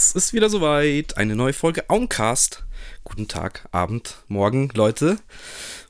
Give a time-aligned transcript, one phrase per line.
[0.00, 1.18] Es ist wieder soweit.
[1.18, 2.64] Eine neue Folge Auncast.
[3.04, 5.18] Guten Tag, Abend, Morgen, Leute.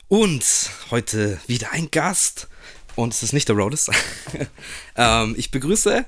[0.09, 0.43] Und
[0.89, 2.49] heute wieder ein Gast.
[2.97, 3.89] Und es ist nicht der Rhodes.
[4.97, 6.05] ähm, ich begrüße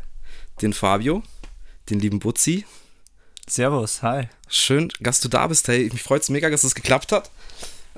[0.61, 1.23] den Fabio,
[1.89, 2.65] den lieben Butzi.
[3.47, 4.27] Servus, hi.
[4.49, 5.69] Schön, dass du da bist.
[5.69, 7.31] Hey, mich freut es mega, dass es geklappt hat.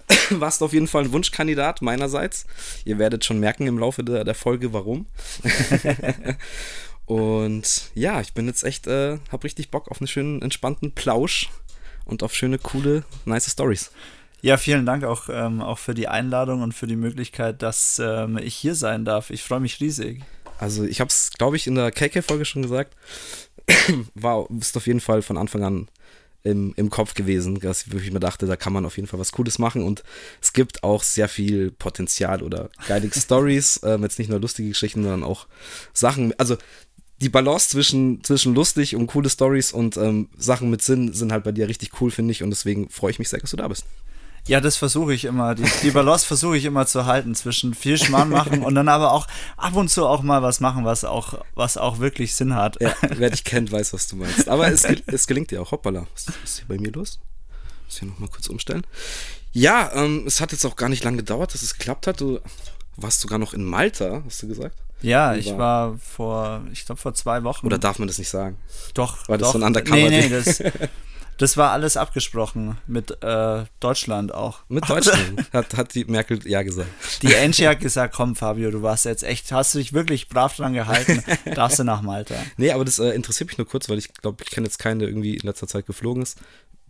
[0.30, 2.46] Warst auf jeden Fall ein Wunschkandidat meinerseits.
[2.86, 5.08] Ihr werdet schon merken im Laufe der, der Folge, warum.
[7.06, 11.50] Und ja, ich bin jetzt echt, äh, hab richtig Bock auf einen schönen, entspannten Plausch
[12.06, 13.92] und auf schöne, coole, nice Stories.
[14.42, 18.38] Ja, vielen Dank auch, ähm, auch für die Einladung und für die Möglichkeit, dass ähm,
[18.38, 19.30] ich hier sein darf.
[19.30, 20.22] Ich freue mich riesig.
[20.60, 22.96] Also ich habe es, glaube ich, in der KK-Folge schon gesagt.
[24.14, 25.88] War, bist auf jeden Fall von Anfang an
[26.46, 29.32] im, im Kopf gewesen, dass ich mir dachte, da kann man auf jeden Fall was
[29.32, 30.04] Cooles machen und
[30.42, 35.02] es gibt auch sehr viel Potenzial oder geile Stories, ähm, jetzt nicht nur lustige Geschichten,
[35.02, 35.48] sondern auch
[35.92, 36.56] Sachen, also
[37.22, 41.44] die Balance zwischen, zwischen lustig und coole Stories und ähm, Sachen mit Sinn sind halt
[41.44, 42.44] bei dir richtig cool, finde ich.
[42.44, 43.86] Und deswegen freue ich mich sehr, dass du da bist.
[44.48, 45.56] Ja, das versuche ich immer.
[45.56, 49.12] Die, die Balance versuche ich immer zu halten zwischen viel Schmarrn machen und dann aber
[49.12, 52.80] auch ab und zu auch mal was machen, was auch, was auch wirklich Sinn hat.
[52.80, 54.48] Ja, wer dich kennt, weiß, was du meinst.
[54.48, 55.72] Aber es, es gelingt dir auch.
[55.72, 57.20] Hoppala, was ist hier bei mir los?
[57.86, 58.86] Muss hier nochmal kurz umstellen.
[59.52, 62.22] Ja, ähm, es hat jetzt auch gar nicht lange gedauert, dass es geklappt hat.
[62.22, 62.40] Du
[62.98, 64.78] warst sogar noch in Malta, hast du gesagt?
[65.02, 67.66] Ja, ich war vor, ich glaube vor zwei Wochen.
[67.66, 68.58] Oder darf man das nicht sagen?
[68.94, 69.28] Doch.
[69.28, 69.54] War das doch.
[69.54, 69.96] so ein Undercover?
[69.96, 70.64] Nee, nee, das,
[71.38, 74.60] das war alles abgesprochen mit äh, Deutschland auch.
[74.70, 76.90] Mit Deutschland hat, hat die Merkel ja gesagt.
[77.22, 80.56] Die Angie hat gesagt, komm Fabio, du warst jetzt echt, hast du dich wirklich brav
[80.56, 81.24] dran gehalten,
[81.54, 82.36] darfst du nach Malta.
[82.58, 85.00] Nee, aber das äh, interessiert mich nur kurz, weil ich glaube, ich kenne jetzt keinen,
[85.00, 86.38] der irgendwie in letzter Zeit geflogen ist.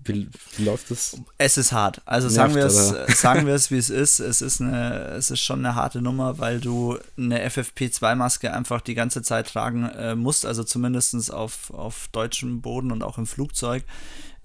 [0.06, 1.18] Wie, wie, läuft es?
[1.38, 2.02] Es ist hart.
[2.06, 4.20] Also Nervt, sagen wir es, sagen wir es, wie es ist.
[4.20, 8.96] Es ist eine, es ist schon eine harte Nummer, weil du eine FFP2-Maske einfach die
[8.96, 13.84] ganze Zeit tragen äh, musst, also zumindest auf, auf deutschem Boden und auch im Flugzeug.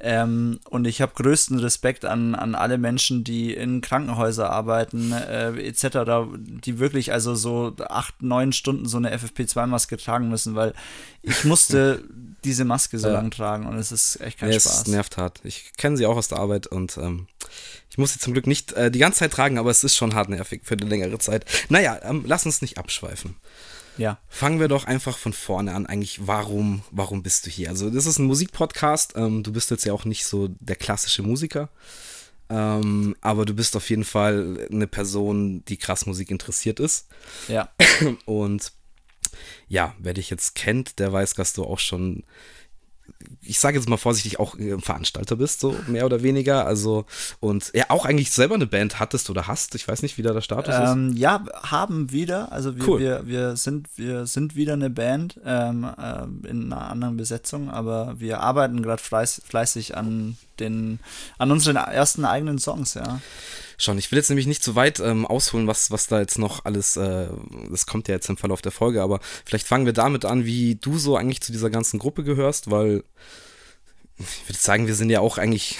[0.02, 5.50] Ähm, und ich habe größten Respekt an, an alle Menschen, die in Krankenhäusern arbeiten, äh,
[5.60, 10.72] etc., die wirklich also so acht, neun Stunden so eine FFP2-Maske tragen müssen, weil
[11.20, 12.02] ich musste
[12.44, 13.14] diese Maske so ja.
[13.14, 14.82] lang tragen und es ist echt kein ja, Spaß.
[14.82, 15.40] Es nervt hart.
[15.44, 17.26] Ich kenne sie auch aus der Arbeit und ähm,
[17.90, 20.14] ich muss sie zum Glück nicht äh, die ganze Zeit tragen, aber es ist schon
[20.14, 21.44] hart nervig für eine längere Zeit.
[21.68, 23.36] Naja, ähm, lass uns nicht abschweifen.
[23.96, 24.18] Ja.
[24.28, 25.86] Fangen wir doch einfach von vorne an.
[25.86, 27.68] Eigentlich, warum, warum bist du hier?
[27.68, 29.14] Also, das ist ein Musikpodcast.
[29.16, 31.68] Ähm, du bist jetzt ja auch nicht so der klassische Musiker.
[32.48, 37.08] Ähm, aber du bist auf jeden Fall eine Person, die krass Musik interessiert ist.
[37.48, 37.70] Ja.
[38.24, 38.72] Und
[39.70, 42.24] ja, wer dich jetzt kennt, der weiß, dass du auch schon
[43.42, 46.66] ich sage jetzt mal vorsichtig, auch äh, Veranstalter bist, so mehr oder weniger.
[46.66, 47.06] Also,
[47.40, 49.74] und ja, auch eigentlich selber eine Band hattest oder hast.
[49.74, 51.18] Ich weiß nicht, wie da der Status ähm, ist.
[51.18, 52.52] Ja, haben wieder.
[52.52, 53.00] Also wir, cool.
[53.00, 58.14] wir, wir, sind, wir sind wieder eine Band ähm, äh, in einer anderen Besetzung, aber
[58.18, 61.00] wir arbeiten gerade fleiß, fleißig an den,
[61.38, 63.20] an unseren ersten eigenen Songs, ja
[63.82, 63.98] schon.
[63.98, 66.96] Ich will jetzt nämlich nicht zu weit ähm, ausholen, was, was da jetzt noch alles,
[66.96, 67.28] äh,
[67.70, 70.76] das kommt ja jetzt im Verlauf der Folge, aber vielleicht fangen wir damit an, wie
[70.76, 73.04] du so eigentlich zu dieser ganzen Gruppe gehörst, weil
[74.18, 75.78] ich würde sagen, wir sind ja auch eigentlich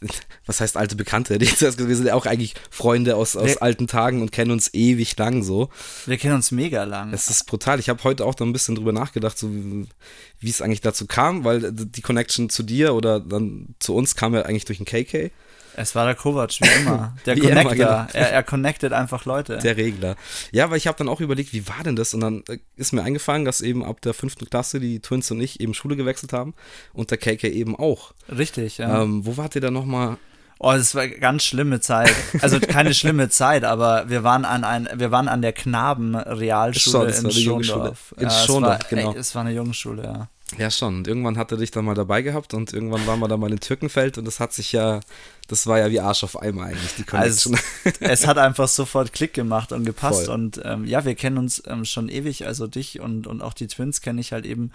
[0.46, 1.38] was heißt alte Bekannte?
[1.40, 5.42] Wir sind ja auch eigentlich Freunde aus, aus alten Tagen und kennen uns ewig lang
[5.42, 5.70] so.
[6.06, 7.12] Wir kennen uns mega lang.
[7.12, 7.80] Es ist brutal.
[7.80, 11.44] Ich habe heute auch da ein bisschen drüber nachgedacht, so wie es eigentlich dazu kam,
[11.44, 15.30] weil die Connection zu dir oder dann zu uns kam ja eigentlich durch den KK.
[15.78, 17.14] Es war der Kovac, wie immer.
[17.26, 17.72] Der wie Connector.
[17.72, 18.06] Immer, genau.
[18.12, 19.58] er, er connectet einfach Leute.
[19.58, 20.16] Der Regler.
[20.50, 22.14] Ja, weil ich habe dann auch überlegt, wie war denn das?
[22.14, 25.40] Und dann äh, ist mir eingefallen, dass eben ab der fünften Klasse die Twins und
[25.40, 26.54] ich eben Schule gewechselt haben
[26.92, 28.12] und der KK eben auch.
[28.28, 29.02] Richtig, ja.
[29.02, 30.16] Ähm, wo wart ihr da nochmal?
[30.60, 32.12] Oh, das war eine ganz schlimme Zeit.
[32.40, 37.30] Also keine schlimme Zeit, aber wir waren an ein, wir waren an der Knabenrealschule in
[37.30, 38.14] Schondorf.
[38.16, 39.12] In ja, Schondorf, genau.
[39.12, 40.28] Ey, es war eine Jungenschule, ja.
[40.56, 40.98] Ja, schon.
[40.98, 43.52] Und irgendwann hat er dich dann mal dabei gehabt und irgendwann waren wir da mal
[43.52, 45.00] in Türkenfeld und das hat sich ja,
[45.46, 47.54] das war ja wie Arsch auf Eimer eigentlich, die Connection.
[47.84, 50.34] Also, es hat einfach sofort Klick gemacht und gepasst Voll.
[50.34, 53.66] und ähm, ja, wir kennen uns ähm, schon ewig, also dich und, und auch die
[53.66, 54.72] Twins kenne ich halt eben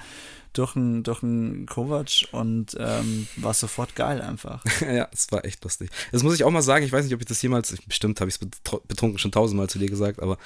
[0.53, 1.19] durch einen durch
[1.67, 4.63] Kovac und ähm, war sofort geil einfach.
[4.81, 5.89] ja, es war echt lustig.
[6.11, 8.29] Das muss ich auch mal sagen, ich weiß nicht, ob ich das jemals, bestimmt habe
[8.29, 10.38] ich es betrunken schon tausendmal zu dir gesagt, aber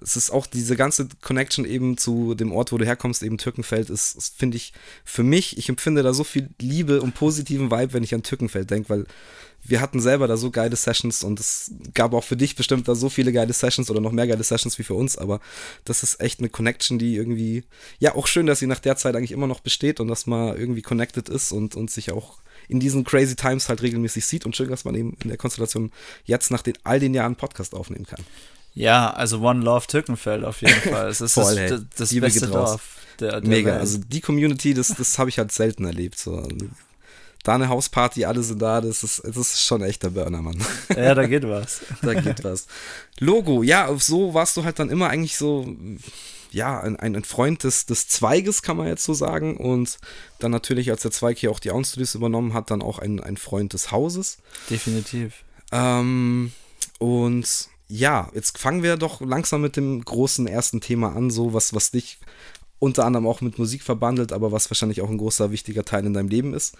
[0.00, 3.90] es ist auch diese ganze Connection eben zu dem Ort, wo du herkommst, eben Türkenfeld,
[3.90, 4.72] ist, ist finde ich,
[5.04, 8.70] für mich, ich empfinde da so viel Liebe und positiven Vibe, wenn ich an Türkenfeld
[8.70, 9.06] denke, weil
[9.68, 12.94] wir hatten selber da so geile Sessions und es gab auch für dich bestimmt da
[12.94, 15.40] so viele geile Sessions oder noch mehr geile Sessions wie für uns, aber
[15.84, 17.64] das ist echt eine Connection, die irgendwie,
[17.98, 20.56] ja, auch schön, dass sie nach der Zeit eigentlich immer noch besteht und dass man
[20.56, 24.56] irgendwie connected ist und, und sich auch in diesen crazy times halt regelmäßig sieht und
[24.56, 25.92] schön, dass man eben in der Konstellation
[26.24, 28.24] jetzt nach den, all den Jahren Podcast aufnehmen kann.
[28.74, 31.08] Ja, also One Love Türkenfeld auf jeden Fall.
[31.08, 32.98] Es ist Voll, das, das, das beste Dorf.
[33.20, 33.80] Der, der Mega, Welt.
[33.80, 36.18] also die Community, das, das habe ich halt selten erlebt.
[36.18, 36.46] So.
[37.46, 40.60] Da eine Hausparty, alle sind da, das ist, das ist schon echt der Burner, Mann.
[40.96, 41.80] Ja, da geht was.
[42.02, 42.66] da geht was.
[43.20, 45.64] Logo, ja, so warst du halt dann immer eigentlich so,
[46.50, 49.56] ja, ein, ein Freund des, des Zweiges, kann man jetzt so sagen.
[49.58, 49.98] Und
[50.40, 53.36] dann natürlich, als der Zweig hier auch die Auenstudios übernommen hat, dann auch ein, ein
[53.36, 54.38] Freund des Hauses.
[54.68, 55.44] Definitiv.
[55.70, 56.50] Ähm,
[56.98, 61.72] und ja, jetzt fangen wir doch langsam mit dem großen ersten Thema an, so was,
[61.74, 62.18] was dich
[62.78, 66.12] unter anderem auch mit Musik verbandelt, aber was wahrscheinlich auch ein großer, wichtiger Teil in
[66.12, 66.76] deinem Leben ist.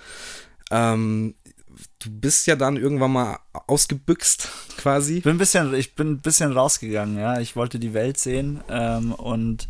[0.71, 1.35] Ähm,
[1.99, 5.21] du bist ja dann irgendwann mal ausgebüxt, quasi.
[5.21, 7.41] Bin ein bisschen, ich bin ein bisschen rausgegangen, ja.
[7.41, 9.69] Ich wollte die Welt sehen ähm, und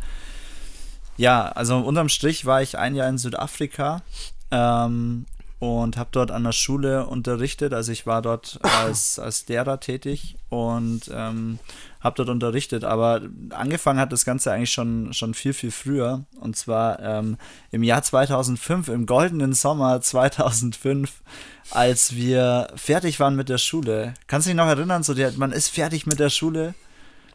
[1.16, 4.02] ja, also unterm Strich war ich ein Jahr in Südafrika
[4.50, 5.24] ähm,
[5.58, 7.72] und habe dort an der Schule unterrichtet.
[7.72, 11.58] Also ich war dort als, als Lehrer tätig und ähm,
[12.06, 12.84] habe dort unterrichtet.
[12.84, 13.20] Aber
[13.50, 16.24] angefangen hat das Ganze eigentlich schon, schon viel, viel früher.
[16.40, 17.36] Und zwar ähm,
[17.70, 21.22] im Jahr 2005, im goldenen Sommer 2005,
[21.70, 24.14] als wir fertig waren mit der Schule.
[24.26, 26.74] Kannst du dich noch erinnern, so der, man ist fertig mit der Schule?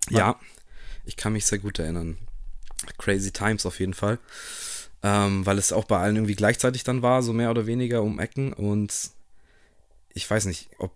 [0.10, 0.36] Man ja,
[1.06, 2.18] ich kann mich sehr gut erinnern.
[2.98, 4.18] Crazy Times auf jeden Fall
[5.04, 8.20] ähm, weil es auch bei allen irgendwie gleichzeitig dann war, so mehr oder weniger um
[8.20, 8.54] Ecken.
[8.54, 9.12] Und
[10.14, 10.92] ich weiß nicht, ob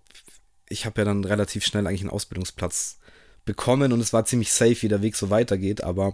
[0.68, 2.98] ich habe ja dann relativ schnell eigentlich einen Ausbildungsplatz
[3.46, 6.14] bekommen und es war ziemlich safe, wie der Weg so weitergeht, aber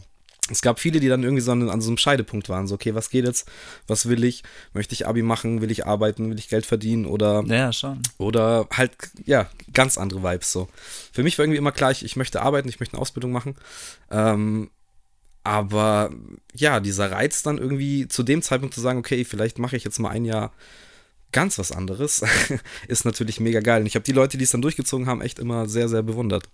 [0.49, 2.67] es gab viele, die dann irgendwie so an, an, so einem Scheidepunkt waren.
[2.67, 3.47] So, okay, was geht jetzt?
[3.87, 4.43] Was will ich?
[4.73, 5.61] Möchte ich Abi machen?
[5.61, 6.29] Will ich arbeiten?
[6.29, 7.05] Will ich Geld verdienen?
[7.05, 8.01] Oder, ja, schon.
[8.17, 8.91] Oder halt,
[9.25, 10.67] ja, ganz andere Vibes so.
[11.13, 13.55] Für mich war irgendwie immer klar, ich, ich möchte arbeiten, ich möchte eine Ausbildung machen.
[14.09, 14.71] Ähm,
[15.43, 16.11] aber
[16.53, 19.99] ja, dieser Reiz dann irgendwie zu dem Zeitpunkt zu sagen, okay, vielleicht mache ich jetzt
[19.99, 20.51] mal ein Jahr
[21.31, 22.23] ganz was anderes,
[22.87, 23.81] ist natürlich mega geil.
[23.81, 26.49] Und ich habe die Leute, die es dann durchgezogen haben, echt immer sehr, sehr bewundert.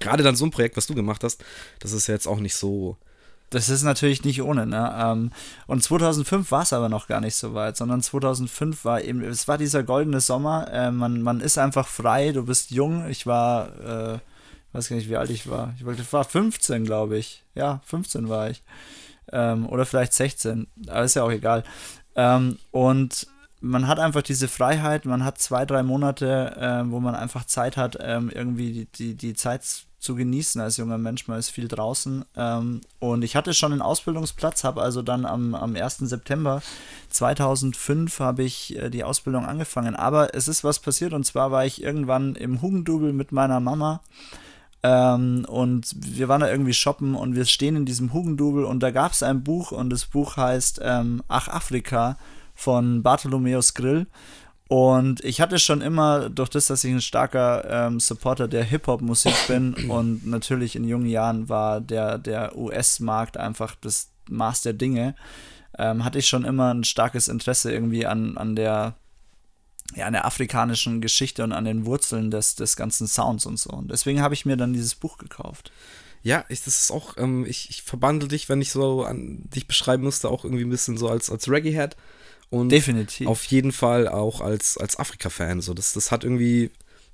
[0.00, 1.44] Gerade dann so ein Projekt, was du gemacht hast,
[1.80, 2.96] das ist ja jetzt auch nicht so.
[3.50, 4.94] Das ist natürlich nicht ohne, ne?
[4.96, 5.32] Ähm,
[5.66, 9.48] und 2005 war es aber noch gar nicht so weit, sondern 2005 war eben, es
[9.48, 13.68] war dieser goldene Sommer, äh, man, man ist einfach frei, du bist jung, ich war,
[13.80, 14.18] äh,
[14.72, 15.74] weiß gar nicht, wie alt ich war.
[15.76, 17.42] Ich war 15, glaube ich.
[17.56, 18.62] Ja, 15 war ich.
[19.32, 20.68] Ähm, oder vielleicht 16.
[20.86, 21.64] Aber ist ja auch egal.
[22.14, 23.26] Ähm, und
[23.60, 27.76] man hat einfach diese Freiheit, man hat zwei, drei Monate, äh, wo man einfach Zeit
[27.76, 29.62] hat, ähm, irgendwie die, die, die Zeit
[29.98, 31.28] zu genießen als junger Mensch.
[31.28, 32.24] Man ist viel draußen.
[32.36, 35.98] Ähm, und ich hatte schon einen Ausbildungsplatz, habe also dann am, am 1.
[35.98, 36.62] September
[37.10, 39.94] 2005 habe ich äh, die Ausbildung angefangen.
[39.94, 44.00] Aber es ist was passiert und zwar war ich irgendwann im Hugendubel mit meiner Mama
[44.82, 48.90] ähm, und wir waren da irgendwie shoppen und wir stehen in diesem Hugendubel und da
[48.90, 52.16] gab es ein Buch und das Buch heißt ähm, Ach Afrika
[52.60, 54.06] von Bartholomäus Grill.
[54.68, 59.34] Und ich hatte schon immer, durch das, dass ich ein starker ähm, Supporter der Hip-Hop-Musik
[59.48, 65.16] bin und natürlich in jungen Jahren war der, der US-Markt einfach das Maß der Dinge,
[65.76, 68.94] ähm, hatte ich schon immer ein starkes Interesse irgendwie an, an der
[69.96, 73.70] ja, an der afrikanischen Geschichte und an den Wurzeln des, des ganzen Sounds und so.
[73.70, 75.72] Und deswegen habe ich mir dann dieses Buch gekauft.
[76.22, 79.66] Ja, ich, das ist auch, ähm, ich, ich verbandle dich, wenn ich so an dich
[79.66, 81.96] beschreiben müsste, auch irgendwie ein bisschen so als, als Reggae-Head.
[82.50, 83.28] Und Definitiv.
[83.28, 85.60] auf jeden Fall auch als, als Afrika-Fan.
[85.60, 86.70] So, das, das hat irgendwie,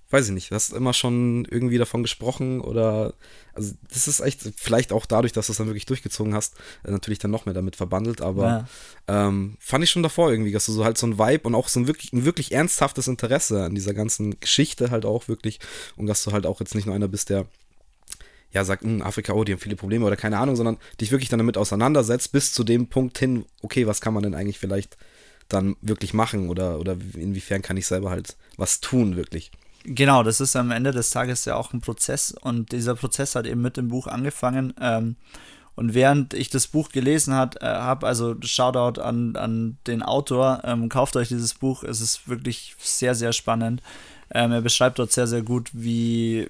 [0.08, 3.12] weiß ich nicht, du hast immer schon irgendwie davon gesprochen oder,
[3.52, 6.90] also das ist echt, vielleicht auch dadurch, dass du es dann wirklich durchgezogen hast, äh,
[6.90, 8.66] natürlich dann noch mehr damit verbandelt, aber
[9.06, 9.28] ja.
[9.28, 11.68] ähm, fand ich schon davor irgendwie, dass du so halt so ein Vibe und auch
[11.68, 15.60] so ein wirklich, ein wirklich ernsthaftes Interesse an dieser ganzen Geschichte halt auch wirklich
[15.96, 17.46] und dass du halt auch jetzt nicht nur einer bist, der
[18.52, 21.28] ja, sagt, hm, Afrika, oh, die haben viele Probleme oder keine Ahnung, sondern dich wirklich
[21.28, 24.96] dann damit auseinandersetzt, bis zu dem Punkt hin, okay, was kann man denn eigentlich vielleicht
[25.48, 29.50] dann wirklich machen oder, oder inwiefern kann ich selber halt was tun, wirklich.
[29.84, 33.46] Genau, das ist am Ende des Tages ja auch ein Prozess und dieser Prozess hat
[33.46, 34.74] eben mit dem Buch angefangen.
[34.80, 35.14] Ähm,
[35.76, 40.88] und während ich das Buch gelesen äh, habe, also Shoutout an, an den Autor, ähm,
[40.88, 43.82] kauft euch dieses Buch, es ist wirklich sehr, sehr spannend.
[44.30, 46.48] Ähm, er beschreibt dort sehr, sehr gut, wie,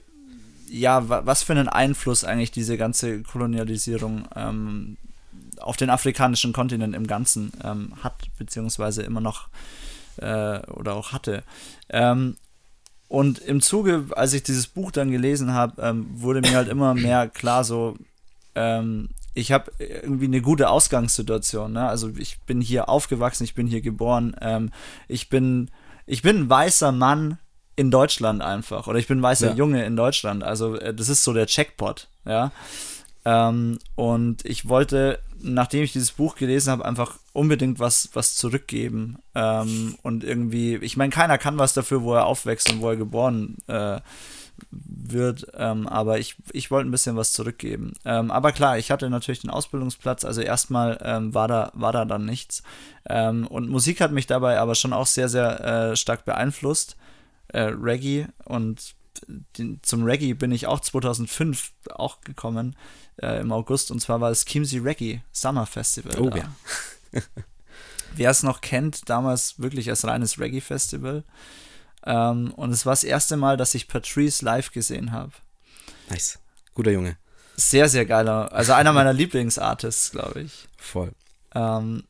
[0.71, 4.97] ja, was für einen Einfluss eigentlich diese ganze Kolonialisierung ähm,
[5.67, 9.49] auf den afrikanischen Kontinent im Ganzen ähm, hat, beziehungsweise immer noch
[10.17, 11.43] äh, oder auch hatte.
[11.89, 12.37] Ähm,
[13.09, 16.95] und im Zuge, als ich dieses Buch dann gelesen habe, ähm, wurde mir halt immer
[16.95, 17.97] mehr klar, so,
[18.55, 21.73] ähm, ich habe irgendwie eine gute Ausgangssituation.
[21.73, 21.87] Ne?
[21.87, 24.73] Also ich bin hier aufgewachsen, ich bin hier geboren, ähm,
[25.09, 25.71] ich bin,
[26.07, 27.39] ich bin ein weißer Mann
[27.77, 28.87] in Deutschland einfach.
[28.89, 29.55] Oder ich bin ein weißer ja.
[29.55, 30.43] Junge in Deutschland.
[30.43, 32.51] Also äh, das ist so der Checkpot, ja.
[33.25, 39.19] Ähm, und ich wollte, nachdem ich dieses Buch gelesen habe, einfach unbedingt was, was zurückgeben.
[39.35, 42.97] Ähm, und irgendwie, ich meine, keiner kann was dafür, wo er aufwächst und wo er
[42.97, 44.01] geboren äh,
[44.73, 45.47] wird.
[45.55, 47.95] Ähm, aber ich, ich wollte ein bisschen was zurückgeben.
[48.05, 52.05] Ähm, aber klar, ich hatte natürlich den Ausbildungsplatz, also erstmal ähm, war, da, war da
[52.05, 52.63] dann nichts.
[53.09, 56.97] Ähm, und Musik hat mich dabei aber schon auch sehr, sehr äh, stark beeinflusst.
[57.49, 58.96] Äh, Reggae und
[59.59, 62.77] den, zum Reggae bin ich auch 2005 auch gekommen
[63.21, 66.19] äh, im August und zwar war das Kimsey Reggae Summer Festival.
[66.21, 66.37] Oh da.
[66.37, 66.53] ja.
[68.15, 71.25] Wer es noch kennt, damals wirklich als reines Reggae Festival.
[72.05, 75.33] Ähm, und es war das erste Mal, dass ich Patrice live gesehen habe.
[76.09, 76.39] Nice.
[76.75, 77.17] Guter Junge.
[77.57, 78.53] Sehr, sehr geiler.
[78.53, 80.69] Also einer meiner Lieblingsartists, glaube ich.
[80.79, 81.13] Voll.
[81.55, 82.05] Ähm,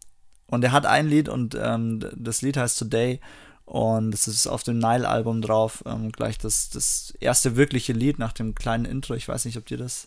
[0.46, 3.20] und er hat ein Lied und ähm, das Lied heißt Today
[3.66, 5.82] und es ist auf dem Nile-Album drauf.
[5.86, 9.14] Ähm, gleich das, das erste wirkliche Lied nach dem kleinen Intro.
[9.14, 10.06] Ich weiß nicht, ob dir das.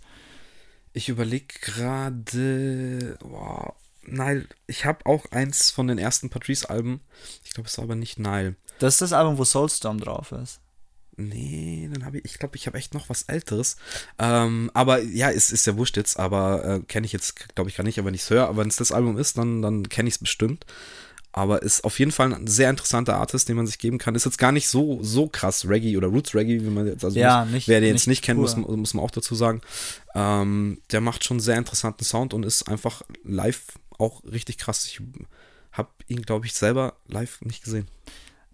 [0.93, 3.17] Ich überlege gerade.
[3.21, 3.73] Wow.
[4.03, 4.47] Nile.
[4.65, 7.01] Ich habe auch eins von den ersten Patrice-Alben.
[7.43, 8.55] Ich glaube, es war aber nicht Nile.
[8.79, 10.61] Das ist das Album, wo Soulstorm drauf ist.
[11.17, 13.75] Nee, dann habe ich, ich glaube, ich habe echt noch was Älteres.
[14.17, 17.75] Ähm, aber ja, es ist ja wurscht jetzt, aber äh, kenne ich jetzt, glaube ich,
[17.75, 18.47] gar nicht, aber wenn ich es höre.
[18.47, 20.65] Aber wenn es das Album ist, dann, dann kenne ich es bestimmt.
[21.31, 24.15] Aber ist auf jeden Fall ein sehr interessanter Artist, den man sich geben kann.
[24.15, 27.19] Ist jetzt gar nicht so, so krass Reggae oder Roots Reggae, wie man jetzt, also
[27.19, 29.61] ja, muss, nicht, wer den jetzt nicht nicht kennt, muss, muss man auch dazu sagen.
[30.15, 33.61] Ähm, der macht schon sehr interessanten Sound und ist einfach live
[33.97, 34.85] auch richtig krass.
[34.85, 35.01] Ich
[35.71, 37.87] habe ihn, glaube ich, selber live nicht gesehen.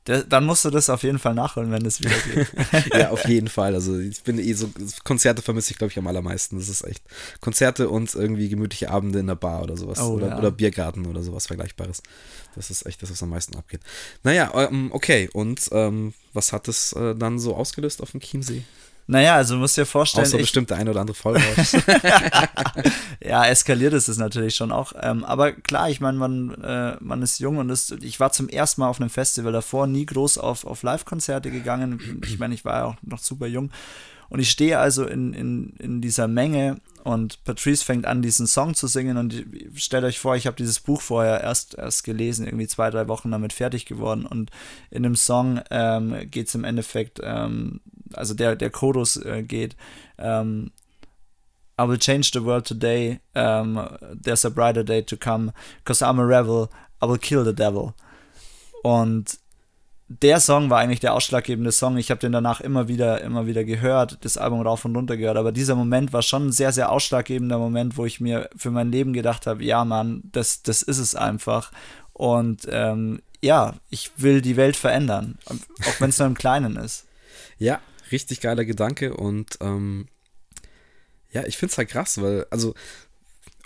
[0.05, 2.93] Dann musst du das auf jeden Fall nachholen, wenn es wieder geht.
[2.93, 3.73] ja, auf jeden Fall.
[3.73, 4.69] Also ich bin eh so,
[5.03, 6.59] Konzerte vermisse ich, glaube ich, am allermeisten.
[6.59, 7.03] Das ist echt
[7.41, 9.99] Konzerte und irgendwie gemütliche Abende in der Bar oder sowas.
[9.99, 10.37] Oh, oder, ja.
[10.37, 12.03] oder Biergarten oder sowas Vergleichbares.
[12.55, 13.81] Das ist echt das, was am meisten abgeht.
[14.23, 15.27] Naja, ähm, okay.
[15.33, 18.63] Und ähm, was hat es äh, dann so ausgelöst auf dem Chiemsee?
[19.07, 21.41] Naja, also du musst dir vorstellen, Außer ich, bestimmt der eine oder andere Folge.
[23.23, 24.93] ja, eskaliert ist es natürlich schon auch.
[24.99, 28.49] Ähm, aber klar, ich meine, man, äh, man ist jung und ist, ich war zum
[28.49, 32.21] ersten Mal auf einem Festival davor, nie groß auf, auf Live-Konzerte gegangen.
[32.25, 33.69] Ich meine, ich war ja auch noch super jung.
[34.29, 38.73] Und ich stehe also in, in, in dieser Menge und Patrice fängt an, diesen Song
[38.73, 39.17] zu singen.
[39.17, 39.45] Und
[39.75, 43.29] stellt euch vor, ich habe dieses Buch vorher erst, erst gelesen, irgendwie zwei, drei Wochen
[43.29, 44.25] damit fertig geworden.
[44.25, 44.49] Und
[44.89, 47.81] in dem Song ähm, geht es im Endeffekt, ähm,
[48.17, 49.75] also der, der Chorus äh, geht,
[50.17, 50.71] ähm,
[51.77, 53.19] I will change the world today.
[53.33, 53.89] Um,
[54.23, 55.51] there's a brighter day to come.
[55.83, 56.69] Cause I'm a rebel.
[57.01, 57.93] I will kill the devil.
[58.83, 59.39] Und
[60.07, 61.97] der Song war eigentlich der ausschlaggebende Song.
[61.97, 65.37] Ich habe den danach immer wieder, immer wieder gehört, das Album rauf und runter gehört.
[65.37, 68.91] Aber dieser Moment war schon ein sehr, sehr ausschlaggebender Moment, wo ich mir für mein
[68.91, 71.71] Leben gedacht habe, ja, Mann, das, das ist es einfach.
[72.13, 77.05] Und ähm, ja, ich will die Welt verändern, auch wenn es nur im Kleinen ist.
[77.57, 77.81] ja,
[78.11, 80.07] richtig geiler Gedanke und ähm,
[81.31, 82.73] ja, ich finde es halt krass, weil, also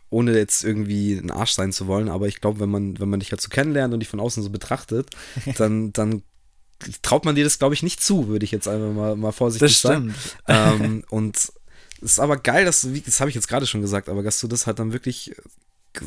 [0.09, 3.19] ohne jetzt irgendwie ein Arsch sein zu wollen, aber ich glaube, wenn man, wenn man
[3.19, 5.09] dich halt so kennenlernt und dich von außen so betrachtet,
[5.57, 6.23] dann, dann
[7.01, 9.73] traut man dir das, glaube ich, nicht zu, würde ich jetzt einfach mal, mal vorsichtig
[9.73, 10.15] Das sagen.
[10.47, 11.51] Ähm, und es
[12.01, 14.39] ist aber geil, dass du, wie- das habe ich jetzt gerade schon gesagt, aber dass
[14.39, 15.35] du das halt dann wirklich,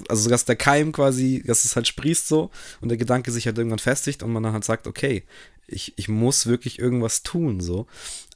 [0.09, 3.59] also dass der Keim quasi, dass es halt sprießt so und der Gedanke sich halt
[3.59, 5.25] irgendwann festigt und man dann halt sagt, okay,
[5.73, 7.87] ich, ich muss wirklich irgendwas tun, so.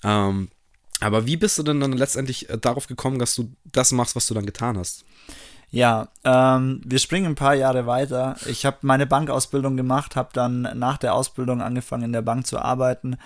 [0.03, 0.49] Ähm,
[1.01, 4.27] aber wie bist du denn dann letztendlich äh, darauf gekommen, dass du das machst, was
[4.27, 5.05] du dann getan hast?
[5.71, 8.37] Ja, ähm, wir springen ein paar Jahre weiter.
[8.47, 12.59] Ich habe meine Bankausbildung gemacht, habe dann nach der Ausbildung angefangen in der Bank zu
[12.59, 13.19] arbeiten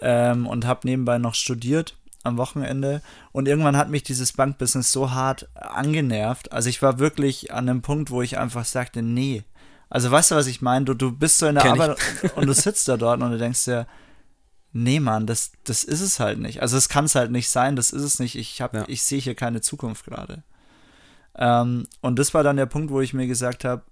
[0.00, 3.00] ähm, und habe nebenbei noch studiert am Wochenende.
[3.32, 6.52] Und irgendwann hat mich dieses Bankbusiness so hart angenervt.
[6.52, 9.44] Also ich war wirklich an einem Punkt, wo ich einfach sagte, nee.
[9.88, 10.84] Also weißt du, was ich meine?
[10.84, 11.72] Du, du bist so in der Kenn.
[11.80, 11.98] Arbeit
[12.36, 13.86] und du sitzt da dort und du denkst dir,
[14.72, 16.60] nee, Mann, das, das ist es halt nicht.
[16.62, 18.34] Also es kann es halt nicht sein, das ist es nicht.
[18.36, 18.84] Ich, hab, Ja.
[18.88, 20.42] ich sehe hier keine Zukunft gerade.
[21.36, 23.82] Ähm, und das war dann der Punkt, wo ich mir gesagt habe,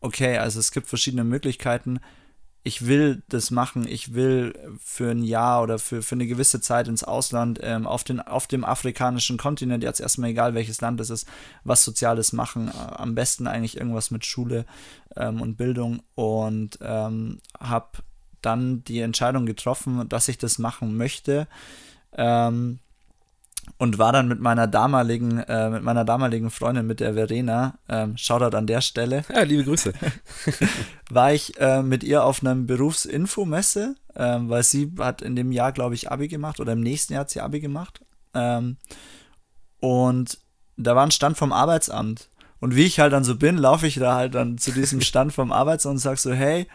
[0.00, 2.00] okay, also es gibt verschiedene Möglichkeiten.
[2.68, 3.88] Ich will das machen.
[3.88, 8.04] Ich will für ein Jahr oder für, für eine gewisse Zeit ins Ausland, ähm, auf,
[8.04, 11.26] den, auf dem afrikanischen Kontinent, jetzt erstmal egal welches Land es ist,
[11.64, 12.68] was Soziales machen.
[12.68, 14.66] Äh, am besten eigentlich irgendwas mit Schule
[15.16, 16.02] ähm, und Bildung.
[16.14, 18.02] Und ähm, habe
[18.42, 21.48] dann die Entscheidung getroffen, dass ich das machen möchte.
[22.12, 22.80] Ähm,
[23.76, 28.16] und war dann mit meiner damaligen, äh, mit meiner damaligen Freundin, mit der Verena, ähm,
[28.16, 29.92] Shoutout an der Stelle, Ja, liebe Grüße.
[31.10, 35.72] war ich äh, mit ihr auf einer Berufsinfomesse, ähm, weil sie hat in dem Jahr,
[35.72, 38.00] glaube ich, Abi gemacht oder im nächsten Jahr hat sie Abi gemacht.
[38.34, 38.76] Ähm,
[39.80, 40.38] und
[40.76, 42.30] da war ein Stand vom Arbeitsamt.
[42.60, 45.32] Und wie ich halt dann so bin, laufe ich da halt dann zu diesem Stand
[45.32, 46.66] vom Arbeitsamt und sag so, hey,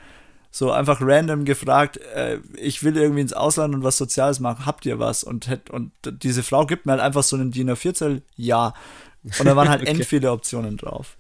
[0.56, 4.86] so einfach random gefragt, äh, ich will irgendwie ins Ausland und was Soziales machen, habt
[4.86, 5.24] ihr was?
[5.24, 8.76] Und, und diese Frau gibt mir halt einfach so einen DIN A4-Zettel, ja.
[9.40, 9.90] Und da waren halt Okay.
[9.90, 11.18] end viele Optionen drauf.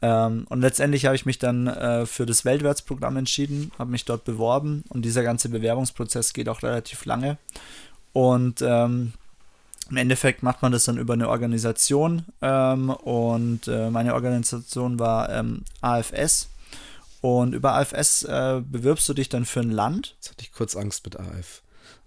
[0.00, 4.24] Ähm, und letztendlich habe ich mich dann äh, für das Weltwärtsprogramm entschieden, habe mich dort
[4.24, 7.36] beworben und dieser ganze Bewerbungsprozess geht auch relativ lange.
[8.14, 9.12] Und ähm,
[9.90, 15.28] im Endeffekt macht man das dann über eine Organisation ähm, und äh, meine Organisation war
[15.28, 16.48] ähm, AFS.
[17.22, 20.16] Und über AFS äh, bewirbst du dich dann für ein Land.
[20.16, 21.62] Jetzt hatte ich kurz Angst mit AF.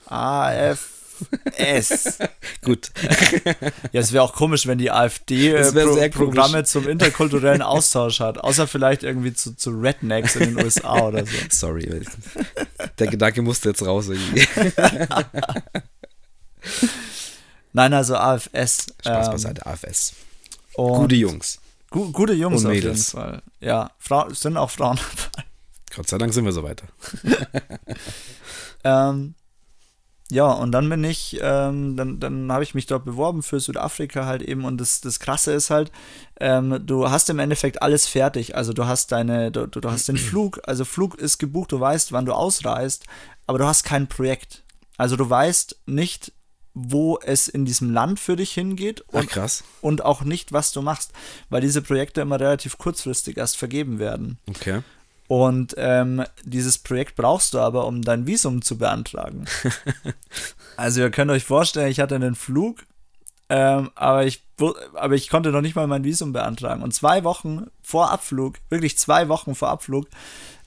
[0.07, 2.19] AFS.
[2.62, 2.91] Gut.
[3.93, 8.39] ja, es wäre auch komisch, wenn die AfD äh, Pro Programme zum interkulturellen Austausch hat.
[8.39, 11.31] Außer vielleicht irgendwie zu, zu Rednecks in den USA oder so.
[11.50, 12.05] Sorry.
[13.00, 14.45] Der Gedanke musste jetzt raus irgendwie.
[17.72, 18.88] Nein, also AFS.
[19.00, 20.12] Spaß ähm, beiseite, AFS.
[20.74, 21.62] Gute Jungs.
[21.96, 23.42] Gu gute Jungs und auf jeden Fall.
[23.62, 25.48] Ja, Frau, sind auch Frauen dabei.
[25.96, 26.88] Gott sei Dank sind wir so weiter.
[28.84, 29.34] ähm,
[30.30, 34.25] ja, und dann bin ich, ähm, dann, dann habe ich mich dort beworben für Südafrika
[34.25, 34.66] halt eben.
[34.66, 35.90] Und das, das Krasse ist halt,
[36.42, 38.58] ähm, du hast im Endeffekt alles fertig.
[38.58, 42.12] Also du hast deine, du, du hast den Flug, also Flug ist gebucht, du weißt,
[42.12, 43.06] wann du ausreist,
[43.48, 44.64] aber du hast kein Projekt.
[44.98, 46.34] Also du weißt nicht,
[46.75, 49.50] wo es in diesem Land für dich hingeht und, Ach,
[49.82, 51.13] und auch nicht, was du machst,
[51.50, 54.38] weil diese Projekte immer relativ kurzfristig erst vergeben werden.
[54.48, 54.82] Okay.
[55.27, 59.46] Und ähm, dieses Projekt brauchst du aber, um dein Visum zu beantragen.
[60.77, 62.84] also ihr könnt euch vorstellen, ich hatte einen Flug,
[63.48, 64.44] ähm, aber, ich,
[64.94, 66.84] aber ich konnte noch nicht mal mein Visum beantragen.
[66.84, 70.08] Und zwei Wochen vor Abflug, wirklich zwei Wochen vor Abflug,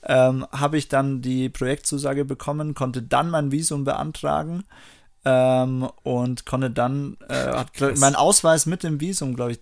[0.03, 4.63] ähm, habe ich dann die Projektzusage bekommen, konnte dann mein Visum beantragen
[5.25, 9.59] ähm, und konnte dann, äh, hat meinen Ausweis mit dem Visum, glaube ich,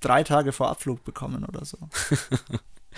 [0.00, 1.78] drei Tage vor Abflug bekommen oder so.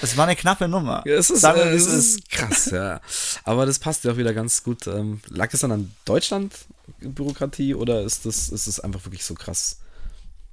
[0.01, 1.03] Das war eine knappe Nummer.
[1.07, 3.01] Ja, es ist, Sagen, äh, es ist krass, ja.
[3.45, 4.87] Aber das passt ja auch wieder ganz gut.
[4.87, 6.55] Ähm, lag es dann an Deutschland
[7.01, 9.81] Bürokratie oder ist das, ist das einfach wirklich so krass?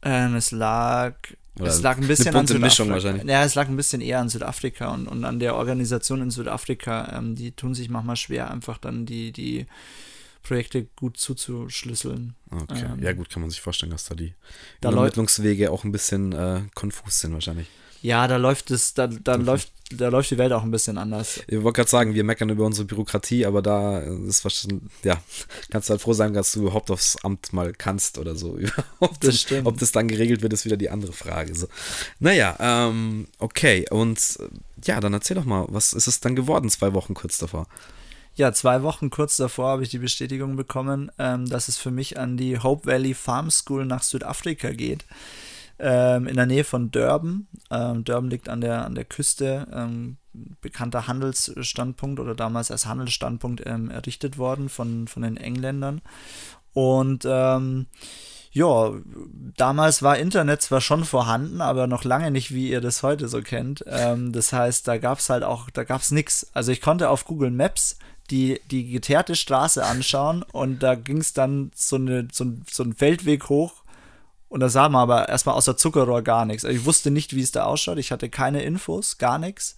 [0.02, 1.14] Ähm, es lag
[1.60, 3.24] oder es lag ein bisschen an Südafrika.
[3.24, 7.18] Ja, es lag ein bisschen eher an Südafrika und, und an der Organisation in Südafrika.
[7.18, 9.68] Ähm, die tun sich manchmal schwer, einfach dann die, die
[10.46, 12.36] Projekte gut zuzuschlüsseln.
[12.52, 14.34] Okay, ähm, ja gut, kann man sich vorstellen, dass da die
[14.80, 17.68] da Übermittlungswege auch ein bisschen äh, konfus sind wahrscheinlich.
[18.04, 21.42] Ja, da läuft es, da, da läuft, da läuft die Welt auch ein bisschen anders.
[21.48, 25.20] Ich wollte gerade sagen, wir meckern über unsere Bürokratie, aber da ist wahrscheinlich, ja,
[25.72, 28.60] kannst du halt froh sein, dass du überhaupt aufs Amt mal kannst oder so.
[29.00, 29.66] ob, das stimmt.
[29.66, 31.56] ob das dann geregelt wird, ist wieder die andere Frage.
[31.56, 31.68] So.
[32.20, 34.38] Naja, ähm, okay, und
[34.84, 37.66] ja, dann erzähl doch mal, was ist es dann geworden, zwei Wochen kurz davor?
[38.36, 42.20] Ja, zwei Wochen kurz davor habe ich die Bestätigung bekommen, ähm, dass es für mich
[42.20, 45.06] an die Hope Valley Farm School nach Südafrika geht.
[45.78, 47.48] Ähm, in der Nähe von Durban.
[47.70, 50.18] Ähm, Durban liegt an der, an der Küste, ähm,
[50.62, 56.02] bekannter Handelsstandpunkt oder damals als Handelsstandpunkt ähm, errichtet worden von, von den Engländern.
[56.74, 57.88] Und ähm,
[58.56, 58.94] ja,
[59.58, 63.42] damals war Internet zwar schon vorhanden, aber noch lange nicht, wie ihr das heute so
[63.42, 63.84] kennt.
[63.86, 66.48] Ähm, das heißt, da gab es halt auch, da gab es nichts.
[66.54, 67.98] Also ich konnte auf Google Maps
[68.32, 72.96] die, die geteerte Straße anschauen und da ging es dann so, eine, so, so einen
[72.96, 73.84] Feldweg hoch
[74.48, 76.64] und da sah man aber erstmal außer Zuckerrohr gar nichts.
[76.64, 77.98] Also ich wusste nicht, wie es da ausschaut.
[77.98, 79.76] Ich hatte keine Infos, gar nichts.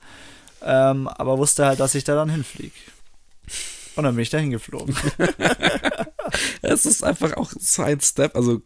[0.61, 2.75] Ähm, aber wusste halt, dass ich da dann hinfliege.
[3.97, 4.95] Und dann bin ich da hingeflogen.
[6.61, 8.35] es ist einfach auch ein Step.
[8.35, 8.61] Also,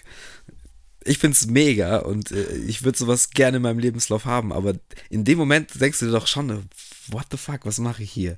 [1.04, 4.52] ich finde es mega und äh, ich würde sowas gerne in meinem Lebenslauf haben.
[4.52, 4.74] Aber
[5.10, 6.70] in dem Moment denkst du dir doch schon,
[7.12, 8.38] what the fuck, was mache ich hier?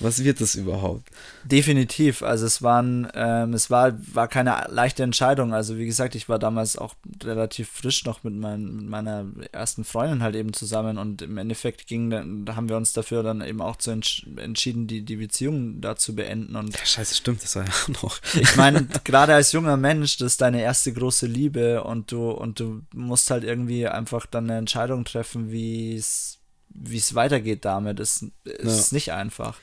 [0.00, 1.08] Was wird das überhaupt?
[1.44, 2.22] Definitiv.
[2.22, 5.54] Also es waren, ähm, es war, war keine leichte Entscheidung.
[5.54, 9.84] Also wie gesagt, ich war damals auch relativ frisch noch mit, mein, mit meiner ersten
[9.84, 13.40] Freundin halt eben zusammen und im Endeffekt ging dann, da haben wir uns dafür dann
[13.40, 16.56] eben auch zu entsch entschieden, die, die Beziehung da zu beenden.
[16.56, 18.20] Und ja, scheiße, stimmt, das war ja auch noch.
[18.34, 22.60] ich meine, gerade als junger Mensch, das ist deine erste große Liebe und du, und
[22.60, 26.38] du musst halt irgendwie einfach dann eine Entscheidung treffen, wie es
[26.74, 28.96] wie es weitergeht damit, ist, ist ja.
[28.96, 29.58] nicht einfach.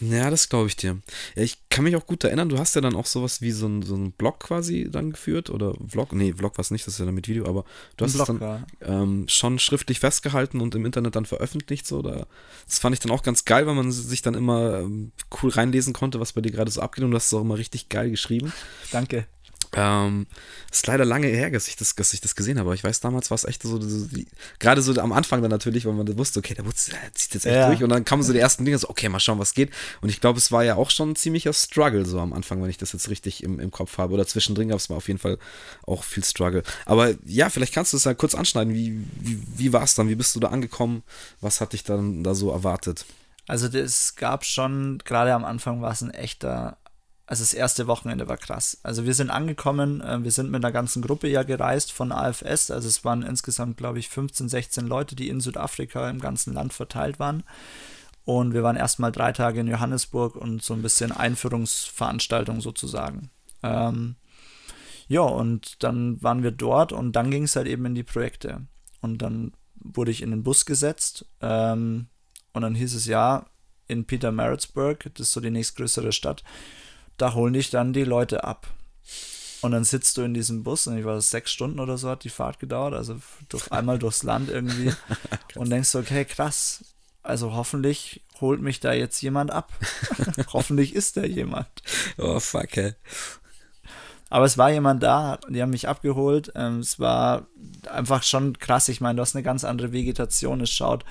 [0.00, 0.98] Ja, das glaube ich dir.
[1.36, 3.66] Ja, ich kann mich auch gut erinnern, du hast ja dann auch sowas wie so
[3.66, 6.94] ein, so ein Blog quasi dann geführt oder Vlog, nee, Vlog war es nicht, das
[6.94, 7.64] ist ja dann mit Video, aber
[7.96, 11.86] du hast Blog, es dann ähm, schon schriftlich festgehalten und im Internet dann veröffentlicht.
[11.86, 12.26] So, da,
[12.66, 15.92] das fand ich dann auch ganz geil, weil man sich dann immer ähm, cool reinlesen
[15.92, 18.10] konnte, was bei dir gerade so abgeht und du hast es auch immer richtig geil
[18.10, 18.52] geschrieben.
[18.90, 19.26] Danke.
[19.74, 20.26] Ähm,
[20.70, 23.00] ist leider lange her, dass ich das, dass ich das gesehen habe, aber ich weiß,
[23.00, 24.06] damals war es echt so, so
[24.58, 27.68] gerade so am Anfang dann natürlich, weil man wusste, okay, der zieht jetzt echt ja.
[27.68, 29.70] durch und dann kamen so die ersten Dinge, so, okay, mal schauen, was geht.
[30.00, 32.70] Und ich glaube, es war ja auch schon ein ziemlicher Struggle so am Anfang, wenn
[32.70, 34.14] ich das jetzt richtig im, im Kopf habe.
[34.14, 35.38] Oder zwischendrin gab es mal auf jeden Fall
[35.86, 36.62] auch viel Struggle.
[36.86, 38.74] Aber ja, vielleicht kannst du es ja kurz anschneiden.
[38.74, 40.08] Wie, wie, wie war es dann?
[40.08, 41.02] Wie bist du da angekommen?
[41.40, 43.04] Was hat dich dann da so erwartet?
[43.46, 46.76] Also es gab schon, gerade am Anfang war es ein echter
[47.28, 48.80] also das erste Wochenende war krass.
[48.82, 52.70] Also wir sind angekommen, äh, wir sind mit einer ganzen Gruppe ja gereist von AFS.
[52.70, 56.72] Also es waren insgesamt, glaube ich, 15, 16 Leute, die in Südafrika im ganzen Land
[56.72, 57.42] verteilt waren.
[58.24, 63.30] Und wir waren erstmal drei Tage in Johannesburg und so ein bisschen Einführungsveranstaltung sozusagen.
[63.62, 64.16] Ähm,
[65.06, 68.62] ja, und dann waren wir dort und dann ging es halt eben in die Projekte.
[69.02, 72.06] Und dann wurde ich in den Bus gesetzt ähm,
[72.54, 73.44] und dann hieß es ja,
[73.86, 76.42] in Peter Maritzburg, das ist so die nächstgrößere Stadt,
[77.18, 78.66] da holen dich dann die Leute ab.
[79.60, 82.22] Und dann sitzt du in diesem Bus, und ich war sechs Stunden oder so hat
[82.22, 83.16] die Fahrt gedauert, also
[83.48, 84.92] durch, einmal durchs Land irgendwie.
[85.56, 86.84] und denkst, okay, krass.
[87.22, 89.72] Also hoffentlich holt mich da jetzt jemand ab.
[90.52, 91.68] hoffentlich ist da jemand.
[92.16, 92.94] Oh, fuck, ey.
[94.30, 96.52] Aber es war jemand da, die haben mich abgeholt.
[96.54, 97.46] Ähm, es war
[97.90, 98.88] einfach schon krass.
[98.88, 100.60] Ich meine, du hast eine ganz andere Vegetation.
[100.60, 101.04] Es schaut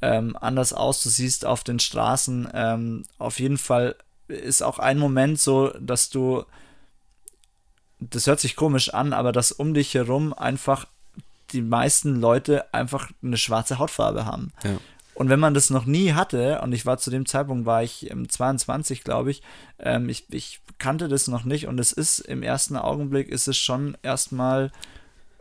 [0.00, 1.02] ähm, anders aus.
[1.02, 3.96] Du siehst auf den Straßen ähm, auf jeden Fall
[4.28, 6.44] ist auch ein Moment so, dass du
[8.00, 10.86] das hört sich komisch an, aber dass um dich herum einfach
[11.52, 14.52] die meisten Leute einfach eine schwarze Hautfarbe haben.
[14.64, 14.78] Ja.
[15.14, 18.12] Und wenn man das noch nie hatte, und ich war zu dem Zeitpunkt, war ich
[18.28, 19.42] 22, glaube ich,
[19.78, 23.56] ähm, ich, ich kannte das noch nicht und es ist im ersten Augenblick, ist es
[23.56, 24.70] schon erstmal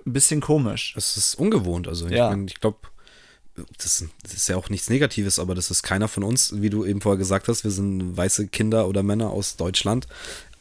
[0.06, 0.93] ein bisschen komisch.
[0.95, 2.34] Es ist ungewohnt, also ja.
[2.34, 2.78] ich, ich glaube,
[3.77, 6.85] das, das, ist ja auch nichts Negatives, aber das ist keiner von uns, wie du
[6.85, 10.07] eben vorher gesagt hast, wir sind weiße Kinder oder Männer aus Deutschland.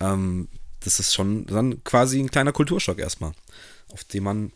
[0.00, 0.48] Ähm,
[0.80, 3.32] das ist schon dann quasi ein kleiner Kulturschock erstmal,
[3.92, 4.52] auf den man,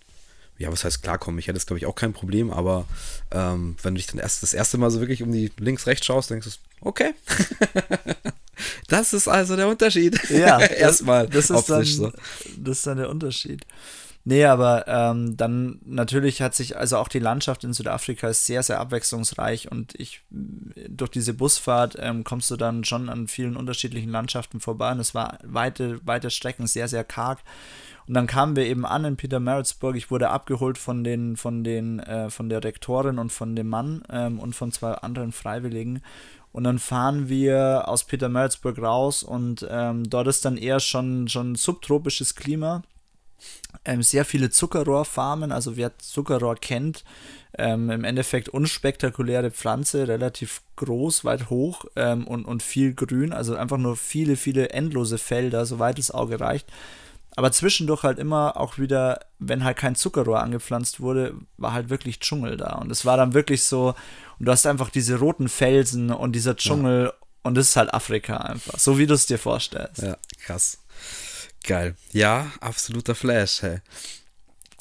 [0.58, 1.38] ja, was heißt klarkommen?
[1.38, 2.86] Ich hätte das, glaube ich, auch kein Problem, aber
[3.32, 6.30] ähm, wenn du dich dann erst das erste Mal so wirklich um die links-rechts schaust,
[6.30, 7.14] denkst du, okay.
[8.88, 10.18] das ist also der Unterschied.
[10.30, 11.28] Ja, erstmal.
[11.28, 12.12] Das, das, ist dann, so.
[12.56, 13.64] das ist dann der Unterschied.
[14.30, 18.62] Nee, aber ähm, dann natürlich hat sich, also auch die Landschaft in Südafrika ist sehr,
[18.62, 24.10] sehr abwechslungsreich und ich, durch diese Busfahrt ähm, kommst du dann schon an vielen unterschiedlichen
[24.10, 27.38] Landschaften vorbei und es war weite, weite Strecken sehr, sehr karg.
[28.06, 29.96] Und dann kamen wir eben an in Peter Maritzburg.
[29.96, 34.02] Ich wurde abgeholt von den, von den, äh, von der Rektorin und von dem Mann
[34.10, 36.02] ähm, und von zwei anderen Freiwilligen.
[36.52, 41.28] Und dann fahren wir aus Peter Maritzburg raus und ähm, dort ist dann eher schon,
[41.28, 42.82] schon subtropisches Klima
[43.84, 47.04] ähm, sehr viele Zuckerrohrfarmen, also wer Zuckerrohr kennt,
[47.56, 53.56] ähm, im Endeffekt unspektakuläre Pflanze, relativ groß, weit hoch ähm, und, und viel grün, also
[53.56, 56.68] einfach nur viele, viele endlose Felder, soweit das Auge reicht.
[57.36, 62.18] Aber zwischendurch halt immer auch wieder, wenn halt kein Zuckerrohr angepflanzt wurde, war halt wirklich
[62.18, 62.72] Dschungel da.
[62.78, 63.94] Und es war dann wirklich so,
[64.40, 67.12] und du hast einfach diese roten Felsen und dieser Dschungel ja.
[67.44, 70.02] und das ist halt Afrika einfach, so wie du es dir vorstellst.
[70.02, 70.78] Ja, krass.
[71.64, 71.96] Geil.
[72.12, 73.80] Ja, absoluter Flash, hey.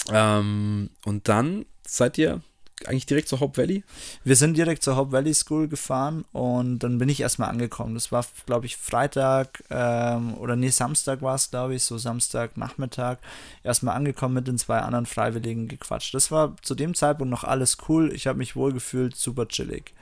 [0.10, 2.42] Ähm, und dann seid ihr
[2.86, 3.84] eigentlich direkt zur Hope Valley?
[4.24, 7.96] Wir sind direkt zur Hope Valley School gefahren und dann bin ich erstmal angekommen.
[7.96, 13.18] Das war, glaube ich, Freitag ähm, oder nee, Samstag war es, glaube ich, so Samstagnachmittag.
[13.64, 16.14] Erstmal angekommen mit den zwei anderen Freiwilligen gequatscht.
[16.14, 18.14] Das war zu dem Zeitpunkt noch alles cool.
[18.14, 19.94] Ich habe mich wohl gefühlt, super chillig.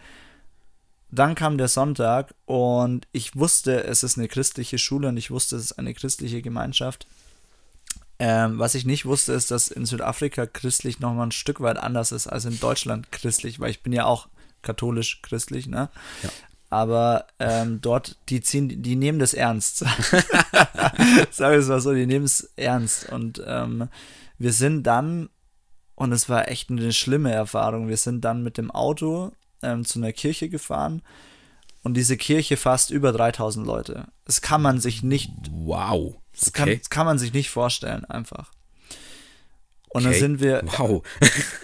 [1.16, 5.56] Dann kam der Sonntag und ich wusste, es ist eine christliche Schule und ich wusste,
[5.56, 7.08] es ist eine christliche Gemeinschaft.
[8.20, 12.12] Ähm, was ich nicht wusste, ist, dass in Südafrika christlich nochmal ein Stück weit anders
[12.12, 14.28] ist als in Deutschland christlich, weil ich bin ja auch
[14.62, 15.90] katholisch christlich, ne?
[16.22, 16.30] Ja.
[16.70, 19.80] Aber ähm, dort, die ziehen, die nehmen das ernst.
[21.32, 23.10] Sag ich es mal so, die nehmen es ernst.
[23.10, 23.88] Und ähm,
[24.38, 25.30] wir sind dann,
[25.96, 29.32] und es war echt eine schlimme Erfahrung, wir sind dann mit dem Auto
[29.66, 31.02] ähm, zu einer Kirche gefahren
[31.84, 34.08] und diese Kirche fasst über 3000 Leute.
[34.26, 35.32] Das kann man sich nicht.
[35.52, 36.16] Wow.
[36.34, 38.52] Das, kann, das kann man sich nicht vorstellen, einfach.
[39.96, 40.12] Und okay.
[40.12, 40.62] dann sind wir.
[40.78, 41.04] Wow.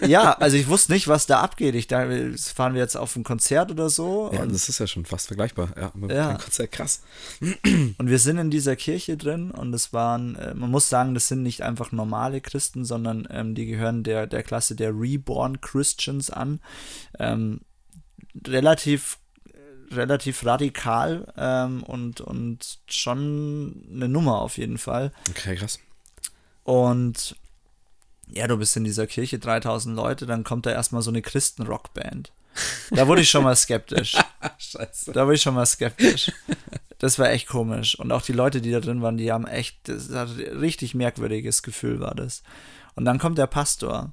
[0.00, 1.74] ja, also ich wusste nicht, was da abgeht.
[1.74, 4.30] Ich dachte, fahren wir jetzt auf ein Konzert oder so.
[4.32, 5.74] Ja, das ist ja schon fast vergleichbar.
[5.76, 6.34] Ja, ja.
[6.34, 7.02] Konzert, krass.
[7.42, 11.28] Und wir sind in dieser Kirche drin und es waren, äh, man muss sagen, das
[11.28, 16.30] sind nicht einfach normale Christen, sondern ähm, die gehören der, der Klasse der Reborn Christians
[16.30, 16.60] an.
[17.18, 17.60] Ähm,
[18.46, 19.18] relativ
[19.92, 25.12] relativ radikal ähm, und, und schon eine Nummer auf jeden Fall.
[25.30, 25.78] Okay, krass.
[26.64, 27.36] Und
[28.32, 32.32] ja, du bist in dieser Kirche, 3000 Leute, dann kommt da erstmal so eine Christen-Rockband.
[32.90, 34.16] Da wurde ich schon mal skeptisch.
[34.58, 35.12] Scheiße.
[35.12, 36.30] Da wurde ich schon mal skeptisch.
[36.98, 37.98] Das war echt komisch.
[37.98, 40.94] Und auch die Leute, die da drin waren, die haben echt, das hat ein richtig
[40.94, 42.42] merkwürdiges Gefühl war das.
[42.94, 44.12] Und dann kommt der Pastor.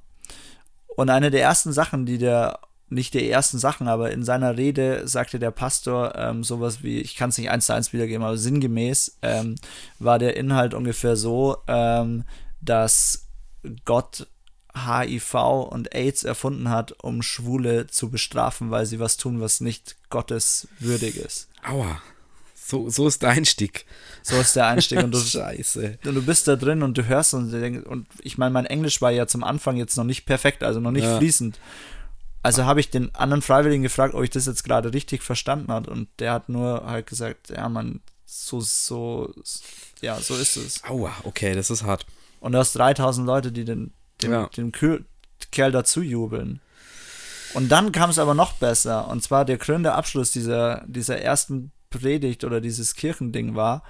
[0.96, 2.58] Und eine der ersten Sachen, die der
[2.90, 7.16] nicht der ersten Sachen, aber in seiner Rede sagte der Pastor ähm, sowas wie, ich
[7.16, 9.54] kann es nicht eins zu eins wiedergeben, aber sinngemäß ähm,
[9.98, 12.24] war der Inhalt ungefähr so, ähm,
[12.60, 13.28] dass
[13.84, 14.26] Gott
[14.74, 15.34] HIV
[15.70, 20.68] und AIDS erfunden hat, um Schwule zu bestrafen, weil sie was tun, was nicht Gottes
[20.78, 21.48] würdig ist.
[21.66, 22.00] Aua.
[22.54, 23.84] So, so ist der Einstieg.
[24.22, 25.02] So ist der Einstieg.
[25.02, 25.98] Und du, Scheiße.
[26.04, 27.52] Und du bist da drin und du hörst und,
[27.84, 30.92] und ich meine, mein Englisch war ja zum Anfang jetzt noch nicht perfekt, also noch
[30.92, 31.18] nicht ja.
[31.18, 31.58] fließend.
[32.42, 35.90] Also habe ich den anderen Freiwilligen gefragt, ob ich das jetzt gerade richtig verstanden habe.
[35.90, 39.34] Und der hat nur halt gesagt, ja, man, So, so,
[40.00, 40.84] ja, so ist es.
[40.84, 42.06] Aua, okay, das ist hart.
[42.40, 44.46] Und du hast 3000 Leute, die den, dem, ja.
[44.56, 46.60] dem Kerl dazu jubeln.
[47.54, 49.08] Und dann kam es aber noch besser.
[49.08, 53.82] Und zwar der krönende Abschluss dieser, dieser ersten Predigt oder dieses Kirchending war,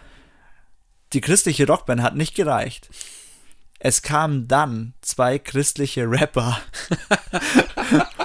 [1.12, 2.88] die christliche Rockband hat nicht gereicht.
[3.78, 6.60] Es kamen dann zwei christliche Rapper.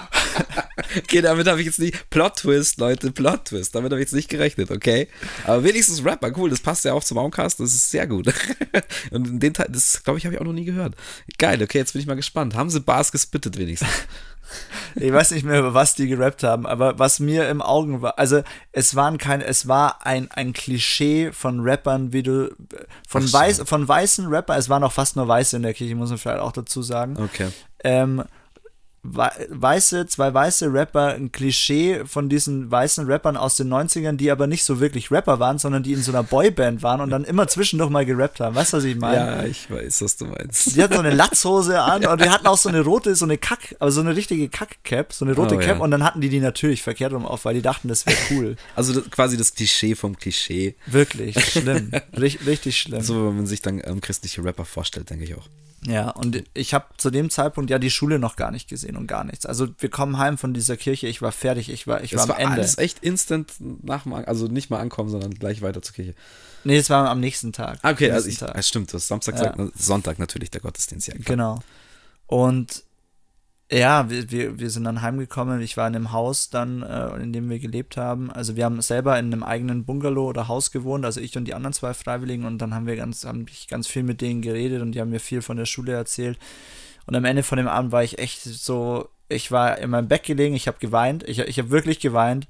[0.98, 2.10] okay, damit habe ich jetzt nicht.
[2.10, 3.76] Plot-Twist, Leute, Plot-Twist.
[3.76, 5.08] Damit habe ich jetzt nicht gerechnet, okay?
[5.46, 8.34] Aber wenigstens Rapper, cool, das passt ja auch zum Auncast, das ist sehr gut.
[9.12, 10.96] Und den Teil, das glaube ich, habe ich auch noch nie gehört.
[11.38, 12.56] Geil, okay, jetzt bin ich mal gespannt.
[12.56, 13.90] Haben sie Bars gespittet wenigstens?
[14.96, 18.18] ich weiß nicht mehr, über was die gerappt haben, aber was mir im Augen war,
[18.20, 22.56] also es waren kein, es war ein, ein Klischee von Rappern, wie du,
[23.08, 26.10] von, weiß, von weißen Rappern, es waren auch fast nur Weiße in der Kirche, muss
[26.10, 27.18] man vielleicht auch dazu sagen.
[27.18, 27.48] Okay.
[27.84, 28.24] Ähm,
[29.14, 34.48] weiße, zwei weiße Rapper, ein Klischee von diesen weißen Rappern aus den 90ern, die aber
[34.48, 37.48] nicht so wirklich Rapper waren, sondern die in so einer Boyband waren und dann immer
[37.48, 38.56] zwischendurch mal gerappt haben.
[38.56, 39.16] Weißt du, was ich meine?
[39.16, 40.76] Ja, ich weiß, was du meinst.
[40.76, 43.38] Die hatten so eine Latzhose an und die hatten auch so eine rote, so eine
[43.38, 45.84] Kack, aber so eine richtige Kack-Cap, so eine rote oh, Cap ja.
[45.84, 48.56] und dann hatten die die natürlich verkehrt rum auf, weil die dachten, das wäre cool.
[48.76, 50.76] Also das, quasi das Klischee vom Klischee.
[50.86, 51.92] Wirklich, schlimm.
[52.18, 53.02] richtig, richtig schlimm.
[53.02, 55.48] So, wenn man sich dann ähm, christliche Rapper vorstellt, denke ich auch.
[55.88, 59.08] Ja, und ich habe zu dem Zeitpunkt ja die Schule noch gar nicht gesehen und
[59.08, 59.46] gar nichts.
[59.46, 62.38] Also wir kommen heim von dieser Kirche, ich war fertig, ich war, ich das war
[62.38, 62.62] am war Ende.
[62.62, 66.16] Das war echt instant nach also nicht mal ankommen, sondern gleich weiter zur Kirche.
[66.64, 67.80] Nee, es war am nächsten Tag.
[67.84, 68.64] Ah, okay, also ich, Tag.
[68.64, 69.70] stimmt, das Samstag, ja.
[69.76, 71.08] Sonntag natürlich der Gottesdienst.
[71.08, 71.60] Ja, genau.
[72.26, 72.85] Und
[73.76, 75.62] ja, wir, wir, wir sind dann heimgekommen.
[75.62, 78.32] Ich war in einem Haus dann, äh, in dem wir gelebt haben.
[78.32, 81.54] Also wir haben selber in einem eigenen Bungalow oder Haus gewohnt, also ich und die
[81.54, 82.46] anderen zwei Freiwilligen.
[82.46, 85.10] Und dann haben wir ganz, haben ich ganz viel mit denen geredet und die haben
[85.10, 86.40] mir viel von der Schule erzählt.
[87.06, 90.24] Und am Ende von dem Abend war ich echt so, ich war in meinem Bett
[90.24, 92.48] gelegen, ich habe geweint, ich, ich habe wirklich geweint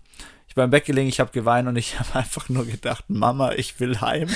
[0.55, 3.51] ich war im Bett gelegen, ich habe geweint und ich habe einfach nur gedacht, Mama,
[3.51, 4.29] ich will heim.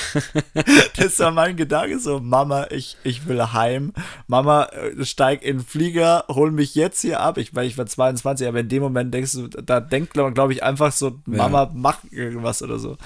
[0.98, 3.94] das war mein Gedanke so, Mama, ich, ich will heim.
[4.28, 7.38] Mama, äh, steig in den Flieger, hol mich jetzt hier ab.
[7.38, 10.52] Ich, weil ich war 22, aber in dem Moment denkst du, da denkt man, glaube
[10.52, 11.72] ich, einfach so, Mama, ja.
[11.74, 12.98] mach irgendwas oder so.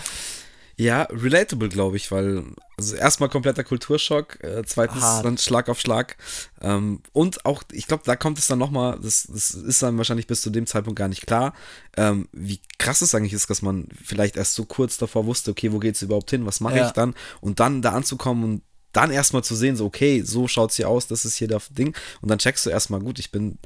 [0.75, 2.43] Ja, relatable, glaube ich, weil
[2.77, 5.25] also erstmal kompletter Kulturschock, äh, zweitens Hart.
[5.25, 6.17] dann Schlag auf Schlag.
[6.62, 10.25] Ähm, und auch, ich glaube, da kommt es dann nochmal, das, das ist dann wahrscheinlich
[10.25, 11.53] bis zu dem Zeitpunkt gar nicht klar,
[11.95, 15.71] ähm, wie krass es eigentlich ist, dass man vielleicht erst so kurz davor wusste, okay,
[15.71, 16.88] wo geht es überhaupt hin, was mache ja.
[16.88, 17.13] ich dann?
[17.41, 18.62] Und dann da anzukommen und
[18.93, 21.69] dann erstmal zu sehen, so, okay, so schaut es hier aus, das ist hier das
[21.69, 21.95] Ding.
[22.21, 23.57] Und dann checkst du erstmal, gut, ich bin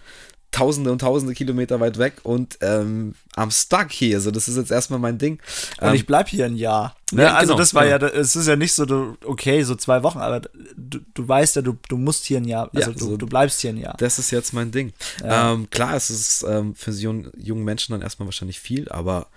[0.51, 4.21] tausende und tausende Kilometer weit weg und ähm, I'm stuck hier.
[4.21, 5.39] So, das ist jetzt erstmal mein Ding.
[5.81, 6.95] Und ähm, ich bleib hier ein Jahr.
[7.11, 7.23] Ne?
[7.23, 8.05] Ja, also genau, das war genau.
[8.05, 10.41] ja, es ist ja nicht so, du, okay, so zwei Wochen, aber
[10.75, 13.27] du, du weißt ja, du, du musst hier ein Jahr, also ja, du, so, du
[13.27, 13.95] bleibst hier ein Jahr.
[13.97, 14.93] Das ist jetzt mein Ding.
[15.23, 15.53] Ja.
[15.53, 19.27] Ähm, klar, es ist ähm, für so jungen Menschen dann erstmal wahrscheinlich viel, aber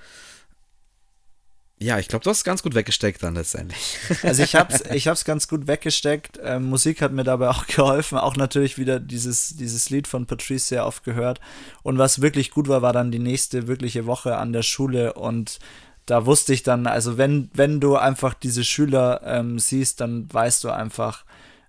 [1.82, 3.96] ja, ich glaube, du hast es ganz gut weggesteckt dann letztendlich.
[4.22, 6.38] Also ich habe es ich hab's ganz gut weggesteckt.
[6.42, 8.18] Ähm, Musik hat mir dabei auch geholfen.
[8.18, 11.40] Auch natürlich wieder dieses, dieses Lied von Patrice sehr oft gehört.
[11.82, 15.14] Und was wirklich gut war, war dann die nächste wirkliche Woche an der Schule.
[15.14, 15.58] Und
[16.04, 20.62] da wusste ich dann, also wenn, wenn du einfach diese Schüler ähm, siehst, dann weißt
[20.64, 21.24] du einfach,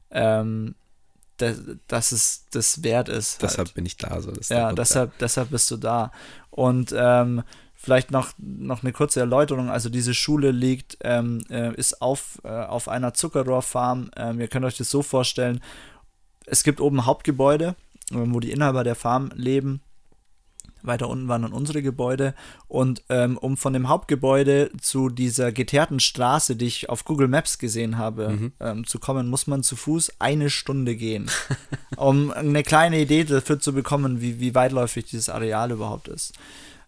[0.10, 0.76] ähm,
[1.88, 3.42] dass, es das wert ist.
[3.42, 3.76] Deshalb halt.
[3.76, 4.20] bin ich da.
[4.22, 6.12] So, ja, deshalb, deshalb bist du da.
[6.50, 7.44] Und ähm,
[7.84, 9.72] Vielleicht noch, noch eine kurze Erläuterung.
[9.72, 14.12] Also diese Schule liegt, ähm, äh, ist auf, äh, auf einer Zuckerrohrfarm.
[14.16, 15.62] Ähm, ihr könnt euch das so vorstellen.
[16.46, 17.76] Es gibt oben Hauptgebäude,
[18.12, 19.82] äh, wo die Inhaber der Farm leben.
[20.84, 22.36] Weiter unten waren dann unsere Gebäude.
[22.68, 27.58] Und ähm, um von dem Hauptgebäude zu dieser geteerten Straße, die ich auf Google Maps
[27.58, 28.52] gesehen habe, mhm.
[28.60, 31.32] ähm, zu kommen, muss man zu Fuß eine Stunde gehen.
[31.98, 36.34] um eine kleine Idee dafür zu bekommen, wie, wie weitläufig dieses Areal überhaupt ist.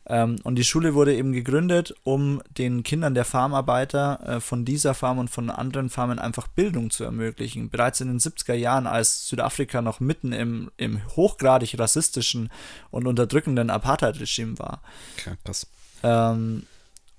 [0.05, 4.93] Ähm, und die Schule wurde eben gegründet, um den Kindern der Farmarbeiter äh, von dieser
[4.93, 7.69] Farm und von anderen Farmen einfach Bildung zu ermöglichen.
[7.69, 12.49] Bereits in den 70er Jahren, als Südafrika noch mitten im, im hochgradig rassistischen
[12.91, 14.81] und unterdrückenden Apartheid-Regime war.
[15.17, 15.67] Okay, krass.
[16.03, 16.63] Ähm,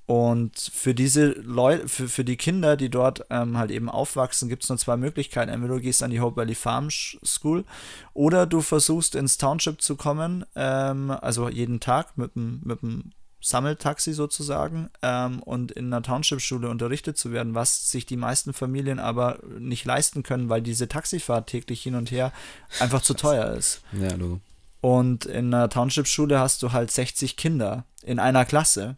[0.07, 4.62] und für diese Leute, für, für die Kinder, die dort ähm, halt eben aufwachsen, gibt
[4.62, 5.51] es nur zwei Möglichkeiten.
[5.51, 7.64] Entweder du gehst an die Hope Valley Farm School
[8.12, 13.12] oder du versuchst ins Township zu kommen, ähm, also jeden Tag mit dem mit dem
[13.45, 18.99] Sammeltaxi sozusagen ähm, und in einer Township-Schule unterrichtet zu werden, was sich die meisten Familien
[18.99, 22.33] aber nicht leisten können, weil diese Taxifahrt täglich hin und her
[22.81, 23.83] einfach zu teuer ist.
[23.93, 24.40] Ja, du.
[24.81, 28.97] Und in einer Township-Schule hast du halt 60 Kinder in einer Klasse.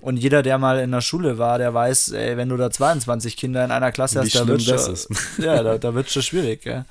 [0.00, 3.36] Und jeder, der mal in der Schule war, der weiß, ey, wenn du da 22
[3.36, 4.96] Kinder in einer Klasse hast, da wird schon,
[5.38, 6.84] ja, da, da wird schon schwierig, gell?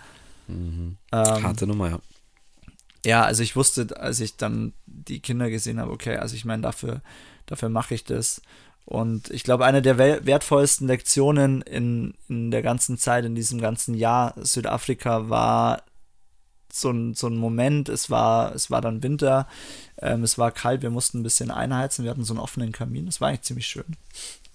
[0.48, 0.98] Mhm.
[1.12, 2.00] Ähm, Harte Nummer, ja.
[3.06, 6.64] Ja, also ich wusste, als ich dann die Kinder gesehen habe, okay, also ich meine,
[6.64, 7.02] dafür,
[7.46, 8.42] dafür mache ich das.
[8.84, 13.94] Und ich glaube, eine der wertvollsten Lektionen in, in der ganzen Zeit, in diesem ganzen
[13.96, 15.84] Jahr Südafrika war
[16.80, 19.48] so ein, so ein Moment, es war, es war dann Winter,
[20.02, 23.06] ähm, es war kalt, wir mussten ein bisschen einheizen, wir hatten so einen offenen Kamin,
[23.06, 23.86] das war eigentlich ziemlich schön.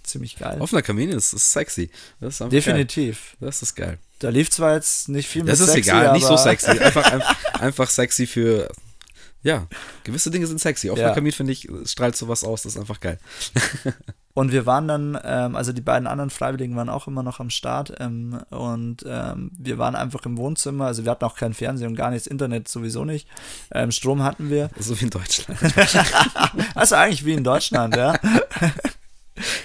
[0.03, 0.61] Ziemlich geil.
[0.61, 1.89] Offener Kamin ist, ist sexy.
[2.21, 3.37] Das ist Definitiv.
[3.39, 3.49] Geil.
[3.49, 3.99] Das ist geil.
[4.19, 6.71] Da lief zwar jetzt nicht viel mit Das ist sexy, egal, nicht so sexy.
[6.79, 8.69] Einfach, einfach, einfach sexy für
[9.45, 9.67] ja,
[10.05, 10.91] gewisse Dinge sind sexy.
[10.91, 11.15] Offener ja.
[11.15, 13.19] Kamin, finde ich, strahlt sowas aus, das ist einfach geil.
[14.35, 17.51] und wir waren dann, ähm, also die beiden anderen Freiwilligen waren auch immer noch am
[17.51, 21.89] Start ähm, und ähm, wir waren einfach im Wohnzimmer, also wir hatten auch kein Fernsehen
[21.89, 23.29] und gar nichts, Internet sowieso nicht.
[23.73, 24.71] Ähm, Strom hatten wir.
[24.79, 25.59] So wie in Deutschland.
[26.75, 28.19] also eigentlich wie in Deutschland, ja.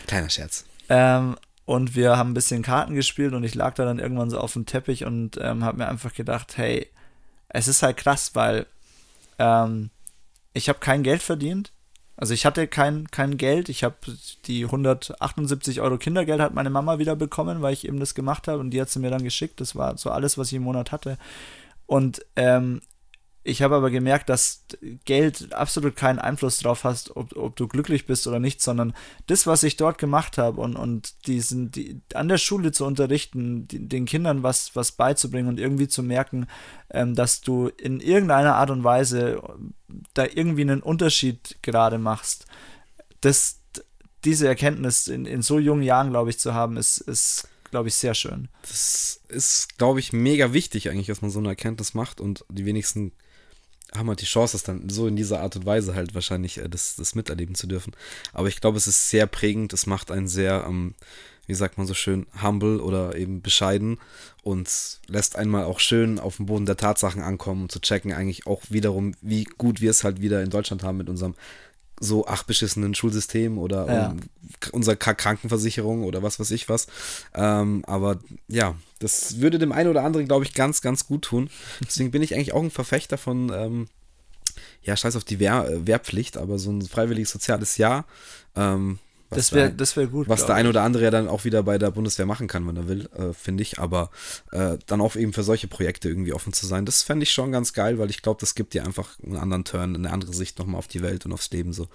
[0.06, 0.66] Kleiner Scherz.
[0.90, 4.38] Ähm, und wir haben ein bisschen Karten gespielt und ich lag da dann irgendwann so
[4.38, 6.90] auf dem Teppich und ähm, habe mir einfach gedacht, hey,
[7.50, 8.66] es ist halt krass, weil
[10.54, 11.72] ich habe kein Geld verdient.
[12.18, 13.70] Also ich hatte kein, kein Geld.
[13.70, 13.96] Ich habe
[14.46, 18.60] die 178 Euro Kindergeld hat meine Mama wieder bekommen, weil ich eben das gemacht habe
[18.60, 19.62] und die hat sie mir dann geschickt.
[19.62, 21.20] Das war so alles, was ich im Monat hatte.
[21.86, 22.82] Und ähm,
[23.48, 24.66] ich habe aber gemerkt, dass
[25.06, 28.94] Geld absolut keinen Einfluss drauf hast, ob, ob du glücklich bist oder nicht, sondern
[29.28, 33.68] das, was ich dort gemacht habe und, und diesen, die, an der Schule zu unterrichten,
[33.68, 36.48] die, den Kindern was, was beizubringen und irgendwie zu merken,
[36.90, 39.42] ähm, dass du in irgendeiner Art und Weise
[40.14, 42.48] da irgendwie einen Unterschied gerade machst.
[43.22, 43.62] Das,
[44.26, 47.96] diese Erkenntnis in, in so jungen Jahren, glaube ich, zu haben, ist, ist glaube ich,
[47.96, 48.48] sehr schön.
[48.62, 52.66] Das ist, glaube ich, mega wichtig eigentlich, dass man so eine Erkenntnis macht und die
[52.66, 53.12] wenigsten
[53.96, 56.70] haben halt die Chance, das dann so in dieser Art und Weise halt wahrscheinlich äh,
[56.70, 57.94] das, das miterleben zu dürfen.
[58.34, 60.96] Aber ich glaube, es ist sehr prägend, es macht einen sehr, ähm,
[61.46, 64.00] wie sagt man so schön, humble oder eben bescheiden
[64.44, 68.46] und lässt einmal auch schön auf dem Boden der Tatsachen ankommen, um zu checken eigentlich
[68.46, 71.36] auch wiederum, wie gut wir es halt wieder in Deutschland haben mit unserem
[72.00, 74.08] so ach beschissenen Schulsystem oder ja.
[74.10, 74.20] um,
[74.72, 76.88] unserer Krankenversicherung oder was weiß ich was.
[77.34, 81.50] Ähm, aber ja, das würde dem einen oder anderen, glaube ich, ganz, ganz gut tun.
[81.82, 83.88] Deswegen bin ich eigentlich auch ein Verfechter von, ähm,
[84.84, 88.06] ja, scheiß auf die Wehr, äh, Wehrpflicht, aber so ein freiwilliges soziales Jahr.
[88.56, 90.30] Ähm, das wäre das wär gut.
[90.30, 92.78] Was der ein oder andere ja dann auch wieder bei der Bundeswehr machen kann, wenn
[92.78, 93.80] er will, äh, finde ich.
[93.80, 94.10] Aber
[94.52, 97.52] äh, dann auch eben für solche Projekte irgendwie offen zu sein, das fände ich schon
[97.52, 100.60] ganz geil, weil ich glaube, das gibt dir einfach einen anderen Turn, eine andere Sicht
[100.60, 101.88] nochmal auf die Welt und aufs Leben so.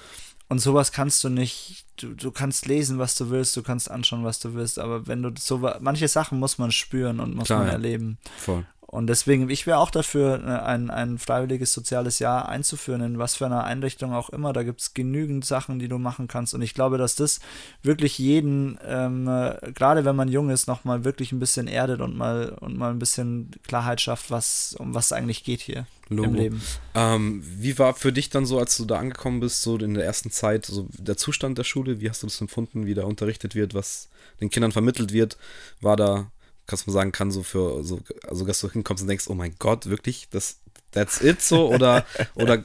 [0.49, 4.25] Und sowas kannst du nicht, du, du kannst lesen, was du willst, du kannst anschauen,
[4.25, 7.61] was du willst, aber wenn du so, manche Sachen muss man spüren und muss Klar,
[7.61, 8.19] man erleben.
[8.37, 8.67] Voll.
[8.93, 13.35] Und deswegen, ich wäre auch dafür, äh, ein, ein freiwilliges soziales Jahr einzuführen, in was
[13.35, 14.53] für einer Einrichtung auch immer.
[14.53, 16.53] Da gibt es genügend Sachen, die du machen kannst.
[16.53, 17.41] Und ich glaube, dass das
[17.83, 22.15] wirklich jeden, ähm, äh, gerade wenn man jung ist, nochmal wirklich ein bisschen erdet und
[22.15, 26.29] mal, und mal ein bisschen Klarheit schafft, was, um was es eigentlich geht hier Logo.
[26.29, 26.63] im Leben.
[26.95, 30.05] Ähm, wie war für dich dann so, als du da angekommen bist, so in der
[30.05, 32.03] ersten Zeit, so der Zustand der Schule?
[32.03, 34.11] Wie hast du das empfunden, wie da unterrichtet wird, was
[34.43, 35.39] den Kindern vermittelt wird?
[35.81, 36.31] War da
[36.73, 39.55] dass man sagen kann, so für, so, also dass du hinkommst und denkst, oh mein
[39.59, 40.59] Gott, wirklich, das,
[40.91, 41.73] that's it so?
[41.73, 42.05] Oder,
[42.35, 42.65] oder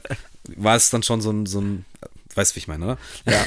[0.56, 1.84] war es dann schon so ein, so ein,
[2.34, 2.98] weißt du, wie ich meine, oder?
[3.26, 3.44] Ja.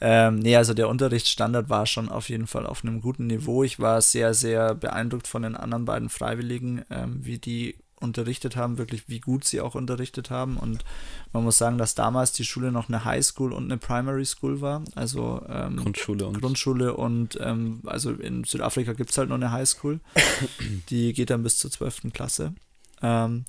[0.00, 3.62] ähm, nee, also der Unterrichtsstandard war schon auf jeden Fall auf einem guten Niveau.
[3.62, 8.78] Ich war sehr, sehr beeindruckt von den anderen beiden Freiwilligen, ähm, wie die unterrichtet haben,
[8.78, 10.56] wirklich wie gut sie auch unterrichtet haben.
[10.56, 10.84] Und
[11.32, 14.82] man muss sagen, dass damals die Schule noch eine Highschool und eine Primary School war.
[14.94, 19.52] Also ähm, Grundschule und Grundschule und ähm, also in Südafrika gibt es halt noch eine
[19.52, 20.00] Highschool.
[20.90, 22.12] die geht dann bis zur 12.
[22.12, 22.54] Klasse.
[23.02, 23.44] Ähm,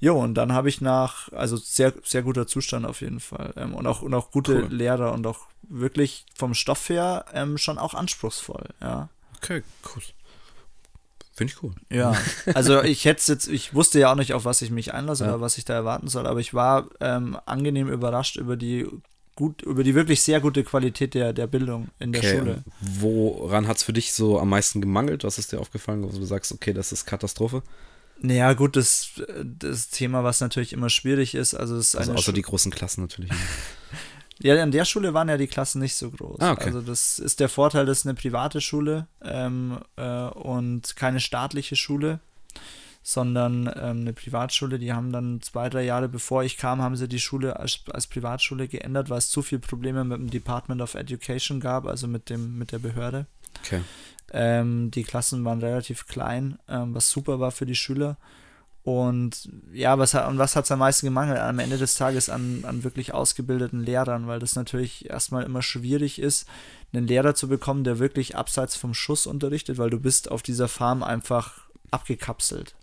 [0.00, 3.52] Jo, und dann habe ich nach, also sehr, sehr guter Zustand auf jeden Fall.
[3.56, 4.72] Ähm, und, auch, und auch gute cool.
[4.72, 9.08] Lehrer und auch wirklich vom Stoff her ähm, schon auch anspruchsvoll, ja.
[9.36, 9.62] Okay,
[9.94, 10.02] cool.
[11.38, 11.72] Finde ich cool.
[11.88, 12.16] Ja,
[12.54, 15.30] also ich hätte jetzt, ich wusste ja auch nicht, auf was ich mich einlasse ja.
[15.30, 18.88] oder was ich da erwarten soll, aber ich war ähm, angenehm überrascht über die
[19.36, 22.38] gut, über die wirklich sehr gute Qualität der, der Bildung in der okay.
[22.38, 22.64] Schule.
[22.80, 25.22] Woran hat es für dich so am meisten gemangelt?
[25.22, 27.62] Was ist dir aufgefallen, wo du sagst, okay, das ist Katastrophe?
[28.20, 29.10] Naja, gut, das,
[29.44, 32.72] das Thema, was natürlich immer schwierig ist, also es ist also außer Schu die großen
[32.72, 33.30] Klassen natürlich.
[34.40, 36.40] Ja, an der Schule waren ja die Klassen nicht so groß.
[36.40, 36.66] Ah, okay.
[36.66, 41.74] Also das ist der Vorteil, das ist eine private Schule ähm, äh, und keine staatliche
[41.74, 42.20] Schule,
[43.02, 44.78] sondern ähm, eine Privatschule.
[44.78, 48.06] Die haben dann zwei, drei Jahre bevor ich kam, haben sie die Schule als, als
[48.06, 52.30] Privatschule geändert, weil es zu viele Probleme mit dem Department of Education gab, also mit,
[52.30, 53.26] dem, mit der Behörde.
[53.64, 53.82] Okay.
[54.30, 58.18] Ähm, die Klassen waren relativ klein, ähm, was super war für die Schüler.
[58.88, 61.38] Und ja, was, und was hat es am meisten gemangelt?
[61.40, 66.18] Am Ende des Tages an, an wirklich ausgebildeten Lehrern, weil das natürlich erstmal immer schwierig
[66.18, 66.48] ist,
[66.94, 70.68] einen Lehrer zu bekommen, der wirklich abseits vom Schuss unterrichtet, weil du bist auf dieser
[70.68, 71.60] Farm einfach
[71.90, 72.74] abgekapselt.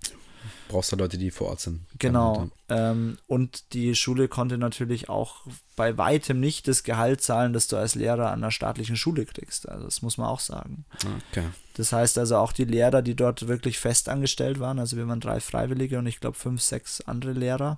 [0.68, 1.86] Brauchst du Leute, die vor Ort sind.
[2.00, 2.50] Genau.
[2.70, 5.42] Ähm, und die Schule konnte natürlich auch
[5.76, 9.70] bei weitem nicht das Gehalt zahlen, das du als Lehrer an einer staatlichen Schule kriegst.
[9.70, 10.86] Also das muss man auch sagen.
[11.32, 11.46] Okay.
[11.76, 15.20] Das heißt also auch die Lehrer, die dort wirklich fest angestellt waren, also wir waren
[15.20, 17.78] drei Freiwillige und ich glaube fünf, sechs andere Lehrer,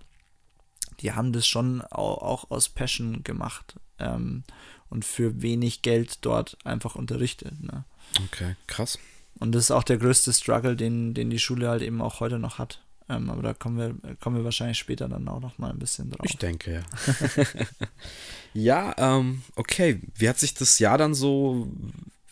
[1.01, 4.43] die haben das schon auch, aus Passion gemacht ähm,
[4.89, 7.61] und für wenig Geld dort einfach unterrichtet.
[7.61, 7.83] Ne?
[8.25, 8.99] Okay, krass.
[9.39, 12.39] Und das ist auch der größte Struggle, den, den die Schule halt eben auch heute
[12.39, 12.81] noch hat.
[13.09, 16.09] Ähm, aber da kommen wir, kommen wir wahrscheinlich später dann auch noch mal ein bisschen
[16.09, 16.25] drauf.
[16.25, 16.83] Ich denke, ja.
[18.53, 20.01] ja, ähm, okay.
[20.15, 21.71] Wie hat sich das Jahr dann so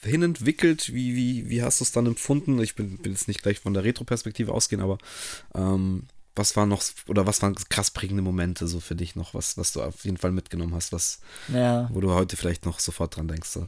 [0.02, 0.94] hinentwickelt?
[0.94, 2.60] Wie, wie, wie hast du es dann empfunden?
[2.60, 4.98] Ich bin, bin jetzt nicht gleich von der Retro-Perspektive ausgehen, aber
[5.54, 6.04] ähm,
[6.36, 9.72] was waren noch, oder was waren krass prägende Momente so für dich noch, was, was
[9.72, 11.90] du auf jeden Fall mitgenommen hast, was, ja.
[11.94, 13.50] wo du heute vielleicht noch sofort dran denkst?
[13.50, 13.68] So?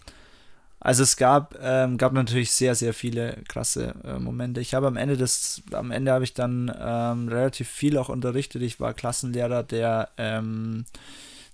[0.79, 4.61] Also es gab, ähm, gab natürlich sehr, sehr viele krasse äh, Momente.
[4.61, 8.61] Ich habe am Ende des, am Ende habe ich dann ähm, relativ viel auch unterrichtet.
[8.61, 10.85] Ich war Klassenlehrer der ähm,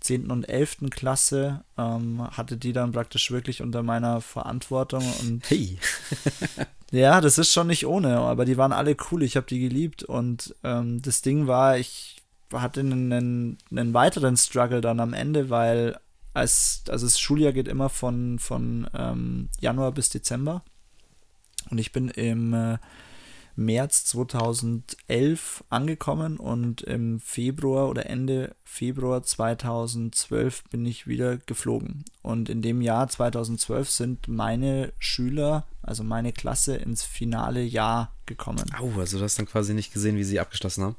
[0.03, 0.30] 10.
[0.30, 0.89] und 11.
[0.91, 5.78] Klasse, ähm, hatte die dann praktisch wirklich unter meiner Verantwortung und hey.
[6.91, 10.03] ja, das ist schon nicht ohne, aber die waren alle cool, ich habe die geliebt
[10.03, 12.21] und ähm, das Ding war, ich
[12.51, 15.97] hatte einen, einen weiteren Struggle dann am Ende, weil
[16.34, 20.63] als, also das Schuljahr geht immer von, von ähm, Januar bis Dezember.
[21.69, 22.77] Und ich bin im äh,
[23.55, 32.03] März 2011 angekommen und im Februar oder Ende Februar 2012 bin ich wieder geflogen.
[32.21, 38.65] Und in dem Jahr 2012 sind meine Schüler, also meine Klasse, ins finale Jahr gekommen.
[38.79, 40.95] Au, also du hast dann quasi nicht gesehen, wie sie abgeschlossen haben?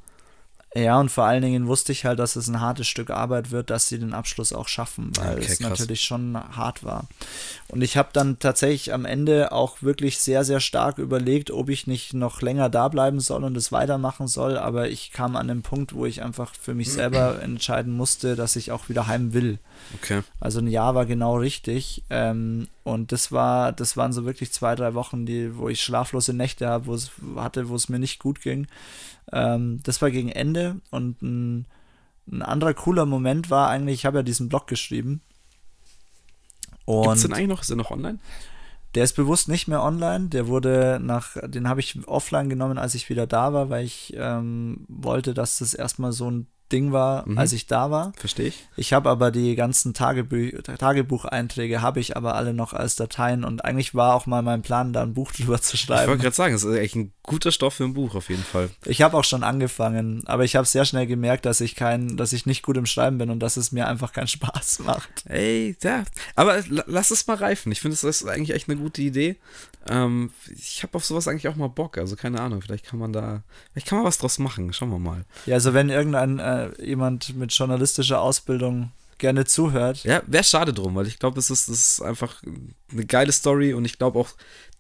[0.77, 3.70] Ja, und vor allen Dingen wusste ich halt, dass es ein hartes Stück Arbeit wird,
[3.70, 5.70] dass sie den Abschluss auch schaffen, weil okay, es krass.
[5.70, 7.07] natürlich schon hart war.
[7.68, 11.87] Und ich habe dann tatsächlich am Ende auch wirklich sehr, sehr stark überlegt, ob ich
[11.87, 15.62] nicht noch länger da bleiben soll und es weitermachen soll, aber ich kam an den
[15.62, 19.61] Punkt, wo ich einfach für mich selber entscheiden musste, dass ich auch wieder heim will.
[19.95, 20.22] Okay.
[20.41, 22.05] Also ein Jahr war genau richtig.
[22.11, 26.32] Ähm, und das war, das waren so wirklich zwei, drei Wochen, die, wo ich schlaflose
[26.32, 28.66] Nächte habe, wo es hatte, wo es mir nicht gut ging.
[29.32, 31.66] Ähm, das war gegen Ende und ein,
[32.30, 35.20] ein anderer cooler Moment war eigentlich, ich habe ja diesen Blog geschrieben.
[36.87, 37.62] Gibt es den eigentlich noch?
[37.62, 38.18] Ist er noch online?
[38.95, 40.28] Der ist bewusst nicht mehr online.
[40.28, 44.14] Der wurde nach, den habe ich offline genommen, als ich wieder da war, weil ich
[44.16, 47.39] ähm, wollte, dass das erstmal so ein Ding war, mhm.
[47.39, 48.12] als ich da war.
[48.17, 48.69] Verstehe ich.
[48.77, 53.65] Ich habe aber die ganzen Tagebü Tagebucheinträge habe ich aber alle noch als Dateien und
[53.65, 56.03] eigentlich war auch mal mein Plan, da ein Buch drüber zu schreiben.
[56.03, 58.43] Ich wollte gerade sagen, es ist echt ein guter Stoff für ein Buch auf jeden
[58.43, 58.71] Fall.
[58.85, 62.33] Ich habe auch schon angefangen, aber ich habe sehr schnell gemerkt, dass ich kein, dass
[62.33, 65.25] ich nicht gut im Schreiben bin und dass es mir einfach keinen Spaß macht.
[65.27, 66.05] Ey, ja.
[66.35, 67.73] Aber lass es mal reifen.
[67.73, 69.37] Ich finde, das ist eigentlich echt eine gute Idee.
[69.89, 71.99] Ähm, ich habe auf sowas eigentlich auch mal Bock.
[71.99, 74.72] Also keine Ahnung, vielleicht kann man da, vielleicht kann man was draus machen.
[74.72, 75.24] Schauen wir mal.
[75.47, 80.05] Ja, also wenn irgendein äh, jemand mit journalistischer Ausbildung gerne zuhört.
[80.05, 82.43] Ja, wäre schade drum, weil ich glaube, es ist, ist einfach
[82.93, 84.30] eine geile Story und ich glaube auch,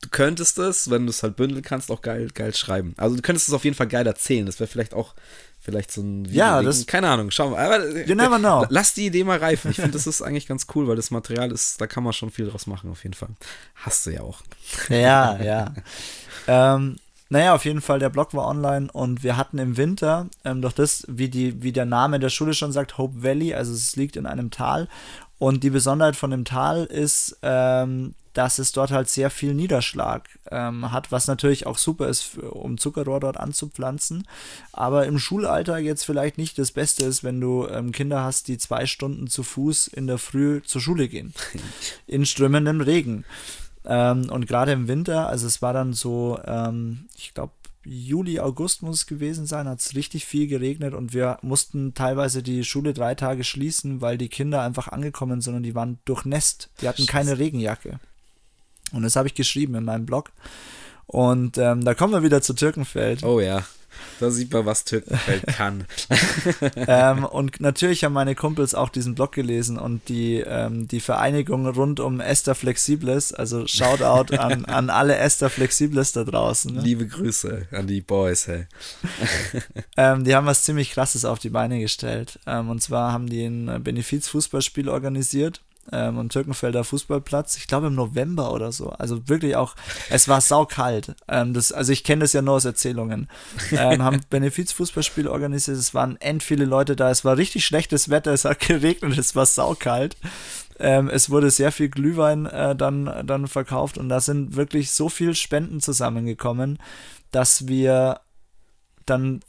[0.02, 2.94] du könntest es, wenn du es halt bündeln kannst, auch geil, geil schreiben.
[2.96, 4.46] Also du könntest es auf jeden Fall geil erzählen.
[4.46, 5.14] Das wäre vielleicht auch
[5.64, 7.58] vielleicht so ein Video Ja, das keine Ahnung, schauen wir.
[7.58, 8.66] Aber you never know.
[8.68, 9.70] lass die Idee mal reifen.
[9.70, 12.30] Ich finde, das ist eigentlich ganz cool, weil das Material ist, da kann man schon
[12.30, 13.30] viel draus machen, auf jeden Fall.
[13.74, 14.42] Hast du ja auch.
[14.90, 15.74] Ja, ja.
[16.46, 16.96] ähm,
[17.30, 20.74] naja, auf jeden Fall, der Blog war online und wir hatten im Winter, ähm, durch
[20.74, 24.16] das, wie, die, wie der Name der Schule schon sagt, Hope Valley, also es liegt
[24.16, 24.88] in einem Tal.
[25.38, 30.28] Und die Besonderheit von dem Tal ist, ähm, dass es dort halt sehr viel Niederschlag
[30.50, 34.26] ähm, hat, was natürlich auch super ist, für, um Zuckerrohr dort anzupflanzen.
[34.72, 38.58] Aber im Schulalter jetzt vielleicht nicht das Beste ist, wenn du ähm, Kinder hast, die
[38.58, 41.32] zwei Stunden zu Fuß in der Früh zur Schule gehen.
[42.06, 43.24] in strömendem Regen.
[43.84, 47.52] Ähm, und gerade im Winter, also es war dann so, ähm, ich glaube,
[47.84, 52.42] Juli, August muss es gewesen sein, hat es richtig viel geregnet und wir mussten teilweise
[52.42, 56.70] die Schule drei Tage schließen, weil die Kinder einfach angekommen sind und die waren durchnässt.
[56.80, 58.00] Die hatten keine Regenjacke.
[58.94, 60.30] Und das habe ich geschrieben in meinem Blog.
[61.06, 63.22] Und ähm, da kommen wir wieder zu Türkenfeld.
[63.24, 63.64] Oh ja.
[64.20, 65.84] Da sieht man, was Türkenfeld kann.
[66.76, 71.66] ähm, und natürlich haben meine Kumpels auch diesen Blog gelesen und die, ähm, die Vereinigung
[71.66, 76.74] rund um Esther Flexibles, also Shoutout an, an alle Esther Flexibles da draußen.
[76.74, 76.80] Ne?
[76.80, 78.66] Liebe Grüße an die Boys, hey.
[79.96, 82.38] ähm, die haben was ziemlich krasses auf die Beine gestellt.
[82.46, 85.60] Ähm, und zwar haben die ein Benefizfußballspiel organisiert
[85.92, 88.90] ähm, am Türkenfelder Fußballplatz, ich glaube im November oder so.
[88.90, 89.74] Also wirklich auch,
[90.10, 91.14] es war saukalt.
[91.28, 93.28] Ähm, das, also ich kenne das ja nur aus Erzählungen.
[93.72, 98.32] Ähm, haben Benefizfußballspiele organisiert, es waren end viele Leute da, es war richtig schlechtes Wetter,
[98.32, 100.16] es hat geregnet, es war saukalt.
[100.78, 105.08] Ähm, es wurde sehr viel Glühwein äh, dann, dann verkauft und da sind wirklich so
[105.08, 106.78] viel Spenden zusammengekommen,
[107.30, 108.20] dass wir
[109.06, 109.40] dann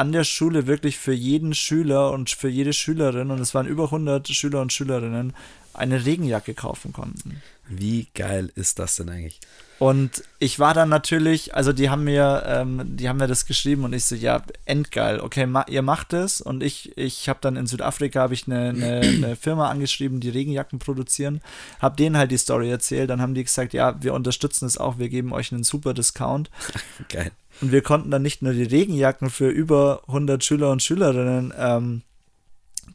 [0.00, 3.84] an der Schule wirklich für jeden Schüler und für jede Schülerin, und es waren über
[3.84, 5.34] 100 Schüler und Schülerinnen,
[5.80, 7.42] eine Regenjacke kaufen konnten.
[7.68, 9.40] Wie geil ist das denn eigentlich?
[9.80, 13.84] Und ich war dann natürlich, also die haben mir, ähm, die haben mir das geschrieben
[13.84, 16.42] und ich so, ja, endgeil, okay, ma ihr macht es.
[16.42, 20.28] Und ich, ich habe dann in Südafrika habe ich eine, eine, eine, Firma angeschrieben, die
[20.28, 21.40] Regenjacken produzieren,
[21.80, 23.08] habe denen halt die Story erzählt.
[23.08, 26.50] Dann haben die gesagt, ja, wir unterstützen es auch, wir geben euch einen super Discount.
[27.08, 27.30] geil.
[27.62, 32.02] Und wir konnten dann nicht nur die Regenjacken für über 100 Schüler und Schülerinnen ähm,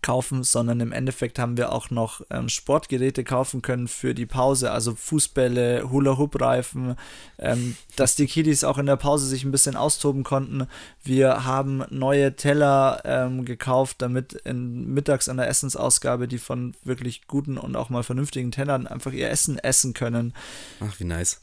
[0.05, 4.69] kaufen, sondern im Endeffekt haben wir auch noch ähm, Sportgeräte kaufen können für die Pause,
[4.69, 6.95] also Fußbälle, Hula-Hoop-Reifen,
[7.39, 10.67] ähm, dass die Kiddies auch in der Pause sich ein bisschen austoben konnten.
[11.03, 17.25] Wir haben neue Teller ähm, gekauft, damit in, mittags an der Essensausgabe die von wirklich
[17.25, 20.35] guten und auch mal vernünftigen Tellern einfach ihr Essen essen können.
[20.81, 21.41] Ach, wie nice.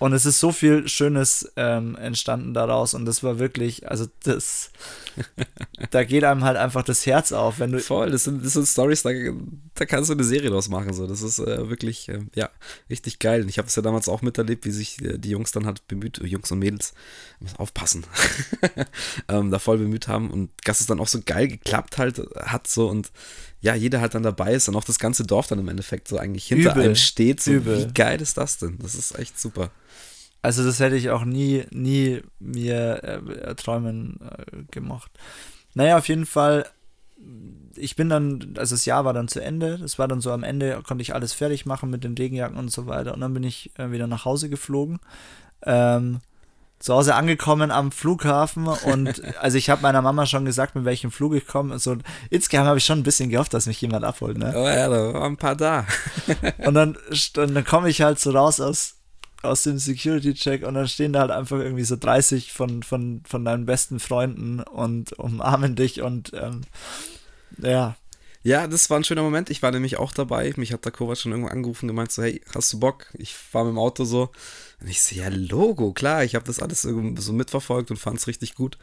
[0.00, 4.70] Und es ist so viel Schönes ähm, entstanden daraus und das war wirklich, also das,
[5.90, 7.80] da geht einem halt einfach das Herz auf, wenn du.
[7.80, 9.10] Voll, das sind, das sind Stories, da,
[9.74, 11.06] da kannst du eine Serie draus machen, so.
[11.06, 12.48] Das ist äh, wirklich, äh, ja,
[12.88, 13.42] richtig geil.
[13.42, 15.86] Und ich habe es ja damals auch miterlebt, wie sich äh, die Jungs dann halt
[15.86, 16.94] bemüht, Jungs und Mädels,
[17.58, 18.06] aufpassen,
[19.28, 22.66] ähm, da voll bemüht haben und dass es dann auch so geil geklappt halt hat,
[22.66, 23.12] so und
[23.60, 26.16] ja, jeder halt dann dabei ist und auch das ganze Dorf dann im Endeffekt so
[26.16, 26.84] eigentlich hinter Übel.
[26.84, 27.40] einem steht.
[27.40, 27.78] So, Übel.
[27.88, 28.78] wie geil ist das denn?
[28.80, 29.70] Das ist echt super.
[30.42, 35.10] Also das hätte ich auch nie, nie mir äh, träumen äh, gemacht.
[35.74, 36.66] Naja, auf jeden Fall,
[37.76, 40.42] ich bin dann, also das Jahr war dann zu Ende, das war dann so am
[40.42, 43.44] Ende, konnte ich alles fertig machen mit den Regenjacken und so weiter und dann bin
[43.44, 44.98] ich äh, wieder nach Hause geflogen.
[45.62, 46.20] Ähm,
[46.80, 51.10] zu Hause angekommen am Flughafen und also ich habe meiner Mama schon gesagt, mit welchem
[51.12, 51.78] Flug ich komme.
[51.78, 51.96] So,
[52.30, 54.38] insgeheim habe ich schon ein bisschen gehofft, dass mich jemand abholt.
[54.38, 54.52] Ne?
[54.56, 55.86] Oh ja, da waren ein paar da.
[56.66, 56.96] und dann,
[57.34, 58.96] dann komme ich halt so raus aus,
[59.42, 63.44] aus dem Security-Check und dann stehen da halt einfach irgendwie so 30 von, von, von
[63.44, 66.62] deinen besten Freunden und umarmen dich und ähm,
[67.58, 67.94] ja.
[68.42, 69.50] Ja, das war ein schöner Moment.
[69.50, 70.52] Ich war nämlich auch dabei.
[70.56, 73.06] Mich hat der Kovac schon irgendwo angerufen und gemeint so, hey, hast du Bock?
[73.12, 74.30] Ich fahre mit dem Auto so.
[74.80, 76.24] Und ich so, ja, Logo, klar.
[76.24, 78.78] Ich habe das alles so mitverfolgt und fand es richtig gut.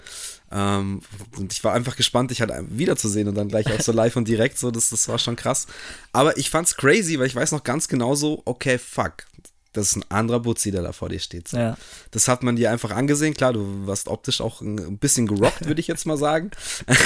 [0.51, 1.01] Ähm,
[1.37, 4.27] und ich war einfach gespannt, dich halt wiederzusehen und dann gleich auch so live und
[4.27, 4.69] direkt so.
[4.69, 5.65] Das, das war schon krass.
[6.11, 9.25] Aber ich fand's crazy, weil ich weiß noch ganz genau so, okay, fuck
[9.74, 11.47] das ist ein anderer Butzi, der da vor dir steht.
[11.47, 11.57] So.
[11.57, 11.78] Ja.
[12.11, 13.34] Das hat man dir einfach angesehen.
[13.34, 16.51] Klar, du warst optisch auch ein bisschen gerockt, würde ich jetzt mal sagen.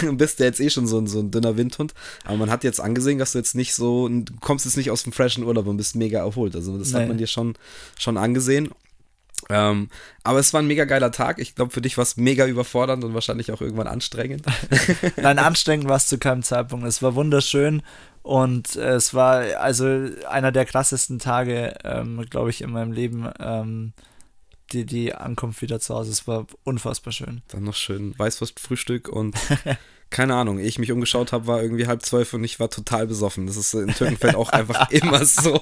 [0.02, 1.94] du bist ja jetzt eh schon so ein, so ein dünner Windhund.
[2.24, 5.04] Aber man hat jetzt angesehen, dass du jetzt nicht so, du kommst jetzt nicht aus
[5.04, 6.56] dem freshen Urlaub und bist mega erholt.
[6.56, 7.00] Also das nee.
[7.00, 7.56] hat man dir schon,
[8.00, 8.72] schon angesehen.
[9.50, 9.90] Ähm,
[10.24, 11.40] aber es war ein mega geiler Tag.
[11.40, 14.46] Ich glaube, für dich war es mega überfordernd und wahrscheinlich auch irgendwann anstrengend.
[15.18, 16.86] Nein, anstrengend war es zu keinem Zeitpunkt.
[16.86, 17.82] Es war wunderschön
[18.24, 23.30] und es war also einer der krassesten Tage, ähm, glaube ich, in meinem Leben.
[23.40, 23.94] Ähm,
[24.72, 26.12] die, die Ankunft wieder zu Hause.
[26.12, 27.42] Es war unfassbar schön.
[27.50, 29.36] Dann noch schön Weißwurstfrühstück und
[30.12, 33.08] keine Ahnung, ehe ich mich umgeschaut habe, war irgendwie halb zwölf und ich war total
[33.08, 33.48] besoffen.
[33.48, 35.60] Das ist in Türkenfeld auch einfach immer so.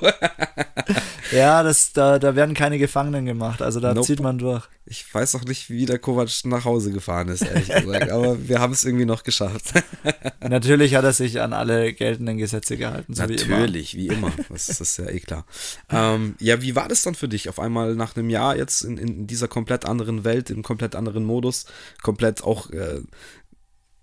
[1.32, 4.08] ja, das, da, da werden keine Gefangenen gemacht, also da nope.
[4.08, 4.68] zieht man durch.
[4.92, 8.60] Ich weiß auch nicht, wie der Kovac nach Hause gefahren ist, ehrlich gesagt, aber wir
[8.60, 9.72] haben es irgendwie noch geschafft.
[10.42, 14.30] Natürlich hat er sich an alle geltenden Gesetze gehalten, so Natürlich, wie immer.
[14.30, 14.46] Wie immer.
[14.50, 15.46] Das, das, ist ja eh klar.
[15.92, 18.98] Ähm, ja, wie war das dann für dich, auf einmal nach einem Jahr jetzt in,
[18.98, 21.66] in dieser komplett anderen Welt, im komplett anderen Modus,
[22.02, 23.02] komplett auch äh,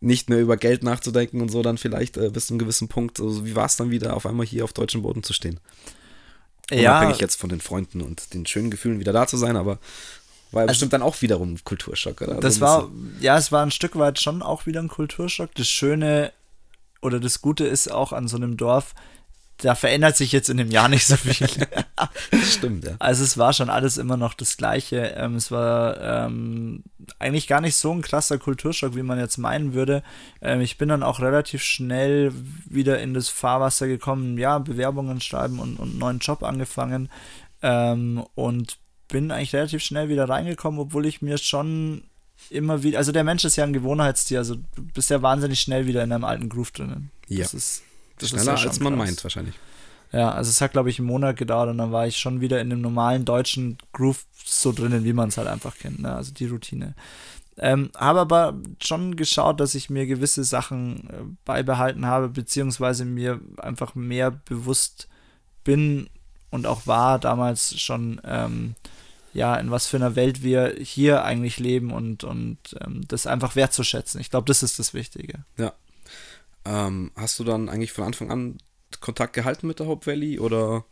[0.01, 3.21] nicht mehr über Geld nachzudenken und so dann vielleicht äh, bis zu einem gewissen Punkt.
[3.21, 5.61] Also wie war es dann wieder, auf einmal hier auf deutschem Boden zu stehen?
[6.71, 6.99] Ja.
[6.99, 9.79] Unabhängig jetzt von den Freunden und den schönen Gefühlen wieder da zu sein, aber
[10.53, 12.41] war also, bestimmt dann auch wiederum ein Kulturschock, oder?
[12.41, 12.91] Das war,
[13.21, 15.55] ja, es war ein Stück weit schon auch wieder ein Kulturschock.
[15.55, 16.33] Das Schöne
[17.03, 18.95] oder das Gute ist auch an so einem Dorf,
[19.59, 21.49] da verändert sich jetzt in dem Jahr nicht so viel.
[22.45, 22.97] Stimmt, ja.
[22.99, 25.15] Also es war schon alles immer noch das Gleiche.
[25.17, 26.83] Ähm, es war ähm,
[27.19, 30.03] eigentlich gar nicht so ein krasser Kulturschock, wie man jetzt meinen würde.
[30.43, 32.33] Ähm, ich bin dann auch relativ schnell
[32.69, 37.09] wieder in das Fahrwasser gekommen, ja, Bewerbungen schreiben und, und neuen Job angefangen.
[37.63, 38.79] Ähm, und
[39.09, 42.03] bin eigentlich relativ schnell wieder reingekommen, obwohl ich mir schon
[42.51, 45.87] immer wieder, also der Mensch ist ja ein Gewohnheitstier, also du bist ja wahnsinnig schnell
[45.87, 47.11] wieder in einem alten Groove drinnen.
[47.29, 47.45] Ja.
[47.45, 47.83] Das ist
[48.19, 49.07] das Schneller ja als man krass.
[49.07, 49.55] meint, wahrscheinlich.
[50.13, 52.61] Ja, also es hat, glaube ich, einen Monat gedauert und dann war ich schon wieder
[52.61, 56.15] in dem normalen deutschen Groove so drinnen, wie man es halt einfach kennt, ne?
[56.15, 56.95] also die Routine.
[57.59, 63.41] Ähm, habe aber schon geschaut, dass ich mir gewisse Sachen äh, beibehalten habe, beziehungsweise mir
[63.57, 65.09] einfach mehr bewusst
[65.65, 66.09] bin
[66.51, 68.75] und auch war damals schon, ähm,
[69.33, 73.57] ja, in was für einer Welt wir hier eigentlich leben und, und ähm, das einfach
[73.57, 74.21] wertzuschätzen.
[74.21, 75.45] Ich glaube, das ist das Wichtige.
[75.57, 75.73] Ja,
[76.67, 78.59] ähm, hast du dann eigentlich von Anfang an
[79.01, 80.85] Kontakt gehalten mit der Hope Valley oder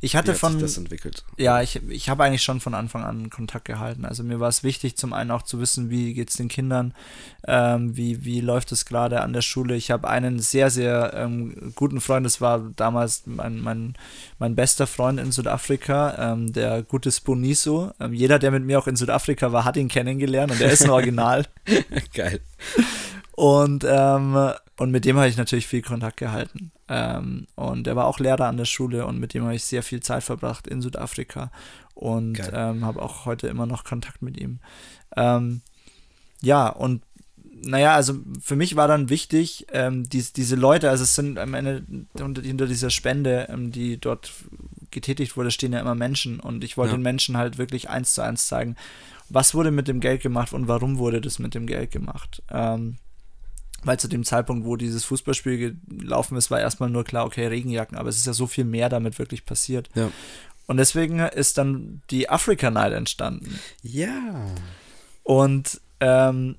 [0.00, 0.52] Ich hatte Wie von.
[0.52, 1.24] Sich das entwickelt?
[1.36, 4.04] Ja, ich, ich habe eigentlich schon von Anfang an Kontakt gehalten.
[4.04, 6.94] Also mir war es wichtig, zum einen auch zu wissen, wie geht es den Kindern,
[7.46, 9.76] ähm, wie, wie läuft es gerade an der Schule.
[9.76, 13.94] Ich habe einen sehr, sehr ähm, guten Freund, das war damals mein, mein,
[14.38, 17.92] mein bester Freund in Südafrika, ähm, der gute Sponiso.
[18.00, 20.84] Ähm, jeder, der mit mir auch in Südafrika war, hat ihn kennengelernt und er ist
[20.84, 21.46] ein Original.
[22.14, 22.40] Geil.
[23.38, 24.36] Und, ähm,
[24.78, 26.72] und mit dem habe ich natürlich viel Kontakt gehalten.
[26.88, 29.84] Ähm, und er war auch Lehrer an der Schule und mit dem habe ich sehr
[29.84, 31.52] viel Zeit verbracht in Südafrika
[31.94, 34.58] und ähm, habe auch heute immer noch Kontakt mit ihm.
[35.16, 35.60] Ähm,
[36.40, 37.04] ja, und
[37.62, 41.54] naja, also für mich war dann wichtig, ähm, die, diese Leute, also es sind am
[41.54, 41.84] Ende
[42.16, 44.32] hinter dieser Spende, ähm, die dort
[44.90, 46.98] getätigt wurde, stehen ja immer Menschen und ich wollte ja.
[46.98, 48.74] den Menschen halt wirklich eins zu eins zeigen,
[49.28, 52.42] was wurde mit dem Geld gemacht und warum wurde das mit dem Geld gemacht.
[52.50, 52.96] Ähm,
[53.84, 57.96] weil zu dem Zeitpunkt, wo dieses Fußballspiel gelaufen ist, war erstmal nur klar, okay, Regenjacken,
[57.96, 59.88] aber es ist ja so viel mehr damit wirklich passiert.
[59.94, 60.10] Ja.
[60.66, 63.58] Und deswegen ist dann die Africa Night entstanden.
[63.82, 64.46] Ja.
[65.22, 66.56] Und ähm,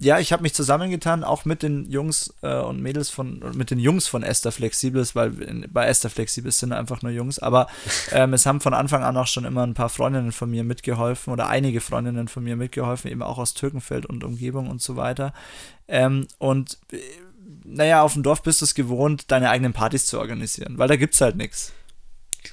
[0.00, 3.80] ja, ich habe mich zusammengetan, auch mit den Jungs äh, und Mädels von, mit den
[3.80, 7.66] Jungs von Esther Flexibles, weil in, bei Esther Flexibles sind einfach nur Jungs, aber
[8.12, 11.32] ähm, es haben von Anfang an auch schon immer ein paar Freundinnen von mir mitgeholfen
[11.32, 15.32] oder einige Freundinnen von mir mitgeholfen, eben auch aus Türkenfeld und Umgebung und so weiter.
[15.88, 16.98] Ähm, und äh,
[17.64, 20.96] naja, auf dem Dorf bist du es gewohnt, deine eigenen Partys zu organisieren, weil da
[20.96, 21.72] gibt es halt nichts.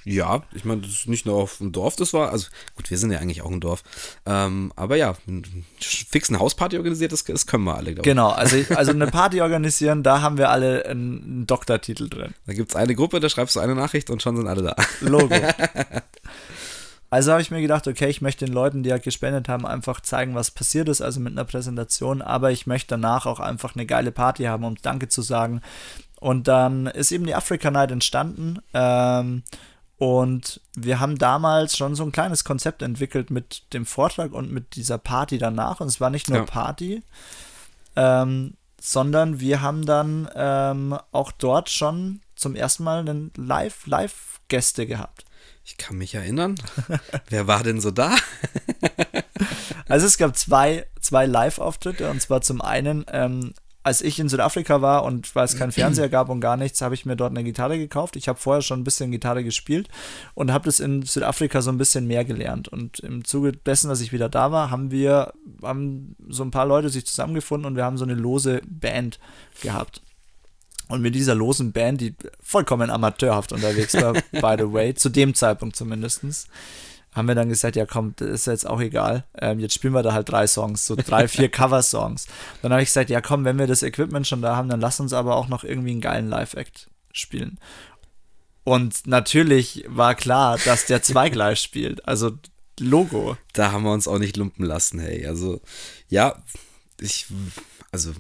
[0.04, 2.98] Ja, ich meine, das ist nicht nur auf dem Dorf, das war, also gut, wir
[2.98, 3.84] sind ja eigentlich auch ein Dorf.
[4.26, 5.16] Ähm, aber ja,
[5.80, 8.12] fix eine Hausparty organisiert, das, das können wir alle, glaube ich.
[8.12, 12.34] Genau, also, also eine Party organisieren, da haben wir alle einen, einen Doktortitel drin.
[12.46, 14.76] Da gibt es eine Gruppe, da schreibst du eine Nachricht und schon sind alle da.
[15.02, 15.36] Logo.
[17.16, 20.02] Also habe ich mir gedacht, okay, ich möchte den Leuten, die ja gespendet haben, einfach
[20.02, 23.86] zeigen, was passiert ist, also mit einer Präsentation, aber ich möchte danach auch einfach eine
[23.86, 25.62] geile Party haben, um Danke zu sagen.
[26.20, 28.60] Und dann ist eben die Africa Night entstanden.
[28.74, 29.44] Ähm,
[29.98, 34.76] und wir haben damals schon so ein kleines Konzept entwickelt mit dem Vortrag und mit
[34.76, 35.80] dieser Party danach.
[35.80, 36.44] Und es war nicht nur ja.
[36.44, 37.02] Party,
[37.96, 44.86] ähm, sondern wir haben dann ähm, auch dort schon zum ersten Mal einen Live, Live-Gäste
[44.86, 45.24] gehabt.
[45.66, 46.56] Ich kann mich erinnern.
[47.30, 48.16] Wer war denn so da?
[49.90, 53.54] also es gab zwei, zwei Live-Auftritte und zwar zum einen ähm,
[53.86, 56.96] als ich in Südafrika war und weil es keinen Fernseher gab und gar nichts, habe
[56.96, 58.16] ich mir dort eine Gitarre gekauft.
[58.16, 59.90] Ich habe vorher schon ein bisschen Gitarre gespielt
[60.34, 62.68] und habe das in Südafrika so ein bisschen mehr gelernt.
[62.68, 66.66] Und im Zuge dessen, dass ich wieder da war, haben wir haben so ein paar
[66.66, 69.20] Leute sich zusammengefunden und wir haben so eine lose Band
[69.62, 70.02] gehabt.
[70.88, 75.34] Und mit dieser losen Band, die vollkommen amateurhaft unterwegs war, by the way, zu dem
[75.34, 76.48] Zeitpunkt zumindestens
[77.14, 79.24] haben wir dann gesagt, ja komm, das ist jetzt auch egal.
[79.40, 82.28] Ähm, jetzt spielen wir da halt drei Songs, so drei, vier Cover-Songs.
[82.62, 85.00] Dann habe ich gesagt, ja komm, wenn wir das Equipment schon da haben, dann lass
[85.00, 87.58] uns aber auch noch irgendwie einen geilen Live-Act spielen.
[88.66, 92.06] Und natürlich war klar, dass der Zweig spielt.
[92.06, 92.34] Also
[92.80, 93.38] Logo.
[93.54, 95.26] Da haben wir uns auch nicht lumpen lassen, hey.
[95.26, 95.62] Also,
[96.10, 96.44] ja,
[97.00, 97.28] ich,
[97.92, 98.12] also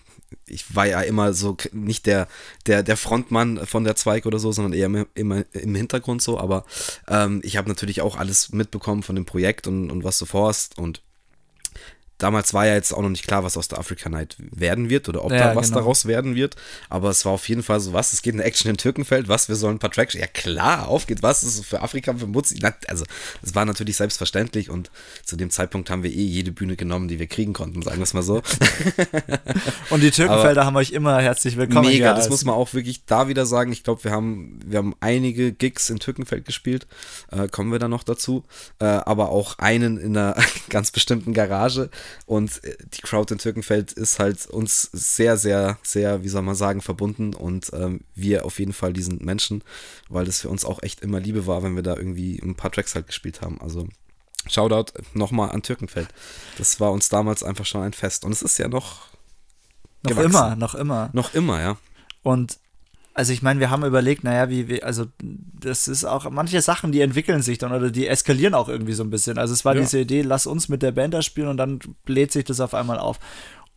[0.47, 2.28] ich war ja immer so nicht der,
[2.65, 6.65] der, der Frontmann von der Zweig oder so, sondern eher immer im Hintergrund so, aber
[7.07, 10.78] ähm, ich habe natürlich auch alles mitbekommen von dem Projekt und, und was du vorhast
[10.78, 11.01] und
[12.18, 15.09] damals war ja jetzt auch noch nicht klar, was aus der Africa Night werden wird
[15.09, 15.80] oder ob ja, da was genau.
[15.80, 16.55] daraus werden wird.
[16.89, 19.49] Aber es war auf jeden Fall so, was, es geht eine Action in Türkenfeld, was,
[19.49, 20.13] wir sollen ein paar Tracks.
[20.13, 22.59] Ja klar, auf geht was, ist für Afrika, für Mutzi.
[22.88, 23.05] Also,
[23.41, 24.91] es war natürlich selbstverständlich und
[25.24, 28.03] zu dem Zeitpunkt haben wir eh jede Bühne genommen, die wir kriegen konnten, sagen wir
[28.03, 28.41] es mal so.
[29.89, 31.89] und die Türkenfelder Aber haben euch immer herzlich willkommen.
[31.89, 33.72] Mega, das muss man auch wirklich da wieder sagen.
[33.72, 36.88] Ich glaube, wir haben, wir haben einige Gigs in Türkenfeld gespielt,
[37.32, 38.43] äh, kommen wir da noch dazu.
[38.80, 40.36] Äh, aber auch einen in einer
[40.70, 41.89] ganz bestimmten Garage
[42.25, 46.55] und äh, die Crowd in Türkenfeld ist halt uns sehr, sehr, sehr, wie soll man
[46.55, 47.33] sagen, verbunden.
[47.33, 49.63] Und ähm, wir auf jeden Fall diesen Menschen,
[50.09, 52.71] weil das für uns auch echt immer Liebe war, wenn wir da irgendwie ein paar
[52.71, 53.59] Tracks halt gespielt haben.
[53.61, 53.87] Also
[54.47, 56.07] Shoutout nochmal an Türkenfeld.
[56.57, 58.25] Das war uns damals einfach schon ein Fest.
[58.25, 59.07] Und es ist ja noch.
[60.03, 60.29] Noch gewachsen.
[60.29, 61.09] immer, noch immer.
[61.13, 61.77] Noch immer, ja.
[62.21, 62.59] Und
[63.16, 66.91] also ich meine, wir haben überlegt, naja, wie, wie, also das ist auch, manche Sachen,
[66.91, 69.38] die entwickeln sich dann oder die eskalieren auch irgendwie so ein bisschen.
[69.38, 69.82] Also es war ja.
[69.82, 72.74] diese Idee, lass uns mit der Band da spielen und dann bläht sich das auf
[72.74, 73.18] einmal auf.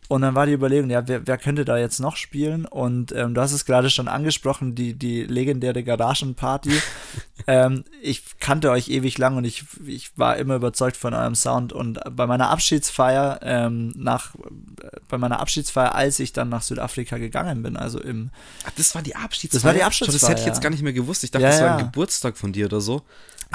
[0.09, 2.65] Und dann war die Überlegung, ja, wer, wer könnte da jetzt noch spielen?
[2.65, 6.71] Und ähm, du hast es gerade schon angesprochen, die, die legendäre Garagenparty.
[7.47, 11.73] ähm, ich kannte euch ewig lang und ich, ich war immer überzeugt von eurem Sound.
[11.73, 14.33] Und bei meiner Abschiedsfeier, ähm, nach,
[15.09, 18.31] bei meiner Abschiedsfeier, als ich dann nach Südafrika gegangen bin, also im.
[18.65, 19.59] Ach, das war die Abschiedsfeier?
[19.59, 20.19] Das war die Abschiedsfeier.
[20.19, 21.23] das hätte ich jetzt gar nicht mehr gewusst.
[21.23, 23.03] Ich dachte, ja, das war ein Geburtstag von dir oder so.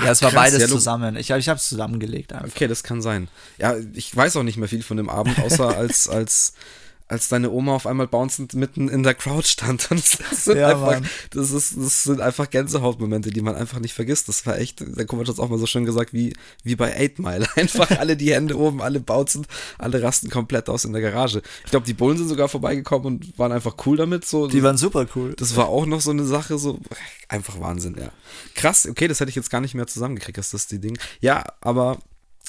[0.02, 1.16] Ja, es war krass, beides ja, zusammen.
[1.16, 2.48] Ich, ich habe es zusammengelegt einfach.
[2.48, 3.28] Okay, das kann sein.
[3.58, 6.54] Ja, ich weiß auch nicht mehr viel von dem Abend, außer als, als
[7.06, 9.90] als deine Oma auf einmal bouncend mitten in der Crowd stand.
[9.90, 13.92] Und das sind, ja, einfach, das, ist, das sind einfach Gänsehautmomente, die man einfach nicht
[13.92, 14.28] vergisst.
[14.28, 16.96] Das war echt, der Kovac hat es auch mal so schön gesagt, wie, wie bei
[16.96, 17.46] Eight Mile.
[17.56, 19.46] Einfach alle die Hände oben, alle bouncend,
[19.78, 21.42] alle rasten komplett aus in der Garage.
[21.64, 24.24] Ich glaube, die Bullen sind sogar vorbeigekommen und waren einfach cool damit.
[24.24, 24.46] So.
[24.46, 25.34] Die waren super cool.
[25.36, 26.80] Das war auch noch so eine Sache, so
[27.28, 28.10] einfach Wahnsinn, ja.
[28.54, 30.98] Krass, okay, das hätte ich jetzt gar nicht mehr zusammengekriegt, dass das die Ding.
[31.20, 31.98] Ja, aber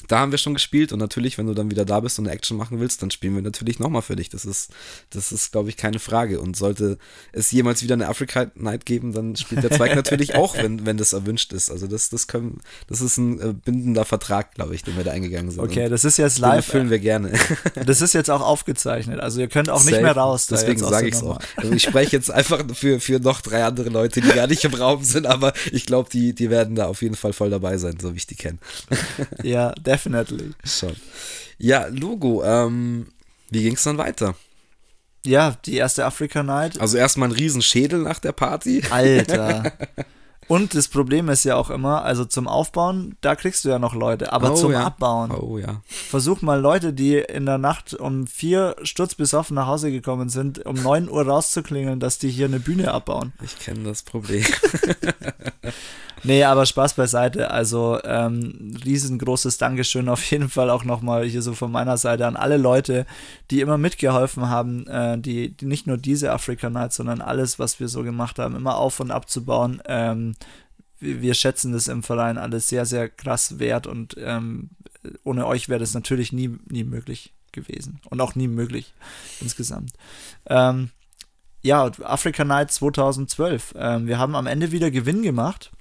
[0.08, 2.34] da haben wir schon gespielt und natürlich, wenn du dann wieder da bist und eine
[2.34, 4.28] Action machen willst, dann spielen wir natürlich nochmal für dich.
[4.28, 4.70] Das ist,
[5.10, 6.38] das ist, glaube ich, keine Frage.
[6.38, 6.98] Und sollte
[7.32, 10.96] es jemals wieder eine Africa Night geben, dann spielt der Zweig natürlich auch, wenn, wenn
[10.96, 11.70] das erwünscht ist.
[11.70, 15.12] Also das, das können, das ist ein äh, bindender Vertrag, glaube ich, den wir da
[15.12, 15.62] eingegangen sind.
[15.62, 16.70] Okay, das ist jetzt live.
[16.70, 17.32] Den wir gerne.
[17.86, 19.20] Das ist jetzt auch aufgezeichnet.
[19.20, 19.90] Also ihr könnt auch Safe.
[19.92, 20.46] nicht mehr raus.
[20.46, 21.38] Deswegen sage ich es auch.
[21.56, 24.74] Also ich spreche jetzt einfach für, für noch drei andere Leute, die gar nicht im
[24.74, 27.98] Raum sind, aber ich glaube, die, die werden da auf jeden Fall voll dabei sein,
[28.00, 28.58] so wie ich die kenne.
[29.42, 30.50] Ja, definitely.
[30.64, 30.96] Schon.
[31.58, 33.08] Ja, Logo, ähm,
[33.50, 34.34] wie ging es dann weiter?
[35.24, 36.80] Ja, die erste Africa Night.
[36.80, 38.82] Also erstmal ein Riesenschädel nach der Party.
[38.90, 39.72] Alter.
[40.48, 43.94] Und das Problem ist ja auch immer, also zum Aufbauen, da kriegst du ja noch
[43.94, 44.84] Leute, aber oh, zum ja.
[44.84, 45.32] Abbauen.
[45.32, 45.82] Oh ja.
[45.86, 50.80] Versuch mal Leute, die in der Nacht um vier sturzbesoffen nach Hause gekommen sind, um
[50.80, 53.32] neun Uhr rauszuklingeln, dass die hier eine Bühne abbauen.
[53.42, 54.44] Ich kenne das Problem.
[56.22, 57.50] Nee, aber Spaß beiseite.
[57.50, 62.36] Also ähm, riesengroßes Dankeschön auf jeden Fall auch nochmal hier so von meiner Seite an
[62.36, 63.06] alle Leute,
[63.50, 67.80] die immer mitgeholfen haben, äh, die, die nicht nur diese Africa Night, sondern alles, was
[67.80, 69.82] wir so gemacht haben, immer auf und abzubauen.
[69.86, 70.34] Ähm,
[70.98, 74.70] wir, wir schätzen das im Verein alles sehr, sehr krass wert und ähm,
[75.24, 78.94] ohne euch wäre das natürlich nie, nie möglich gewesen und auch nie möglich
[79.40, 79.92] insgesamt.
[80.46, 80.90] Ähm,
[81.62, 83.74] ja, Africa Night 2012.
[83.76, 85.72] Ähm, wir haben am Ende wieder Gewinn gemacht.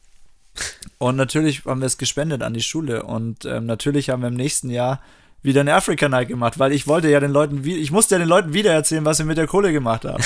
[0.97, 3.03] Und natürlich haben wir es gespendet an die Schule.
[3.03, 5.01] Und ähm, natürlich haben wir im nächsten Jahr
[5.45, 8.27] wieder eine Africa Night gemacht, weil ich wollte ja den Leuten, ich musste ja den
[8.27, 10.23] Leuten wieder erzählen, was wir mit der Kohle gemacht haben.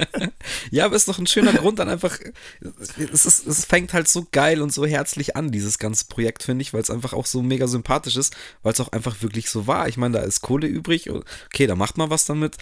[0.70, 2.18] ja, aber ist doch ein schöner Grund, dann einfach,
[2.60, 6.62] es, ist, es fängt halt so geil und so herzlich an, dieses ganze Projekt, finde
[6.62, 9.66] ich, weil es einfach auch so mega sympathisch ist, weil es auch einfach wirklich so
[9.66, 9.88] war.
[9.88, 12.58] Ich meine, da ist Kohle übrig, okay, da macht man was damit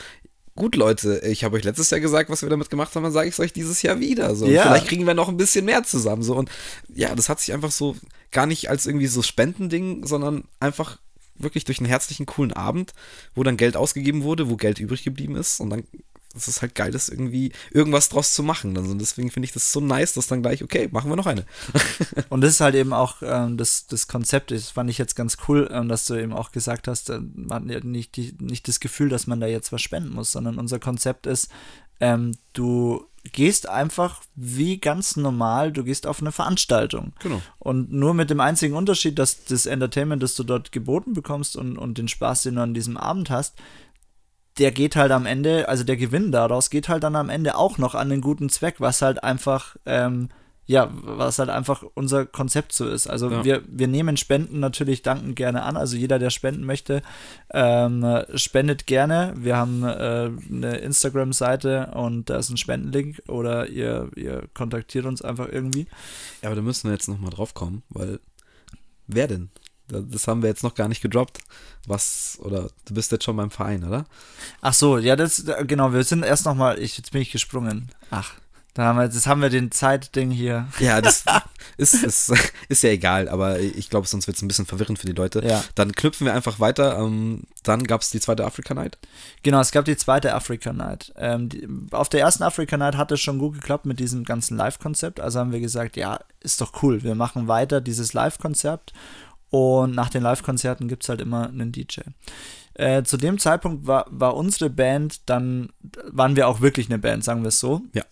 [0.61, 3.29] gut, Leute, ich habe euch letztes Jahr gesagt, was wir damit gemacht haben, dann sage
[3.29, 4.37] ich es euch dieses Jahr wieder.
[4.37, 4.47] So.
[4.47, 4.65] Ja.
[4.65, 6.23] Vielleicht kriegen wir noch ein bisschen mehr zusammen.
[6.23, 6.35] So.
[6.35, 6.51] Und
[6.95, 7.97] ja, das hat sich einfach so
[8.31, 10.99] gar nicht als irgendwie so Spendending, sondern einfach
[11.35, 12.93] wirklich durch einen herzlichen, coolen Abend,
[13.35, 15.61] wo dann Geld ausgegeben wurde, wo Geld übrig geblieben ist.
[15.61, 15.85] Und dann
[16.35, 18.77] es ist halt geil, das irgendwie irgendwas draus zu machen.
[18.77, 21.45] Also deswegen finde ich das so nice, dass dann gleich, okay, machen wir noch eine.
[22.29, 25.39] und das ist halt eben auch ähm, das, das Konzept, das fand ich jetzt ganz
[25.49, 28.81] cool, ähm, dass du eben auch gesagt hast, äh, man hat nicht, die, nicht das
[28.81, 31.51] Gefühl, dass man da jetzt was spenden muss, sondern unser Konzept ist,
[31.99, 37.13] ähm, du gehst einfach wie ganz normal, du gehst auf eine Veranstaltung.
[37.21, 37.43] Genau.
[37.59, 41.77] Und nur mit dem einzigen Unterschied, dass das Entertainment, das du dort geboten bekommst und,
[41.77, 43.57] und den Spaß, den du an diesem Abend hast,
[44.61, 47.79] der geht halt am Ende, also der Gewinn daraus geht halt dann am Ende auch
[47.79, 50.29] noch an den guten Zweck, was halt einfach, ähm,
[50.67, 53.07] ja, was halt einfach unser Konzept so ist.
[53.07, 53.43] Also ja.
[53.43, 55.79] wir, wir nehmen Spenden natürlich dankend gerne an.
[55.79, 57.01] Also jeder, der spenden möchte,
[57.55, 58.05] ähm,
[58.35, 59.33] spendet gerne.
[59.35, 65.23] Wir haben äh, eine Instagram-Seite und da ist ein Spendenlink oder ihr, ihr kontaktiert uns
[65.23, 65.87] einfach irgendwie.
[66.43, 68.21] Ja, aber da müssen wir jetzt nochmal drauf kommen, weil
[69.07, 69.49] wer denn?
[69.91, 71.39] Das haben wir jetzt noch gar nicht gedroppt.
[71.87, 74.05] Was, oder du bist jetzt schon beim Verein, oder?
[74.61, 77.91] Ach so, ja, das, genau, wir sind erst nochmal, ich, jetzt bin ich gesprungen.
[78.11, 78.35] Ach,
[78.75, 80.69] da haben wir, das haben wir den Zeitding hier.
[80.79, 81.25] Ja, das
[81.77, 82.33] ist, ist,
[82.69, 85.45] ist ja egal, aber ich glaube, sonst wird es ein bisschen verwirrend für die Leute.
[85.45, 85.65] Ja.
[85.75, 86.99] Dann knüpfen wir einfach weiter.
[86.99, 88.97] Ähm, dann gab es die zweite Africa Night.
[89.43, 91.13] Genau, es gab die zweite Africa Night.
[91.17, 94.57] Ähm, die, auf der ersten Africa Night hat es schon gut geklappt mit diesem ganzen
[94.57, 95.19] Live-Konzept.
[95.21, 98.93] Also haben wir gesagt, ja, ist doch cool, wir machen weiter dieses Live-Konzept
[99.51, 102.01] und nach den Live-Konzerten gibt es halt immer einen DJ.
[102.75, 105.71] Äh, zu dem Zeitpunkt war, war unsere Band, dann
[106.11, 107.83] waren wir auch wirklich eine Band, sagen wir es so.
[107.93, 108.05] Ja.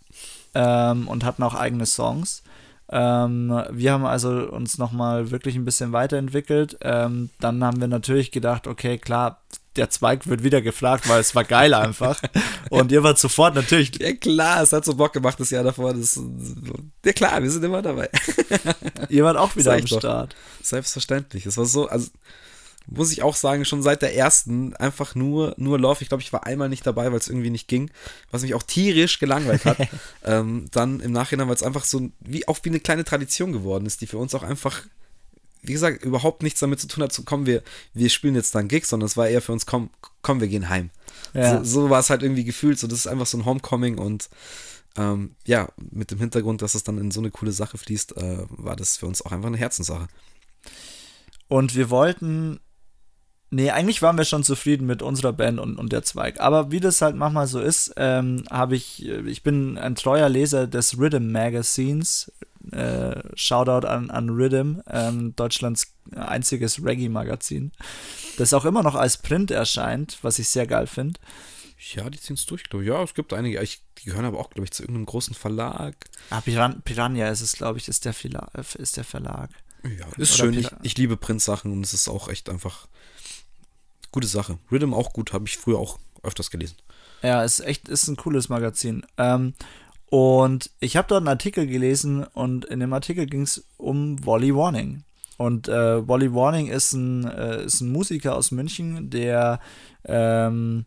[0.55, 2.43] Ähm, und hatten auch eigene Songs.
[2.91, 6.79] Ähm, wir haben also uns nochmal wirklich ein bisschen weiterentwickelt.
[6.81, 9.43] Ähm, dann haben wir natürlich gedacht, okay, klar,
[9.77, 12.21] der Zweig wird wieder gefragt, weil es war geil einfach.
[12.71, 13.99] Und ihr wart sofort natürlich.
[14.01, 15.95] Ja, klar, es hat so Bock gemacht das Jahr davor.
[15.95, 16.21] Das,
[17.05, 18.11] ja, klar, wir sind immer dabei.
[19.09, 20.35] ihr wart auch wieder am Start.
[20.63, 21.47] Selbstverständlich.
[21.47, 22.09] Es war so, also
[22.91, 26.03] muss ich auch sagen, schon seit der ersten einfach nur, nur Love.
[26.03, 27.91] Ich glaube, ich war einmal nicht dabei, weil es irgendwie nicht ging,
[28.31, 29.77] was mich auch tierisch gelangweilt hat.
[30.25, 33.87] ähm, dann im Nachhinein, weil es einfach so wie auch wie eine kleine Tradition geworden
[33.87, 34.83] ist, die für uns auch einfach
[35.61, 37.63] wie gesagt, überhaupt nichts damit zu tun hat, zu kommen, wir,
[37.93, 39.91] wir spielen jetzt dann Gigs, sondern es war eher für uns, komm,
[40.23, 40.91] komm, wir gehen heim.
[41.35, 41.65] Ja.
[41.65, 44.29] So, so war es halt irgendwie gefühlt, so das ist einfach so ein Homecoming und
[44.97, 48.47] ähm, ja, mit dem Hintergrund, dass es dann in so eine coole Sache fließt, äh,
[48.51, 50.09] war das für uns auch einfach eine Herzenssache.
[51.49, 52.61] Und wir wollten
[53.51, 56.39] Nee, eigentlich waren wir schon zufrieden mit unserer Band und, und der Zweig.
[56.41, 60.67] Aber wie das halt manchmal so ist, ähm, habe ich, ich bin ein treuer Leser
[60.67, 62.31] des Rhythm Magazines.
[62.73, 67.73] Äh, Shoutout an, an Rhythm, ähm, Deutschlands einziges Reggae-Magazin,
[68.37, 71.19] das auch immer noch als Print erscheint, was ich sehr geil finde.
[71.95, 72.91] Ja, die ziehen es durch, glaube ich.
[72.91, 73.63] Ja, es gibt einige.
[73.63, 75.95] Ich, die gehören aber auch, glaube ich, zu irgendeinem großen Verlag.
[76.31, 78.15] Ah, Piran Piranha ist es, glaube ich, ist der,
[78.75, 79.51] ist der Verlag.
[79.85, 80.59] Ja, ist Oder schön.
[80.59, 82.89] Ich, ich, liebe Print-Sachen und es ist auch echt einfach
[84.13, 84.59] gute Sache.
[84.71, 86.77] Rhythm auch gut, habe ich früher auch öfters gelesen.
[87.23, 89.05] Ja, ist echt, ist ein cooles Magazin.
[89.17, 89.55] Ähm,
[90.11, 94.55] und ich habe dort einen Artikel gelesen und in dem Artikel ging es um Wally
[94.55, 95.05] Warning.
[95.37, 99.61] Und äh, Wally Warning ist ein, äh, ist ein Musiker aus München, der
[100.05, 100.85] ähm,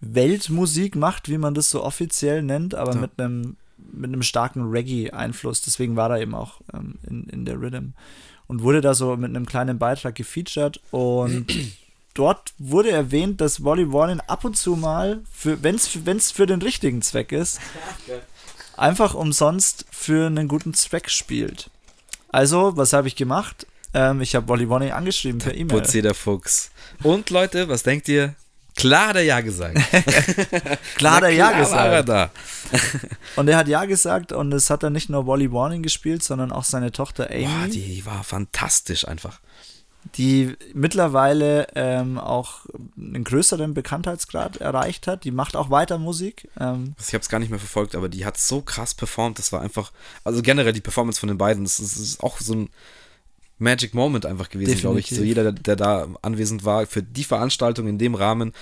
[0.00, 3.00] Weltmusik macht, wie man das so offiziell nennt, aber ja.
[3.00, 3.56] mit einem
[3.92, 5.62] mit einem starken Reggae-Einfluss.
[5.62, 7.90] Deswegen war er eben auch ähm, in, in der Rhythm
[8.46, 11.46] und wurde da so mit einem kleinen Beitrag gefeatured und
[12.18, 17.02] dort wurde erwähnt, dass Wally Warren ab und zu mal, wenn es für den richtigen
[17.02, 17.60] Zweck ist,
[18.76, 21.70] einfach umsonst für einen guten Zweck spielt.
[22.28, 23.66] Also, was habe ich gemacht?
[23.94, 25.80] Ähm, ich habe Wally Warning angeschrieben per E-Mail.
[25.80, 26.70] Putzi der Fuchs.
[27.02, 28.34] Und Leute, was denkt ihr?
[28.76, 29.78] Klar hat er Ja gesagt.
[30.96, 31.72] klar hat er Ja gesagt.
[31.72, 32.30] War er da.
[33.36, 36.52] und er hat Ja gesagt und es hat dann nicht nur Wally Warning gespielt, sondern
[36.52, 37.46] auch seine Tochter Amy.
[37.46, 39.40] Boah, die war fantastisch einfach.
[40.14, 45.24] Die mittlerweile ähm, auch einen größeren Bekanntheitsgrad erreicht hat.
[45.24, 46.48] Die macht auch weiter Musik.
[46.58, 49.38] Ähm, ich habe es gar nicht mehr verfolgt, aber die hat so krass performt.
[49.38, 49.92] Das war einfach,
[50.24, 52.70] also generell die Performance von den beiden, das ist, das ist auch so ein
[53.58, 55.08] Magic Moment einfach gewesen, glaube ich.
[55.08, 58.52] So jeder, der, der, da anwesend war, für die Veranstaltung in dem Rahmen,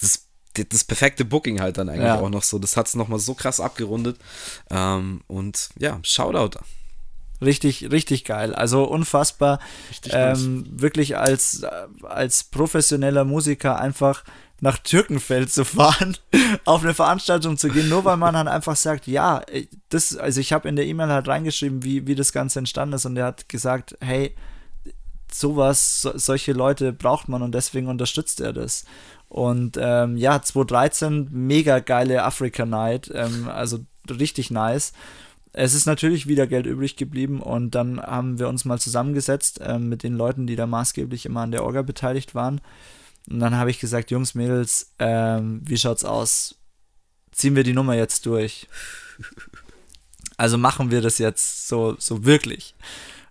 [0.00, 2.20] das, das perfekte Booking halt dann eigentlich ja.
[2.20, 2.58] auch noch so.
[2.58, 4.18] Das hat es nochmal so krass abgerundet.
[4.70, 6.58] Ähm, und ja, Shoutout.
[7.40, 8.54] Richtig, richtig geil.
[8.54, 9.60] Also unfassbar.
[10.10, 11.64] Ähm, wirklich als,
[12.02, 14.24] als professioneller Musiker einfach
[14.60, 16.16] nach Türkenfeld zu fahren,
[16.64, 19.42] auf eine Veranstaltung zu gehen, nur weil man dann einfach sagt, ja,
[19.88, 23.06] das, also ich habe in der E-Mail halt reingeschrieben, wie, wie das Ganze entstanden ist
[23.06, 24.34] und er hat gesagt, hey,
[25.32, 28.84] sowas, so, solche Leute braucht man und deswegen unterstützt er das.
[29.28, 33.78] Und ähm, ja, 2013, mega geile Africa Night, ähm, also
[34.10, 34.92] richtig nice.
[35.52, 39.88] Es ist natürlich wieder Geld übrig geblieben und dann haben wir uns mal zusammengesetzt ähm,
[39.88, 42.60] mit den Leuten, die da maßgeblich immer an der Orga beteiligt waren
[43.30, 46.54] und dann habe ich gesagt, Jungs, Mädels, ähm, wie schaut's aus?
[47.30, 48.68] Ziehen wir die Nummer jetzt durch?
[50.36, 52.74] Also machen wir das jetzt so, so wirklich.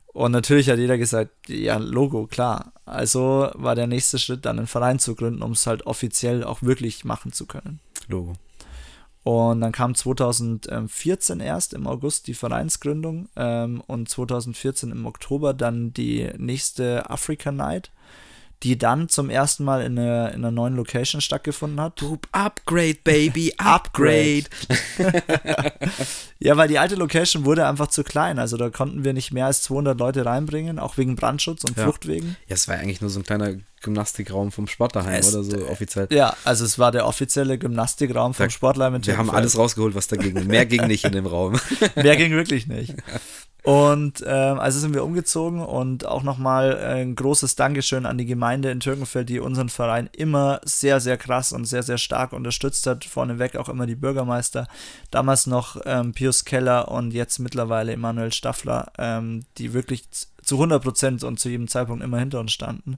[0.08, 2.74] Und natürlich hat jeder gesagt, ja, Logo, klar.
[2.86, 6.62] Also war der nächste Schritt, dann einen Verein zu gründen, um es halt offiziell auch
[6.64, 7.80] wirklich machen zu können.
[8.08, 8.36] Logo.
[9.28, 15.92] Und dann kam 2014 erst im August die Vereinsgründung ähm, und 2014 im Oktober dann
[15.92, 17.92] die nächste Africa Night
[18.64, 22.04] die dann zum ersten Mal in einer, in einer neuen Location stattgefunden hat.
[22.32, 24.46] Upgrade, Baby, Upgrade.
[26.40, 28.40] ja, weil die alte Location wurde einfach zu klein.
[28.40, 31.84] Also da konnten wir nicht mehr als 200 Leute reinbringen, auch wegen Brandschutz und ja.
[31.84, 32.36] Fluchtwegen.
[32.48, 36.08] Ja, es war eigentlich nur so ein kleiner Gymnastikraum vom Sportlerheim es, oder so offiziell.
[36.12, 39.06] Ja, also es war der offizielle Gymnastikraum vom da, Sportlerheim.
[39.06, 40.48] Wir haben alles rausgeholt, was dagegen.
[40.48, 41.60] Mehr ging nicht in dem Raum.
[41.96, 42.96] Mehr ging wirklich nicht.
[43.68, 48.72] Und ähm, also sind wir umgezogen und auch nochmal ein großes Dankeschön an die Gemeinde
[48.72, 53.04] in Türkenfeld, die unseren Verein immer sehr, sehr krass und sehr, sehr stark unterstützt hat.
[53.04, 54.70] Vorneweg auch immer die Bürgermeister.
[55.12, 60.82] Damals noch ähm, Pius Keller und jetzt mittlerweile Emanuel Staffler, ähm, die wirklich zu 100
[60.82, 62.98] Prozent und zu jedem Zeitpunkt immer hinter uns standen.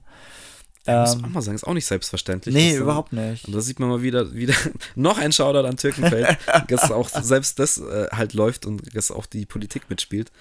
[0.86, 2.54] Ja, muss man auch mal sagen, ist auch nicht selbstverständlich.
[2.54, 3.46] Nee, überhaupt nicht.
[3.46, 4.54] Und da sieht man mal wieder, wieder
[4.94, 9.26] noch ein Shoutout an Türkenfeld, dass auch selbst das äh, halt läuft und dass auch
[9.26, 10.32] die Politik mitspielt.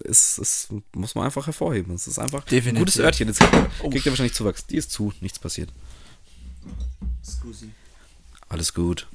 [0.00, 1.94] Ist, ist, muss man einfach hervorheben.
[1.94, 2.68] Es ist einfach Definitiv.
[2.68, 3.28] ein gutes Örtchen.
[3.28, 3.88] Jetzt kriegt, oh.
[3.88, 4.66] kriegt er wahrscheinlich Zuwachs.
[4.66, 5.70] Die ist zu, nichts passiert.
[7.24, 7.70] Scusi.
[8.48, 9.08] Alles gut.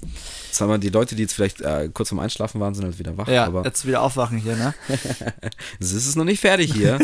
[0.48, 3.00] Jetzt haben wir die Leute, die jetzt vielleicht äh, kurz vorm Einschlafen waren, sind halt
[3.00, 3.28] wieder wach.
[3.28, 4.74] Ja, aber jetzt wieder aufwachen hier, ne?
[5.80, 7.00] es ist noch nicht fertig hier.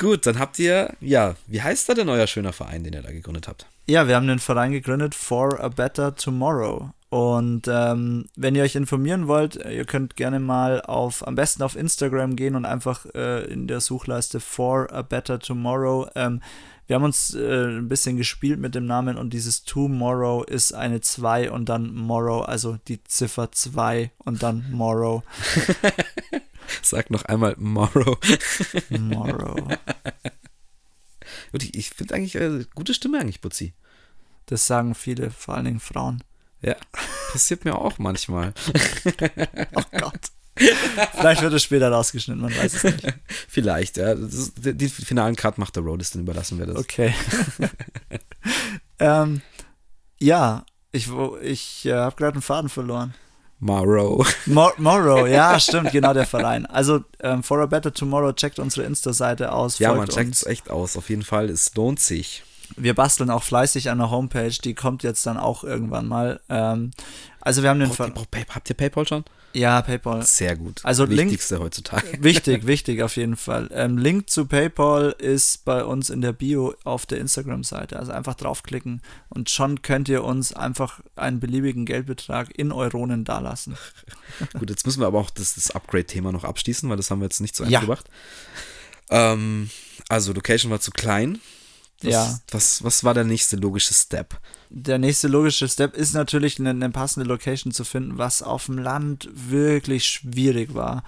[0.00, 3.12] Gut, dann habt ihr, ja, wie heißt da denn euer schöner Verein, den ihr da
[3.12, 3.66] gegründet habt?
[3.86, 6.88] Ja, wir haben den Verein gegründet For a Better Tomorrow.
[7.10, 11.76] Und ähm, wenn ihr euch informieren wollt, ihr könnt gerne mal auf, am besten auf
[11.76, 16.08] Instagram gehen und einfach äh, in der Suchleiste For a Better Tomorrow.
[16.14, 16.40] Ähm,
[16.86, 21.02] wir haben uns äh, ein bisschen gespielt mit dem Namen und dieses Tomorrow ist eine
[21.02, 25.22] 2 und dann Morrow, also die Ziffer 2 und dann Morrow.
[26.82, 28.18] Sag noch einmal Morrow.
[28.90, 29.68] Morrow.
[31.52, 33.74] Ich, ich finde eigentlich äh, gute Stimme eigentlich, Butzi.
[34.46, 36.22] Das sagen viele, vor allen Dingen Frauen.
[36.62, 36.76] Ja,
[37.32, 38.52] passiert mir auch manchmal.
[39.74, 40.30] oh Gott.
[40.56, 43.06] Vielleicht wird es später rausgeschnitten, man weiß es nicht.
[43.48, 44.12] Vielleicht, ja.
[44.12, 46.76] Ist, die, die, finalen Cut macht der Roadist, dann überlassen wir das.
[46.76, 47.14] Okay.
[48.98, 49.40] ähm,
[50.18, 51.08] ja, ich,
[51.42, 53.14] ich äh, habe gerade einen Faden verloren.
[53.60, 54.26] Morrow.
[54.46, 56.66] Mor Morrow, ja, stimmt, genau der Verein.
[56.66, 59.78] Also, ähm, For a Better Tomorrow, checkt unsere Insta-Seite aus.
[59.78, 61.50] Ja, man checkt es echt aus, auf jeden Fall.
[61.50, 62.42] Es lohnt sich.
[62.76, 66.40] Wir basteln auch fleißig an der Homepage, die kommt jetzt dann auch irgendwann mal.
[66.48, 66.92] Ähm,
[67.40, 67.90] also, wir haben den.
[67.90, 68.12] Ver
[68.54, 69.24] Habt ihr PayPal schon?
[69.52, 70.24] Ja, PayPal.
[70.24, 70.80] Sehr gut.
[70.84, 72.06] Also Wichtigste Link, heutzutage.
[72.22, 73.68] Wichtig, wichtig auf jeden Fall.
[73.72, 77.98] Ähm, Link zu PayPal ist bei uns in der Bio auf der Instagram-Seite.
[77.98, 83.76] Also einfach draufklicken und schon könnt ihr uns einfach einen beliebigen Geldbetrag in Euronen dalassen.
[84.58, 87.26] gut, jetzt müssen wir aber auch das, das Upgrade-Thema noch abschließen, weil das haben wir
[87.26, 87.80] jetzt nicht so ja.
[87.80, 88.06] gebracht.
[89.10, 89.70] Ähm,
[90.08, 91.40] also Location war zu klein.
[92.02, 92.40] Was, ja.
[92.50, 94.40] Was, was war der nächste logische Step?
[94.72, 98.78] Der nächste logische Step ist natürlich, eine, eine passende Location zu finden, was auf dem
[98.78, 101.02] Land wirklich schwierig war.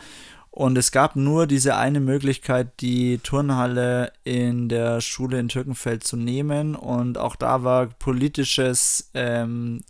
[0.50, 6.16] Und es gab nur diese eine Möglichkeit, die Turnhalle in der Schule in Türkenfeld zu
[6.16, 6.74] nehmen.
[6.74, 9.80] Und auch da war politisches ähm,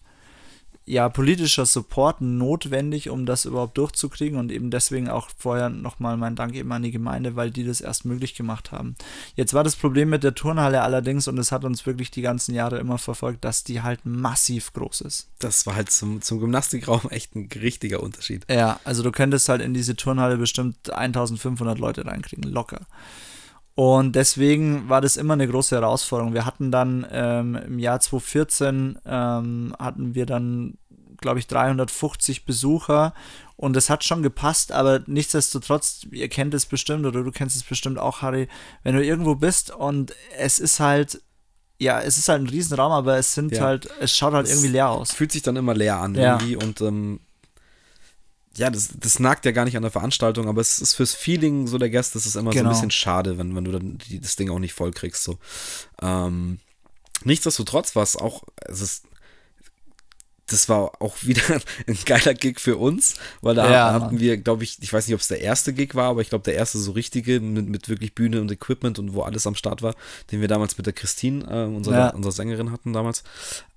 [0.84, 6.34] ja, politischer Support notwendig, um das überhaupt durchzukriegen und eben deswegen auch vorher nochmal mein
[6.34, 8.96] Dank eben an die Gemeinde, weil die das erst möglich gemacht haben.
[9.36, 12.54] Jetzt war das Problem mit der Turnhalle allerdings und es hat uns wirklich die ganzen
[12.54, 15.28] Jahre immer verfolgt, dass die halt massiv groß ist.
[15.38, 18.44] Das war halt zum, zum Gymnastikraum echt ein richtiger Unterschied.
[18.50, 22.86] Ja, also du könntest halt in diese Turnhalle bestimmt 1500 Leute reinkriegen, locker.
[23.74, 26.34] Und deswegen war das immer eine große Herausforderung.
[26.34, 30.76] Wir hatten dann ähm, im Jahr 2014 ähm, hatten wir dann,
[31.18, 33.14] glaube ich, 350 Besucher
[33.56, 37.62] und es hat schon gepasst, aber nichtsdestotrotz, ihr kennt es bestimmt oder du kennst es
[37.62, 38.48] bestimmt auch, Harry,
[38.82, 41.22] wenn du irgendwo bist und es ist halt
[41.78, 43.62] ja, es ist halt ein Riesenraum, aber es sind ja.
[43.62, 45.12] halt, es schaut halt es irgendwie leer aus.
[45.12, 46.34] Fühlt sich dann immer leer an ja.
[46.34, 47.20] irgendwie und ähm,
[48.56, 51.66] ja, das, das nagt ja gar nicht an der Veranstaltung, aber es ist fürs Feeling
[51.66, 52.52] so der Gäste, das ist immer genau.
[52.52, 52.70] so ein genau.
[52.74, 55.24] bisschen schade, wenn, wenn du dann die, das Ding auch nicht voll kriegst.
[55.24, 55.38] So.
[56.02, 56.58] Ähm,
[57.24, 59.04] nichtsdestotrotz war es auch, es ist,
[60.46, 61.42] das war auch wieder
[61.86, 65.14] ein geiler Gig für uns, weil da ja, hatten wir, glaube ich, ich weiß nicht,
[65.14, 67.88] ob es der erste Gig war, aber ich glaube, der erste so richtige mit, mit
[67.88, 69.94] wirklich Bühne und Equipment und wo alles am Start war,
[70.30, 72.08] den wir damals mit der Christine, äh, unserer, ja.
[72.10, 73.22] unserer Sängerin hatten damals.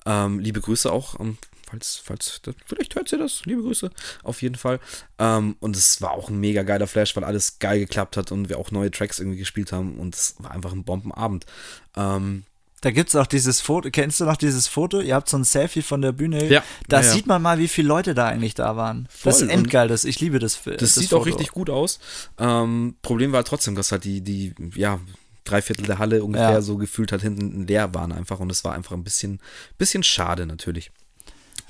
[0.06, 1.38] Ähm, liebe Grüße auch ähm,
[1.70, 3.90] falls, falls, vielleicht hört sie das, liebe Grüße,
[4.24, 4.80] auf jeden Fall.
[5.20, 8.50] Ähm, und es war auch ein mega geiler Flash, weil alles geil geklappt hat und
[8.50, 11.46] wir auch neue Tracks irgendwie gespielt haben und es war einfach ein Bombenabend.
[11.96, 12.44] Ähm,
[12.86, 15.02] da gibt es auch dieses Foto, kennst du noch dieses Foto?
[15.02, 16.48] Ihr habt so ein Selfie von der Bühne.
[16.48, 16.64] Ja.
[16.88, 19.08] Da ja, sieht man mal, wie viele Leute da eigentlich da waren.
[19.10, 19.32] Voll.
[19.32, 20.62] Das ist endgeil, das, ich liebe das.
[20.64, 21.24] Das, das sieht Foto.
[21.24, 21.98] auch richtig gut aus.
[22.38, 25.00] Ähm, Problem war halt trotzdem, dass halt die, die, ja,
[25.46, 26.62] drei Viertel der Halle ungefähr ja.
[26.62, 29.40] so gefühlt hat hinten leer waren einfach und es war einfach ein bisschen,
[29.80, 30.92] bisschen schade natürlich.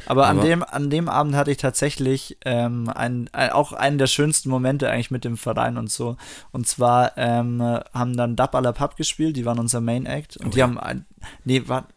[0.08, 4.08] Aber, an, dem, an dem Abend hatte ich tatsächlich ähm, ein, ein, auch einen der
[4.08, 6.18] schönsten Momente eigentlich mit dem Verein und so.
[6.52, 10.38] Und zwar ähm, haben dann Dab à la Pub gespielt, die waren unser Main Act.
[10.38, 10.66] Und oh, die ja.
[10.66, 11.06] haben, ein,
[11.44, 11.88] nee, war,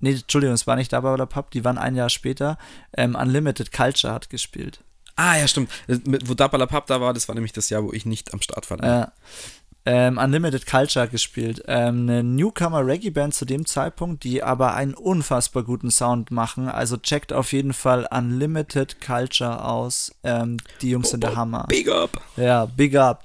[0.00, 2.58] nee, Entschuldigung, es war nicht Dab à la Pub, die waren ein Jahr später.
[2.96, 4.82] Ähm, Unlimited Culture hat gespielt.
[5.16, 5.70] Ah, ja, stimmt.
[5.86, 8.34] Wo Dab à la Pub da war, das war nämlich das Jahr, wo ich nicht
[8.34, 8.82] am Start war.
[8.82, 9.12] Ja
[9.86, 11.62] ähm, Unlimited Culture gespielt.
[11.68, 16.68] Ähm, eine Newcomer-Reggae-Band zu dem Zeitpunkt, die aber einen unfassbar guten Sound machen.
[16.68, 20.12] Also checkt auf jeden Fall Unlimited Culture aus.
[20.24, 21.66] Ähm, die Jungs sind der Hammer.
[21.68, 22.20] Big up!
[22.36, 23.24] Ja, big up.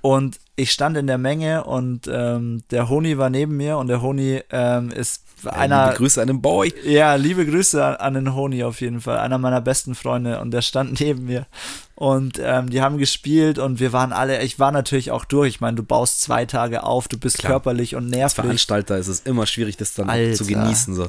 [0.00, 4.00] Und ich stand in der Menge und ähm, der Honi war neben mir und der
[4.00, 5.86] Honi ähm, ist einer.
[5.86, 6.72] Liebe Grüße an den Boy.
[6.84, 9.18] Ja, liebe Grüße an, an, den Honi auf jeden Fall.
[9.18, 11.46] Einer meiner besten Freunde und der stand neben mir.
[11.94, 15.48] Und ähm, die haben gespielt und wir waren alle, ich war natürlich auch durch.
[15.48, 17.52] Ich meine, du baust zwei Tage auf, du bist Klar.
[17.52, 18.22] körperlich und nervlich.
[18.22, 20.34] Als Veranstalter ist es immer schwierig, das dann Alter.
[20.34, 20.94] zu genießen.
[20.94, 21.08] So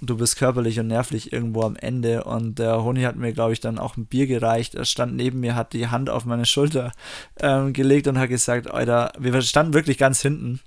[0.00, 2.24] du bist körperlich und nervlich irgendwo am Ende.
[2.24, 4.74] Und der Honi hat mir, glaube ich, dann auch ein Bier gereicht.
[4.74, 6.92] Er stand neben mir, hat die Hand auf meine Schulter
[7.40, 10.60] ähm, gelegt und hat gesagt, Alter, wir standen wirklich ganz hinten.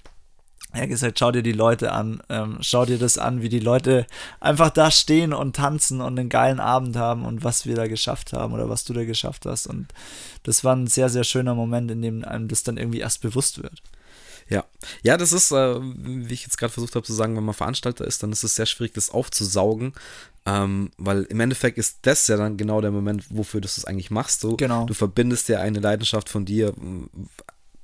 [0.77, 3.59] Er hat gesagt, schau dir die Leute an, ähm, schau dir das an, wie die
[3.59, 4.05] Leute
[4.39, 8.31] einfach da stehen und tanzen und einen geilen Abend haben und was wir da geschafft
[8.31, 9.65] haben oder was du da geschafft hast.
[9.65, 9.87] Und
[10.43, 13.61] das war ein sehr, sehr schöner Moment, in dem einem das dann irgendwie erst bewusst
[13.61, 13.81] wird.
[14.49, 14.65] Ja,
[15.01, 18.05] ja, das ist, äh, wie ich jetzt gerade versucht habe zu sagen, wenn man Veranstalter
[18.05, 19.93] ist, dann ist es sehr schwierig, das aufzusaugen,
[20.45, 24.11] ähm, weil im Endeffekt ist das ja dann genau der Moment, wofür du es eigentlich
[24.11, 24.41] machst.
[24.41, 24.85] So, genau.
[24.85, 26.73] Du verbindest ja eine Leidenschaft von dir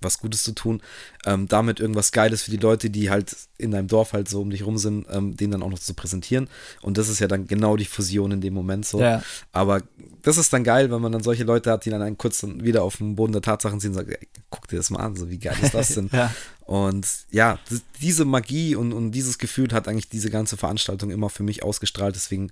[0.04, 0.82] was Gutes zu tun,
[1.26, 4.50] ähm, damit irgendwas Geiles für die Leute, die halt in deinem Dorf halt so um
[4.50, 6.50] dich rum sind, ähm, denen dann auch noch zu präsentieren.
[6.82, 9.00] Und das ist ja dann genau die Fusion in dem Moment so.
[9.00, 9.24] Ja.
[9.52, 9.82] Aber
[10.22, 12.64] das ist dann geil, wenn man dann solche Leute hat, die dann einen kurz dann
[12.64, 15.16] wieder auf den Boden der Tatsachen ziehen und sagen, ey, guck dir das mal an,
[15.16, 16.10] so wie geil ist das denn?
[16.14, 16.34] ja.
[16.66, 17.60] Und ja,
[18.02, 22.16] diese Magie und, und dieses Gefühl hat eigentlich diese ganze Veranstaltung immer für mich ausgestrahlt.
[22.16, 22.52] Deswegen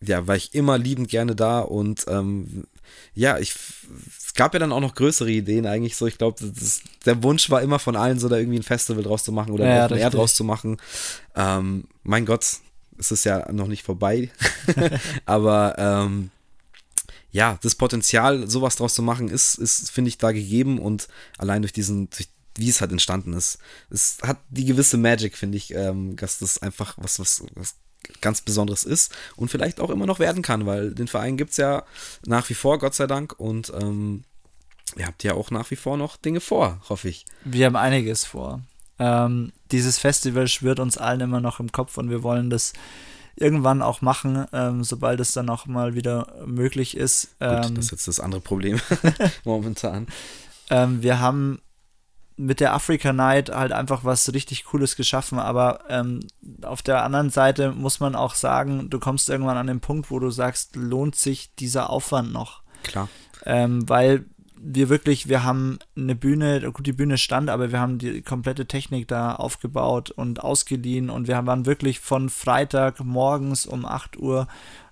[0.00, 2.66] ja, war ich immer liebend gerne da und ähm,
[3.14, 3.54] ja, ich,
[4.18, 6.06] es gab ja dann auch noch größere Ideen eigentlich so.
[6.06, 6.36] Ich glaube,
[7.04, 9.66] der Wunsch war immer von allen so, da irgendwie ein Festival draus zu machen oder
[9.66, 10.76] ja, ein Air draus zu machen.
[11.34, 12.44] Ähm, mein Gott,
[12.98, 14.30] es ist ja noch nicht vorbei.
[15.24, 16.30] Aber ähm,
[17.32, 21.08] ja, das Potenzial, sowas draus zu machen, ist, ist finde ich, da gegeben und
[21.38, 23.58] allein durch diesen, durch, wie es halt entstanden ist,
[23.90, 27.74] es hat die gewisse Magic, finde ich, ähm, dass das einfach was, was, was
[28.20, 31.56] ganz Besonderes ist und vielleicht auch immer noch werden kann, weil den Verein gibt es
[31.56, 31.84] ja
[32.26, 34.24] nach wie vor, Gott sei Dank, und ähm,
[34.96, 37.26] ihr habt ja auch nach wie vor noch Dinge vor, hoffe ich.
[37.44, 38.60] Wir haben einiges vor.
[38.98, 42.72] Ähm, dieses Festival schwirrt uns allen immer noch im Kopf und wir wollen das
[43.36, 47.38] irgendwann auch machen, ähm, sobald es dann auch mal wieder möglich ist.
[47.38, 48.80] Gut, ähm, das ist jetzt das andere Problem
[49.44, 50.06] momentan.
[50.70, 51.60] Ähm, wir haben
[52.36, 56.20] mit der Africa Night halt einfach was richtig Cooles geschaffen, aber ähm,
[56.62, 60.18] auf der anderen Seite muss man auch sagen, du kommst irgendwann an den Punkt, wo
[60.18, 62.62] du sagst, lohnt sich dieser Aufwand noch?
[62.82, 63.08] Klar.
[63.44, 64.26] Ähm, weil
[64.58, 68.66] wir wirklich, wir haben eine Bühne, gut, die Bühne stand, aber wir haben die komplette
[68.66, 74.48] Technik da aufgebaut und ausgeliehen und wir waren wirklich von Freitag morgens um 8 Uhr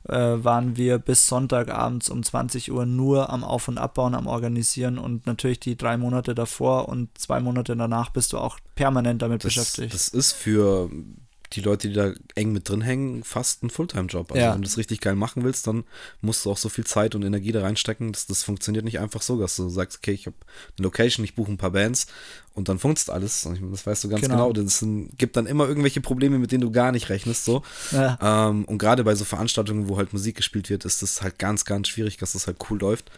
[0.09, 4.99] äh, waren wir bis Sonntagabends um 20 Uhr nur am Auf- und Abbauen, am Organisieren
[4.99, 9.45] und natürlich die drei Monate davor und zwei Monate danach bist du auch permanent damit
[9.45, 9.95] das, beschäftigt.
[9.95, 10.91] Das ist für
[11.53, 14.33] die Leute, die da eng mit drin hängen, fast ein Fulltime-Job.
[14.33, 14.55] Also ja.
[14.55, 15.85] wenn du das richtig geil machen willst, dann
[16.21, 18.13] musst du auch so viel Zeit und Energie da reinstecken.
[18.13, 20.37] Das, das funktioniert nicht einfach so, dass du sagst, okay, ich habe
[20.77, 22.07] eine Location, ich buche ein paar Bands
[22.55, 23.49] und dann funktioniert alles.
[23.71, 24.53] Das weißt du ganz genau.
[24.53, 24.65] genau.
[24.65, 24.85] Das
[25.17, 27.45] gibt dann immer irgendwelche Probleme, mit denen du gar nicht rechnest.
[27.45, 27.63] So.
[27.93, 28.49] Ja.
[28.49, 31.65] Ähm, und gerade bei so Veranstaltungen, wo halt Musik gespielt wird, ist das halt ganz,
[31.65, 33.11] ganz schwierig, dass das halt cool läuft.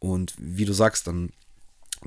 [0.00, 1.30] Und wie du sagst, dann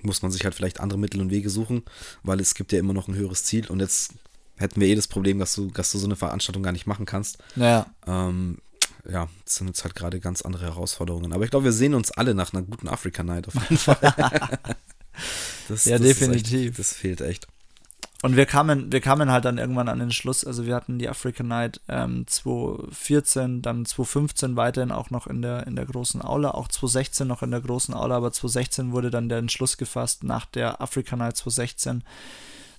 [0.02, 1.84] muss man sich halt vielleicht andere Mittel und Wege suchen,
[2.24, 3.68] weil es gibt ja immer noch ein höheres Ziel.
[3.68, 4.14] Und jetzt
[4.58, 7.06] hätten wir eh das Problem, dass du, dass du so eine Veranstaltung gar nicht machen
[7.06, 7.38] kannst.
[7.56, 7.88] Ja.
[8.06, 8.58] Ähm,
[9.10, 11.34] ja, das sind jetzt halt gerade ganz andere Herausforderungen.
[11.34, 13.98] Aber ich glaube, wir sehen uns alle nach einer guten Africa Night auf jeden Fall.
[15.68, 16.72] das, ja, das definitiv.
[16.72, 17.48] Echt, das fehlt echt.
[18.24, 21.08] Und wir kamen, wir kamen halt dann irgendwann an den Schluss, also wir hatten die
[21.08, 26.52] Africa Night ähm, 2014, dann 2015 weiterhin auch noch in der, in der großen Aula,
[26.52, 30.46] auch 2016 noch in der großen Aula, aber 2016 wurde dann der Entschluss gefasst, nach
[30.46, 32.04] der Africa Night 2016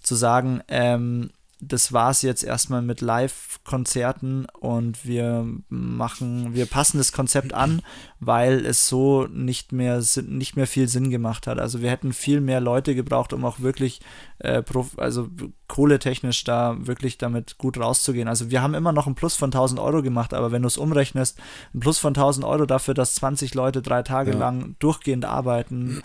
[0.03, 1.31] zu sagen, ähm,
[1.61, 7.83] das war es jetzt erstmal mit Live-Konzerten und wir machen, wir passen das Konzept an,
[8.21, 11.59] weil es so nicht mehr, nicht mehr viel Sinn gemacht hat.
[11.59, 14.01] Also wir hätten viel mehr Leute gebraucht, um auch wirklich,
[14.39, 14.63] äh,
[14.99, 15.29] also
[15.67, 18.29] kohletechnisch da wirklich damit gut rauszugehen.
[18.29, 20.79] Also wir haben immer noch einen Plus von 1000 Euro gemacht, aber wenn du es
[20.79, 21.41] umrechnest,
[21.75, 24.39] ein Plus von 1000 Euro dafür, dass 20 Leute drei Tage ja.
[24.39, 26.03] lang durchgehend arbeiten,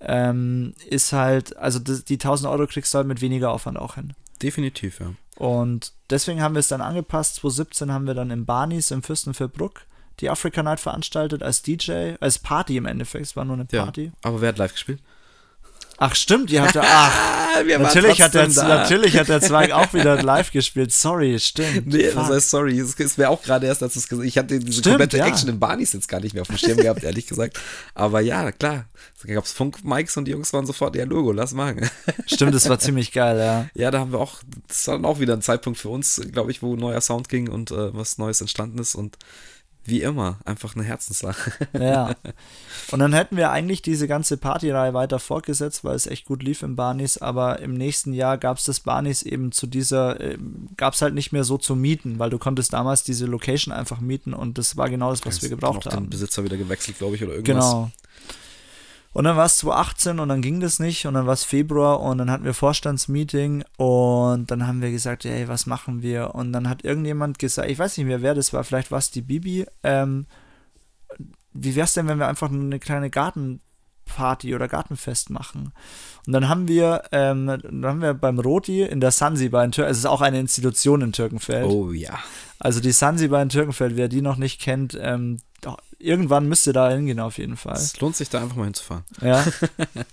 [0.00, 4.12] ähm, ist halt, also die 1000 Euro kriegst du halt mit weniger Aufwand auch hin.
[4.42, 5.14] Definitiv, ja.
[5.36, 7.36] Und deswegen haben wir es dann angepasst.
[7.36, 9.86] 2017 haben wir dann im Barnis im Fürstenfeldbruck
[10.20, 13.26] die Africa Night veranstaltet als DJ, als Party im Endeffekt.
[13.26, 14.04] Es war nur eine Party.
[14.04, 15.00] Ja, aber wer hat live gespielt?
[15.98, 20.22] Ach stimmt, ihr habt ja, ach, natürlich hat, der, natürlich hat der Zweig auch wieder
[20.22, 20.92] live gespielt.
[20.92, 21.86] Sorry, stimmt.
[21.86, 22.22] Nee, Fuck.
[22.22, 22.78] das heißt sorry.
[22.78, 25.26] Es ist mir auch gerade erst, als es gesagt Ich hatte diese stimmt, komplette ja.
[25.26, 27.58] Action in Barnis jetzt gar nicht mehr auf dem Schirm gehabt, ehrlich gesagt.
[27.94, 28.86] Aber ja, klar.
[29.24, 31.88] Da gab es Funk-Mikes und die Jungs waren sofort, ja, Logo, lass machen.
[32.26, 33.66] Stimmt, das war ziemlich geil, ja.
[33.74, 36.50] Ja, da haben wir auch, das war dann auch wieder ein Zeitpunkt für uns, glaube
[36.50, 39.16] ich, wo neuer Sound ging und äh, was Neues entstanden ist und
[39.88, 41.52] wie immer, einfach eine Herzenssache.
[41.78, 42.14] Ja.
[42.90, 46.62] Und dann hätten wir eigentlich diese ganze Partyreihe weiter fortgesetzt, weil es echt gut lief
[46.62, 50.38] im Barnis, aber im nächsten Jahr gab es das Barnis eben zu dieser, äh,
[50.76, 54.00] gab es halt nicht mehr so zu mieten, weil du konntest damals diese Location einfach
[54.00, 56.04] mieten und das war genau das, was wir gebraucht haben.
[56.04, 57.64] den Besitzer wieder gewechselt, glaube ich, oder irgendwas.
[57.64, 57.90] Genau.
[59.16, 62.00] Und dann war es 2018 und dann ging das nicht und dann war es Februar
[62.00, 66.34] und dann hatten wir Vorstandsmeeting und dann haben wir gesagt, ey, was machen wir?
[66.34, 69.10] Und dann hat irgendjemand gesagt, ich weiß nicht mehr, wer das war, vielleicht war es
[69.10, 70.26] die Bibi, ähm,
[71.54, 75.72] wie wäre es denn, wenn wir einfach eine kleine Gartenparty oder Gartenfest machen?
[76.26, 79.92] Und dann haben wir, ähm, dann haben wir beim Roti in der Sansibar in Türkenfeld,
[79.92, 81.64] es ist auch eine Institution in Türkenfeld.
[81.64, 82.18] Oh ja.
[82.58, 85.38] Also die Sansibar in Türkenfeld, wer die noch nicht kennt, ähm,
[85.98, 87.76] irgendwann müsst ihr da hingehen auf jeden Fall.
[87.76, 89.04] Es lohnt sich da einfach mal hinzufahren.
[89.20, 89.44] Ja.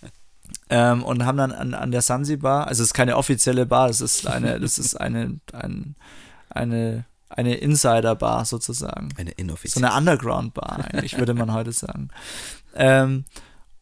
[0.70, 4.02] ähm, und haben dann an, an der Sansibar, also es ist keine offizielle Bar, es
[4.02, 5.96] ist eine, das ist eine, ein,
[6.50, 9.10] eine, eine Insider-Bar sozusagen.
[9.18, 9.88] Eine inoffizielle.
[9.88, 12.10] So eine Underground-Bar, eigentlich, würde man heute sagen.
[12.76, 13.26] Ähm,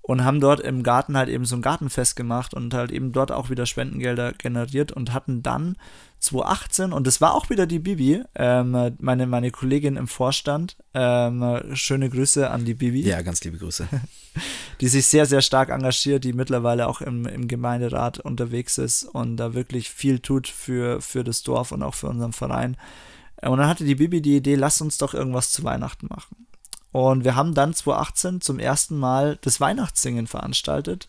[0.02, 3.32] und haben dort im Garten halt eben so ein Gartenfest gemacht und halt eben dort
[3.32, 5.78] auch wieder Spendengelder generiert und hatten dann
[6.22, 10.78] 2018 und das war auch wieder die Bibi, ähm, meine, meine Kollegin im Vorstand.
[10.94, 13.02] Ähm, schöne Grüße an die Bibi.
[13.02, 13.88] Ja, ganz liebe Grüße.
[14.82, 19.38] die sich sehr, sehr stark engagiert, die mittlerweile auch im, im Gemeinderat unterwegs ist und
[19.38, 22.78] da wirklich viel tut für, für das Dorf und auch für unseren Verein.
[23.42, 26.48] Und dann hatte die Bibi die Idee, lass uns doch irgendwas zu Weihnachten machen.
[26.92, 31.08] Und wir haben dann 2018 zum ersten Mal das Weihnachtssingen veranstaltet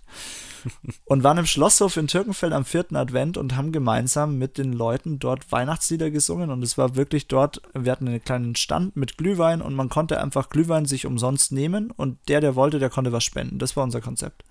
[1.05, 5.19] und waren im Schlosshof in Türkenfeld am vierten Advent und haben gemeinsam mit den Leuten
[5.19, 6.51] dort Weihnachtslieder gesungen.
[6.51, 10.21] Und es war wirklich dort, wir hatten einen kleinen Stand mit Glühwein und man konnte
[10.21, 13.59] einfach Glühwein sich umsonst nehmen und der, der wollte, der konnte was spenden.
[13.59, 14.45] Das war unser Konzept.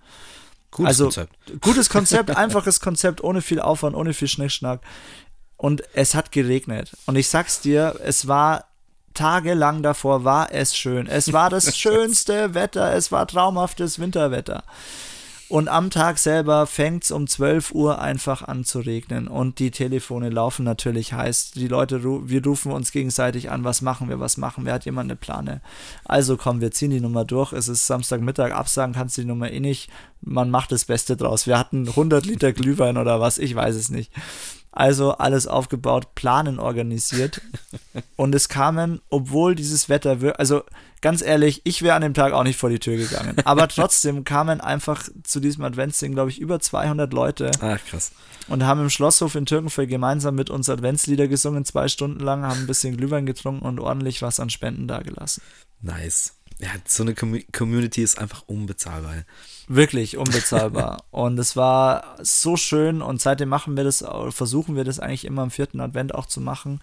[0.72, 1.62] Gutes also, Konzept.
[1.62, 4.82] Gutes Konzept, einfaches Konzept, ohne viel Aufwand, ohne viel Schnickschnack.
[5.56, 6.98] Und es hat geregnet.
[7.06, 8.70] Und ich sag's dir, es war
[9.14, 11.08] tagelang davor war es schön.
[11.08, 14.64] Es war das schönste Wetter, es war traumhaftes Winterwetter.
[15.52, 19.70] Und am Tag selber fängt es um 12 Uhr einfach an zu regnen und die
[19.70, 21.52] Telefone laufen natürlich heiß.
[21.52, 25.12] Die Leute, wir rufen uns gegenseitig an, was machen wir, was machen wir, hat jemand
[25.12, 25.60] eine Plane?
[26.06, 27.52] Also komm, wir ziehen die Nummer durch.
[27.52, 29.90] Es ist Samstagmittag, absagen kannst du die Nummer eh nicht.
[30.22, 31.48] Man macht das Beste draus.
[31.48, 34.14] Wir hatten 100 Liter Glühwein oder was, ich weiß es nicht.
[34.72, 37.41] Also alles aufgebaut, Planen organisiert.
[38.15, 40.64] Und es kamen, obwohl dieses Wetter, also
[41.02, 43.35] ganz ehrlich, ich wäre an dem Tag auch nicht vor die Tür gegangen.
[43.43, 47.52] Aber trotzdem kamen einfach zu diesem Adventsding, glaube ich, über 200 Leute.
[47.60, 48.11] Ach, krass.
[48.48, 52.61] Und haben im Schlosshof in Türkenfeld gemeinsam mit uns Adventslieder gesungen, zwei Stunden lang, haben
[52.61, 55.43] ein bisschen Glühwein getrunken und ordentlich was an Spenden dagelassen.
[55.81, 56.35] Nice.
[56.60, 59.15] Ja, so eine Community ist einfach unbezahlbar.
[59.68, 61.04] Wirklich unbezahlbar.
[61.12, 65.44] und es war so schön und seitdem machen wir das, versuchen wir das eigentlich immer
[65.44, 66.82] am vierten Advent auch zu machen.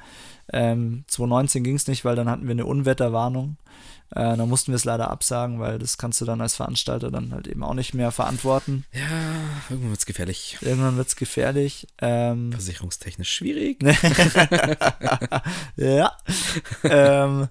[0.53, 3.57] Ähm, 2019 ging es nicht, weil dann hatten wir eine Unwetterwarnung.
[4.11, 7.33] Äh, da mussten wir es leider absagen, weil das kannst du dann als Veranstalter dann
[7.33, 8.85] halt eben auch nicht mehr verantworten.
[8.93, 9.03] Ja,
[9.69, 10.57] irgendwann wird es gefährlich.
[10.63, 11.89] Irgendwann wird es gefährlich.
[12.01, 13.83] Ähm, Versicherungstechnisch schwierig.
[15.77, 16.13] ja.
[16.85, 17.49] ähm,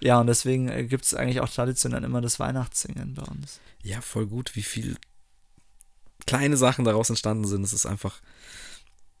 [0.00, 3.60] ja, und deswegen äh, gibt es eigentlich auch traditionell immer das Weihnachtssingen bei uns.
[3.82, 4.96] Ja, voll gut, wie viel
[6.26, 7.62] kleine Sachen daraus entstanden sind.
[7.62, 8.20] Es ist einfach,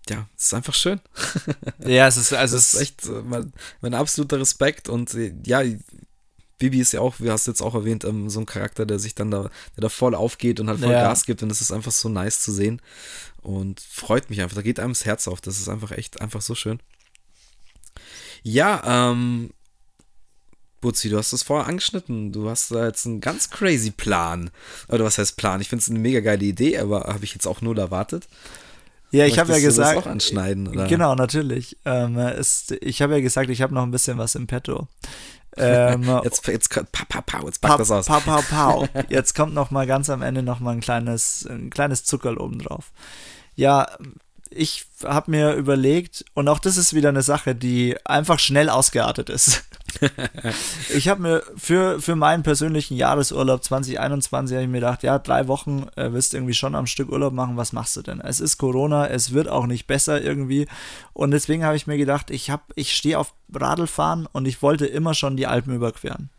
[0.08, 1.00] ja, es ist einfach schön.
[1.78, 5.62] ja, es ist, also es ist echt äh, mein, mein, absoluter Respekt und äh, ja,
[6.58, 8.98] Bibi ist ja auch, wie hast du jetzt auch erwähnt, ähm, so ein Charakter, der
[8.98, 9.42] sich dann da,
[9.76, 11.02] der da voll aufgeht und halt voll ja.
[11.02, 12.80] Gas gibt und es ist einfach so nice zu sehen
[13.42, 14.56] und freut mich einfach.
[14.56, 15.40] Da geht einem das Herz auf.
[15.40, 16.80] Das ist einfach echt einfach so schön.
[18.42, 19.50] Ja, ähm,
[20.86, 22.30] Butzi, du hast das vorher angeschnitten.
[22.30, 24.50] Du hast da jetzt einen ganz crazy Plan.
[24.86, 25.60] Oder was heißt Plan?
[25.60, 28.28] Ich finde es eine mega geile Idee, aber habe ich jetzt auch null erwartet.
[29.10, 29.98] Ja, ich habe ja gesagt.
[29.98, 30.86] Auch anschneiden, oder?
[30.86, 31.76] Genau, natürlich.
[31.84, 34.86] Ähm, ist, ich habe ja gesagt, ich habe noch ein bisschen was im Petto.
[35.58, 38.04] Ähm, jetzt, jetzt, pa, pa, pa, jetzt pack pa, das aus.
[38.04, 38.86] Pa, pa, pa.
[39.08, 42.58] Jetzt kommt noch mal ganz am Ende noch mal ein kleines, ein kleines Zuckerl oben
[42.58, 42.92] drauf.
[43.54, 43.88] Ja,
[44.50, 49.30] ich habe mir überlegt, und auch das ist wieder eine Sache, die einfach schnell ausgeartet
[49.30, 49.64] ist.
[50.94, 55.86] ich habe mir für, für meinen persönlichen Jahresurlaub 2021 ich mir gedacht, ja, drei Wochen
[55.96, 58.20] äh, wirst du irgendwie schon am Stück Urlaub machen, was machst du denn?
[58.20, 60.66] Es ist Corona, es wird auch nicht besser irgendwie.
[61.12, 65.14] Und deswegen habe ich mir gedacht, ich, ich stehe auf Radlfahren und ich wollte immer
[65.14, 66.30] schon die Alpen überqueren.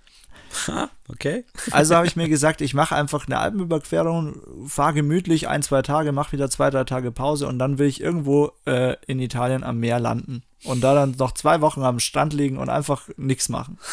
[1.09, 1.45] Okay.
[1.71, 6.11] Also habe ich mir gesagt, ich mache einfach eine Alpenüberquerung, fahre gemütlich ein, zwei Tage,
[6.11, 9.79] mache wieder zwei, drei Tage Pause und dann will ich irgendwo äh, in Italien am
[9.79, 13.77] Meer landen und da dann noch zwei Wochen am Strand liegen und einfach nichts machen.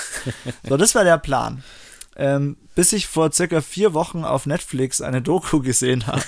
[0.69, 1.63] So, das war der Plan.
[2.17, 6.23] Ähm, bis ich vor circa vier Wochen auf Netflix eine Doku gesehen habe.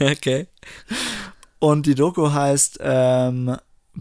[0.00, 0.48] okay.
[1.58, 3.56] Und die Doku heißt ähm,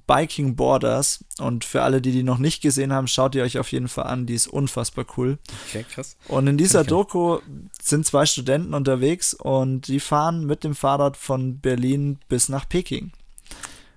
[0.07, 1.24] Biking Borders.
[1.40, 4.06] Und für alle, die die noch nicht gesehen haben, schaut ihr euch auf jeden Fall
[4.06, 4.26] an.
[4.26, 5.38] Die ist unfassbar cool.
[5.68, 6.18] Okay, krass.
[6.28, 7.40] Und in dieser Doku
[7.82, 13.11] sind zwei Studenten unterwegs und die fahren mit dem Fahrrad von Berlin bis nach Peking.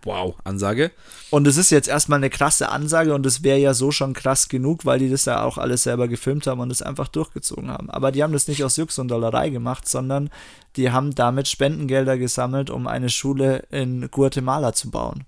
[0.07, 0.93] Wow, Ansage.
[1.31, 4.49] Und es ist jetzt erstmal eine krasse Ansage und es wäre ja so schon krass
[4.49, 7.91] genug, weil die das ja auch alles selber gefilmt haben und es einfach durchgezogen haben.
[7.91, 10.31] Aber die haben das nicht aus Jux und Dollerei gemacht, sondern
[10.77, 15.25] die haben damit Spendengelder gesammelt, um eine Schule in Guatemala zu bauen.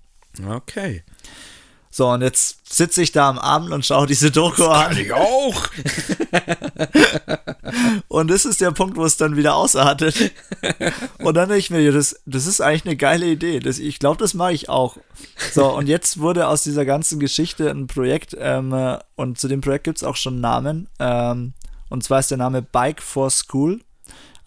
[0.47, 1.03] Okay.
[1.91, 4.95] So, und jetzt sitze ich da am Abend und schaue diese Doku an.
[4.95, 5.67] Ich auch.
[8.07, 10.31] und das ist der Punkt, wo es dann wieder ausartet.
[11.17, 13.59] Und dann denke ich mir, das, das ist eigentlich eine geile Idee.
[13.59, 14.97] Das, ich glaube, das mache ich auch.
[15.51, 19.85] So, und jetzt wurde aus dieser ganzen Geschichte ein Projekt, ähm, und zu dem Projekt
[19.85, 20.89] gibt es auch schon einen Namen.
[20.99, 21.53] Ähm,
[21.89, 23.81] und zwar ist der Name Bike for School.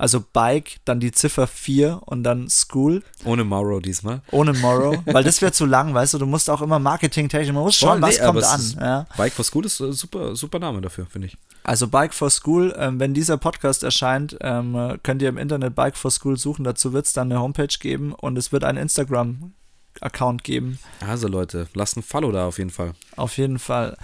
[0.03, 3.05] Also Bike, dann die Ziffer 4 und dann School.
[3.25, 4.21] Ohne Morrow diesmal.
[4.33, 7.63] Ohne Morrow, weil das wäre zu lang, weißt du, du musst auch immer Marketing-technisch, man
[7.63, 8.77] muss schauen, nee, was kommt an.
[8.81, 9.07] Ja.
[9.17, 11.37] Bike for School ist ein super, super Name dafür, finde ich.
[11.63, 15.97] Also Bike for School, ähm, wenn dieser Podcast erscheint, ähm, könnt ihr im Internet Bike
[15.97, 19.53] for School suchen, dazu wird es dann eine Homepage geben und es wird ein Instagram
[20.01, 20.81] Account geben.
[21.07, 22.95] Also Leute, lasst ein Follow da auf jeden Fall.
[23.15, 23.97] Auf jeden Fall.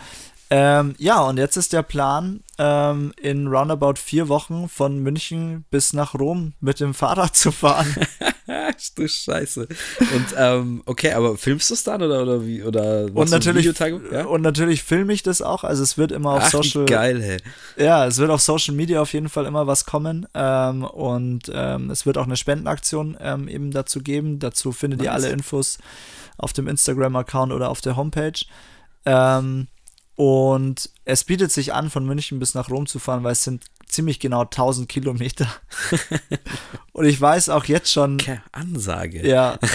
[0.51, 5.93] Ähm, ja, und jetzt ist der Plan, ähm, in roundabout vier Wochen von München bis
[5.93, 7.95] nach Rom mit dem Fahrrad zu fahren.
[8.97, 9.69] du Scheiße.
[10.01, 12.63] Und ähm, okay, aber filmst du es dann oder, oder wie?
[12.63, 14.25] Oder und natürlich, ja?
[14.25, 15.65] und natürlich filme ich das auch.
[15.65, 16.87] Also es wird immer auf Ach, Social.
[16.87, 17.39] Geil, hey.
[17.77, 20.27] Ja, es wird auf Social Media auf jeden Fall immer was kommen.
[20.35, 24.39] Ähm, und ähm, es wird auch eine Spendenaktion ähm, eben dazu geben.
[24.39, 25.07] Dazu findet nice.
[25.07, 25.79] ihr alle Infos
[26.39, 28.41] auf dem Instagram-Account oder auf der Homepage.
[29.05, 29.69] Ähm,
[30.19, 33.67] und es bietet sich an, von München bis nach Rom zu fahren, weil es sind
[33.87, 35.47] ziemlich genau 1000 Kilometer.
[36.93, 38.17] und ich weiß auch jetzt schon.
[38.17, 39.27] Keine Ansage.
[39.27, 39.59] Ja.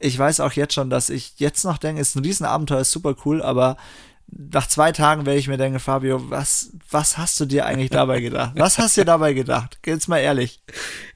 [0.00, 3.14] Ich weiß auch jetzt schon, dass ich jetzt noch denke, ist ein Riesenabenteuer, ist super
[3.24, 3.78] cool, aber
[4.26, 8.20] nach zwei Tagen werde ich mir denken, Fabio, was, was hast du dir eigentlich dabei
[8.20, 8.52] gedacht?
[8.56, 9.78] Was hast du dir dabei gedacht?
[9.84, 10.60] Jetzt mal ehrlich.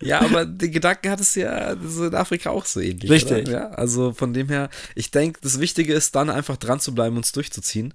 [0.01, 3.11] Ja, aber die Gedanken hattest du ja so in Afrika auch so ähnlich.
[3.11, 3.49] Richtig.
[3.49, 7.17] Ja, also von dem her, ich denke, das Wichtige ist dann einfach dran zu bleiben
[7.17, 7.95] und es durchzuziehen.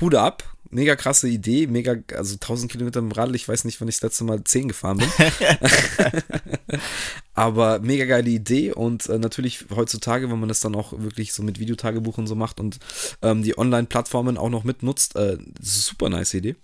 [0.00, 3.88] Hude ab, mega krasse Idee, mega, also 1000 Kilometer im Radl, ich weiß nicht, wann
[3.88, 5.08] ich das letzte Mal 10 gefahren bin.
[7.34, 11.42] Aber mega geile Idee und äh, natürlich heutzutage, wenn man das dann auch wirklich so
[11.42, 12.78] mit Videotagebuch und so macht und
[13.22, 16.56] ähm, die Online-Plattformen auch noch mitnutzt, äh, super nice Idee.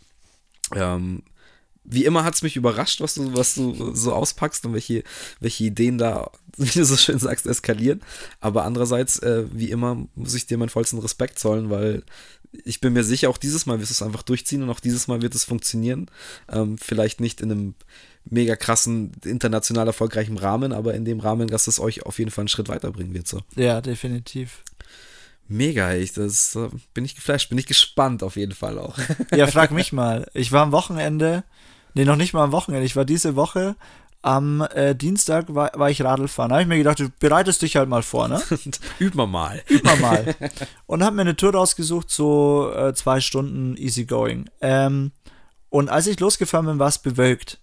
[0.74, 1.22] Ähm,
[1.84, 5.02] wie immer hat es mich überrascht, was du, was du so auspackst und welche,
[5.40, 8.02] welche Ideen da, wie du so schön sagst, eskalieren.
[8.40, 12.05] Aber andererseits, äh, wie immer, muss ich dir meinen vollsten Respekt zollen, weil
[12.52, 15.09] ich bin mir sicher, auch dieses Mal wirst du es einfach durchziehen und auch dieses
[15.09, 16.10] Mal wird es funktionieren.
[16.51, 17.74] Ähm, vielleicht nicht in einem
[18.24, 22.43] mega krassen, international erfolgreichen Rahmen, aber in dem Rahmen, dass es euch auf jeden Fall
[22.43, 23.28] einen Schritt weiterbringen wird.
[23.28, 23.40] So.
[23.56, 24.62] Ja, definitiv.
[25.48, 28.97] Mega, ich, das äh, bin ich geflasht, bin ich gespannt auf jeden Fall auch.
[29.35, 30.31] Ja, frag mich mal.
[30.32, 31.44] Ich war am Wochenende,
[31.94, 33.74] nee, noch nicht mal am Wochenende, ich war diese Woche
[34.22, 36.51] am äh, Dienstag war, war ich Radl fahren.
[36.51, 38.42] Da habe ich mir gedacht, du bereitest dich halt mal vor, ne?
[39.01, 39.62] Üb mal mal.
[39.68, 40.34] Üb mal mal.
[40.86, 44.51] und habe mir eine Tour rausgesucht, so äh, zwei Stunden easy going.
[44.60, 45.12] Ähm,
[45.70, 47.59] und als ich losgefahren bin, war es bewölkt.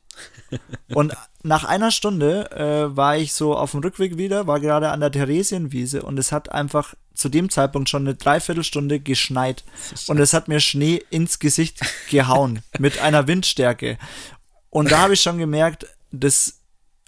[0.93, 1.13] Und
[1.43, 5.11] nach einer Stunde äh, war ich so auf dem Rückweg wieder, war gerade an der
[5.11, 9.63] Theresienwiese und es hat einfach zu dem Zeitpunkt schon eine Dreiviertelstunde geschneit.
[10.07, 13.97] Und es hat mir Schnee ins Gesicht gehauen mit einer Windstärke.
[14.69, 16.61] Und da habe ich schon gemerkt, das,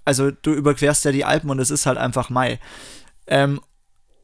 [0.05, 2.59] also du überquerst ja die Alpen und es ist halt einfach Mai.
[3.27, 3.61] Ähm,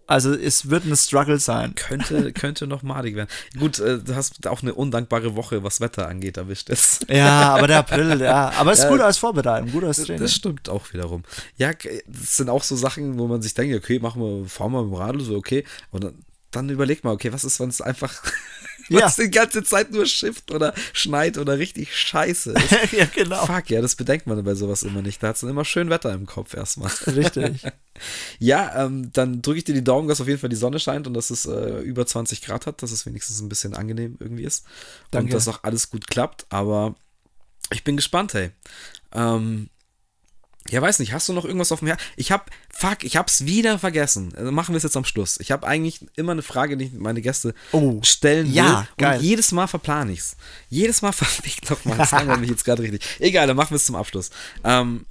[0.08, 1.74] also es wird ein Struggle sein.
[1.76, 3.30] Könnte, könnte noch madig werden.
[3.58, 7.06] Gut, äh, du hast auch eine undankbare Woche, was Wetter angeht, erwischt ist.
[7.10, 8.52] Ja, aber der April, ja.
[8.58, 10.22] Aber es ist ja, gut als Vorbereitung, gut als Training.
[10.22, 11.24] Das stimmt auch wiederum.
[11.58, 14.84] Ja, das sind auch so Sachen, wo man sich denkt, okay, machen wir, fahren wir
[14.84, 15.64] mit dem Radl, so okay.
[15.92, 18.22] Und dann, dann überleg mal, okay, was ist, wenn es einfach
[18.90, 19.02] ja.
[19.02, 22.92] was die ganze Zeit nur schifft oder schneit oder richtig scheiße ist.
[22.92, 23.46] ja, genau.
[23.46, 25.22] Fuck, ja, das bedenkt man bei sowas immer nicht.
[25.24, 26.92] Da hat es dann immer schön Wetter im Kopf erstmal.
[27.08, 27.64] Richtig.
[28.40, 31.08] ja, ähm, dann drücke ich dir die Daumen, dass auf jeden Fall die Sonne scheint
[31.08, 34.44] und dass es äh, über 20 Grad hat, dass es wenigstens ein bisschen angenehm irgendwie
[34.44, 34.66] ist.
[35.12, 35.26] Danke.
[35.26, 36.96] Und dass auch alles gut klappt, aber
[37.72, 38.52] ich bin gespannt, hey.
[39.14, 39.70] Ähm,
[40.70, 42.04] ja, weiß nicht, hast du noch irgendwas auf dem Herzen?
[42.16, 44.34] Ich hab, fuck, ich hab's wieder vergessen.
[44.36, 45.40] Also machen wir es jetzt am Schluss.
[45.40, 48.56] Ich habe eigentlich immer eine Frage, die ich meine Gäste oh, stellen will.
[48.56, 49.20] Ja, geil.
[49.20, 50.38] Und jedes Mal verplane ich's.
[50.70, 51.98] Jedes Mal verpickt nochmal.
[51.98, 53.04] Das langweilt mich jetzt gerade richtig.
[53.20, 54.32] Egal, dann machen wir es zum Abschluss.
[54.64, 55.06] Ähm,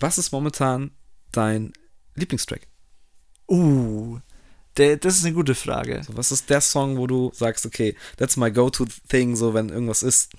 [0.00, 0.90] was ist momentan
[1.32, 1.72] dein
[2.14, 2.66] Lieblingstrack?
[3.48, 4.18] Uh,
[4.76, 6.02] der, das ist eine gute Frage.
[6.06, 10.02] So, was ist der Song, wo du sagst, okay, that's my go-to-thing, so wenn irgendwas
[10.02, 10.32] ist.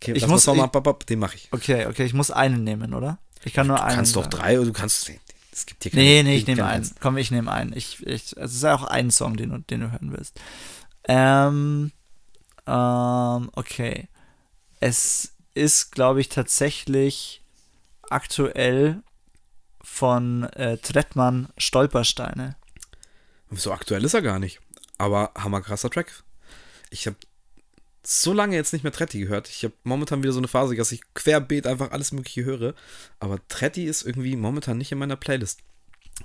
[0.00, 1.48] Okay, ich muss, mal, ich, den mache ich.
[1.52, 3.18] Okay, okay, ich muss einen nehmen, oder?
[3.44, 3.90] Ich kann nur einen.
[3.90, 5.10] Du kannst doch drei oder du kannst.
[5.52, 6.90] Es gibt hier keine, Nee, nee, ich nehme einen.
[7.00, 7.76] Komm, ich nehme einen.
[7.76, 10.40] Ich, ich, also es ist ja auch ein Song, den, du, den du hören willst.
[11.04, 11.92] Ähm,
[12.66, 14.08] ähm, okay.
[14.80, 17.42] Es ist, glaube ich, tatsächlich
[18.08, 19.02] aktuell
[19.82, 22.56] von äh, Trettmann Stolpersteine.
[23.50, 24.60] So aktuell ist er gar nicht.
[24.98, 26.22] Aber hammerkrasser Track.
[26.90, 27.16] Ich habe
[28.10, 29.50] so lange jetzt nicht mehr Tretti gehört.
[29.50, 32.74] Ich habe momentan wieder so eine Phase, dass ich querbeet einfach alles Mögliche höre.
[33.20, 35.60] Aber Tretti ist irgendwie momentan nicht in meiner Playlist.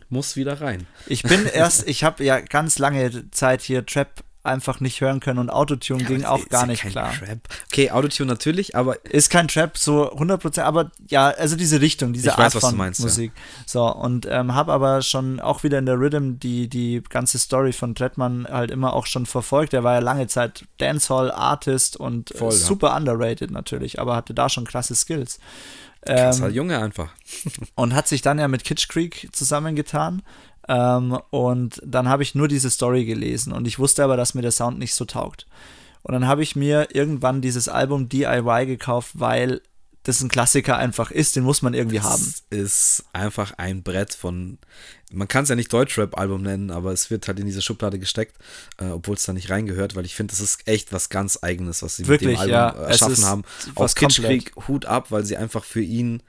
[0.07, 0.87] Muss wieder rein.
[1.07, 5.39] Ich bin erst, ich habe ja ganz lange Zeit hier Trap einfach nicht hören können
[5.39, 7.13] und Autotune ja, ging auch gar nicht klar.
[7.13, 7.39] Trap.
[7.67, 12.27] Okay, Autotune natürlich, aber ist kein Trap so 100%, aber ja, also diese Richtung, diese
[12.27, 13.31] ich Art weiß, von meinst, Musik.
[13.33, 13.63] Ja.
[13.65, 17.71] So und ähm, habe aber schon auch wieder in der Rhythm die die ganze Story
[17.71, 19.73] von Trettmann halt immer auch schon verfolgt.
[19.73, 22.97] Er war ja lange Zeit Dancehall Artist und äh, Voll, super ja.
[22.97, 25.39] underrated natürlich, aber hatte da schon krasse Skills.
[26.05, 27.13] Krasser ähm, Junge einfach.
[27.75, 30.21] und hat sich dann ja mit Kitsch Creek zusammengetan
[30.67, 34.41] ähm, und dann habe ich nur diese Story gelesen und ich wusste aber, dass mir
[34.41, 35.45] der Sound nicht so taugt.
[36.03, 39.61] Und dann habe ich mir irgendwann dieses Album DIY gekauft, weil
[40.03, 42.33] das ein Klassiker einfach ist, den muss man irgendwie das haben.
[42.49, 44.57] ist einfach ein Brett von,
[45.13, 48.35] man kann es ja nicht Deutschrap-Album nennen, aber es wird halt in diese Schublade gesteckt,
[48.79, 51.83] äh, obwohl es da nicht reingehört, weil ich finde, das ist echt was ganz Eigenes,
[51.83, 53.43] was sie Wirklich, mit dem Album ja, erschaffen haben.
[53.75, 56.21] Auf Kitschkrieg Hut ab, weil sie einfach für ihn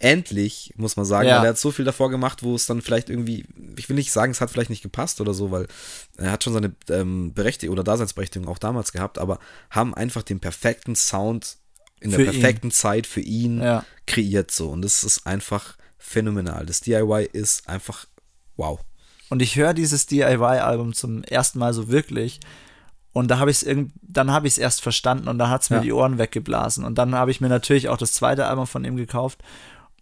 [0.00, 1.38] endlich, muss man sagen, ja.
[1.38, 3.44] weil er hat so viel davor gemacht, wo es dann vielleicht irgendwie,
[3.76, 5.66] ich will nicht sagen, es hat vielleicht nicht gepasst oder so, weil
[6.16, 10.38] er hat schon seine ähm, Berechtigung oder Daseinsberechtigung auch damals gehabt, aber haben einfach den
[10.38, 11.56] perfekten Sound
[12.00, 12.72] in für der perfekten ihn.
[12.72, 13.84] Zeit für ihn ja.
[14.06, 16.64] kreiert so und das ist einfach phänomenal.
[16.64, 18.06] Das DIY ist einfach
[18.56, 18.80] wow.
[19.30, 22.38] Und ich höre dieses DIY-Album zum ersten Mal so wirklich
[23.12, 25.70] und da habe ich es dann habe ich es erst verstanden und da hat es
[25.70, 25.82] mir ja.
[25.82, 28.96] die Ohren weggeblasen und dann habe ich mir natürlich auch das zweite Album von ihm
[28.96, 29.42] gekauft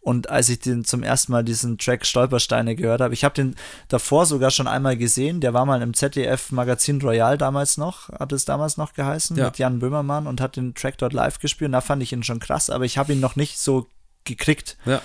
[0.07, 3.57] und als ich den zum ersten Mal diesen Track Stolpersteine gehört habe, ich habe den
[3.89, 5.41] davor sogar schon einmal gesehen.
[5.41, 9.47] Der war mal im ZDF Magazin Royal damals noch, hat es damals noch geheißen, ja.
[9.47, 11.71] mit Jan Böhmermann und hat den Track dort live gespielt.
[11.71, 13.89] Und da fand ich ihn schon krass, aber ich habe ihn noch nicht so
[14.23, 14.77] gekriegt.
[14.85, 15.03] Ja.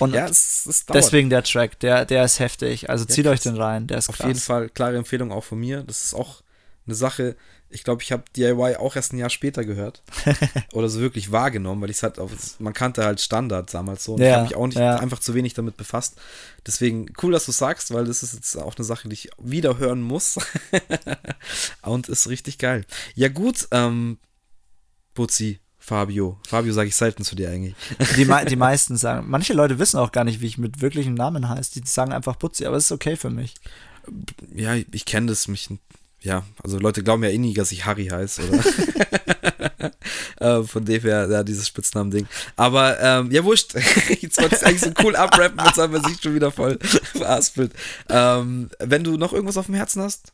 [0.00, 2.90] Und ja, es, es deswegen der Track, der, der ist heftig.
[2.90, 4.26] Also zieht ja, euch den rein, der ist Auf krass.
[4.26, 5.84] jeden Fall klare Empfehlung auch von mir.
[5.84, 6.42] Das ist auch
[6.84, 7.36] eine Sache,
[7.70, 10.02] ich glaube, ich habe DIY auch erst ein Jahr später gehört.
[10.72, 14.14] oder so wirklich wahrgenommen, weil ich es halt auf, man kannte halt Standard damals so.
[14.14, 14.96] Und ja, ich habe mich auch nicht ja.
[14.96, 16.20] einfach zu wenig damit befasst.
[16.66, 19.78] Deswegen cool, dass du sagst, weil das ist jetzt auch eine Sache, die ich wieder
[19.78, 20.38] hören muss.
[21.82, 22.84] und ist richtig geil.
[23.14, 24.18] Ja, gut, ähm,
[25.14, 26.38] Butzi, Fabio.
[26.46, 27.74] Fabio sage ich selten zu dir eigentlich.
[28.16, 31.48] Die, die meisten sagen, manche Leute wissen auch gar nicht, wie ich mit wirklichem Namen
[31.48, 31.80] heiße.
[31.80, 33.54] Die sagen einfach Butzi, aber es ist okay für mich.
[34.52, 35.68] Ja, ich kenne das, mich
[36.22, 39.90] ja, also Leute glauben ja eh nie, dass ich Harry heiße, oder?
[40.40, 42.26] äh, von dem her, ja, dieses Spitznamen-Ding.
[42.56, 43.74] Aber, ähm, ja, wurscht.
[44.20, 46.78] Jetzt wollte ich eigentlich so cool abrappen, jetzt haben wir sich schon wieder voll
[47.14, 47.72] veraspelt.
[48.08, 50.32] Ähm, wenn du noch irgendwas auf dem Herzen hast?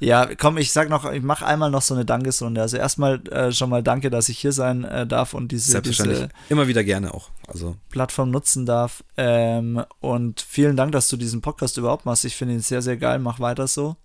[0.00, 2.60] Ja, komm, ich sag noch, ich mache einmal noch so eine Dankesrunde.
[2.60, 6.28] Also erstmal äh, schon mal danke, dass ich hier sein äh, darf und diese, diese
[6.48, 7.30] immer wieder gerne auch.
[7.46, 9.04] Also Plattform nutzen darf.
[9.16, 12.24] Ähm, und vielen Dank, dass du diesen Podcast überhaupt machst.
[12.24, 13.20] Ich finde ihn sehr, sehr geil.
[13.20, 13.96] Mach weiter so.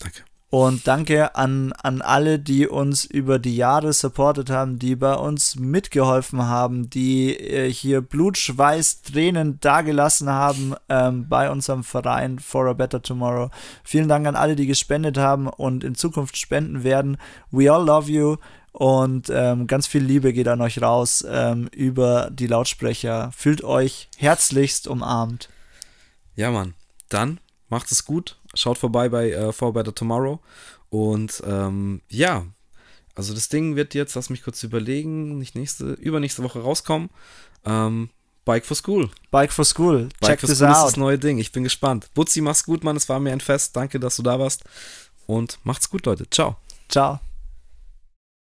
[0.00, 0.22] Danke.
[0.50, 5.54] Und danke an, an alle, die uns über die Jahre supportet haben, die bei uns
[5.54, 12.66] mitgeholfen haben, die äh, hier Blut, Schweiß, Tränen dagelassen haben ähm, bei unserem Verein For
[12.66, 13.50] a Better Tomorrow.
[13.84, 17.16] Vielen Dank an alle, die gespendet haben und in Zukunft spenden werden.
[17.52, 18.36] We all love you
[18.72, 23.30] und ähm, ganz viel Liebe geht an euch raus ähm, über die Lautsprecher.
[23.36, 25.48] Fühlt euch herzlichst umarmt.
[26.34, 26.74] Ja, Mann.
[27.08, 30.40] Dann macht es gut Schaut vorbei bei äh, For Better Tomorrow.
[30.88, 32.46] Und ähm, ja,
[33.14, 37.10] also das Ding wird jetzt, lass mich kurz überlegen, nicht nächste, übernächste Woche rauskommen.
[37.64, 38.10] Ähm,
[38.44, 39.10] Bike for School.
[39.30, 40.08] Bike for School.
[40.20, 40.76] Bike Check for School out.
[40.76, 41.38] ist das neue Ding.
[41.38, 42.08] Ich bin gespannt.
[42.14, 42.96] Butzi, mach's gut, Mann.
[42.96, 43.76] Es war mir ein Fest.
[43.76, 44.64] Danke, dass du da warst.
[45.26, 46.28] Und macht's gut, Leute.
[46.30, 46.56] Ciao.
[46.88, 47.20] Ciao.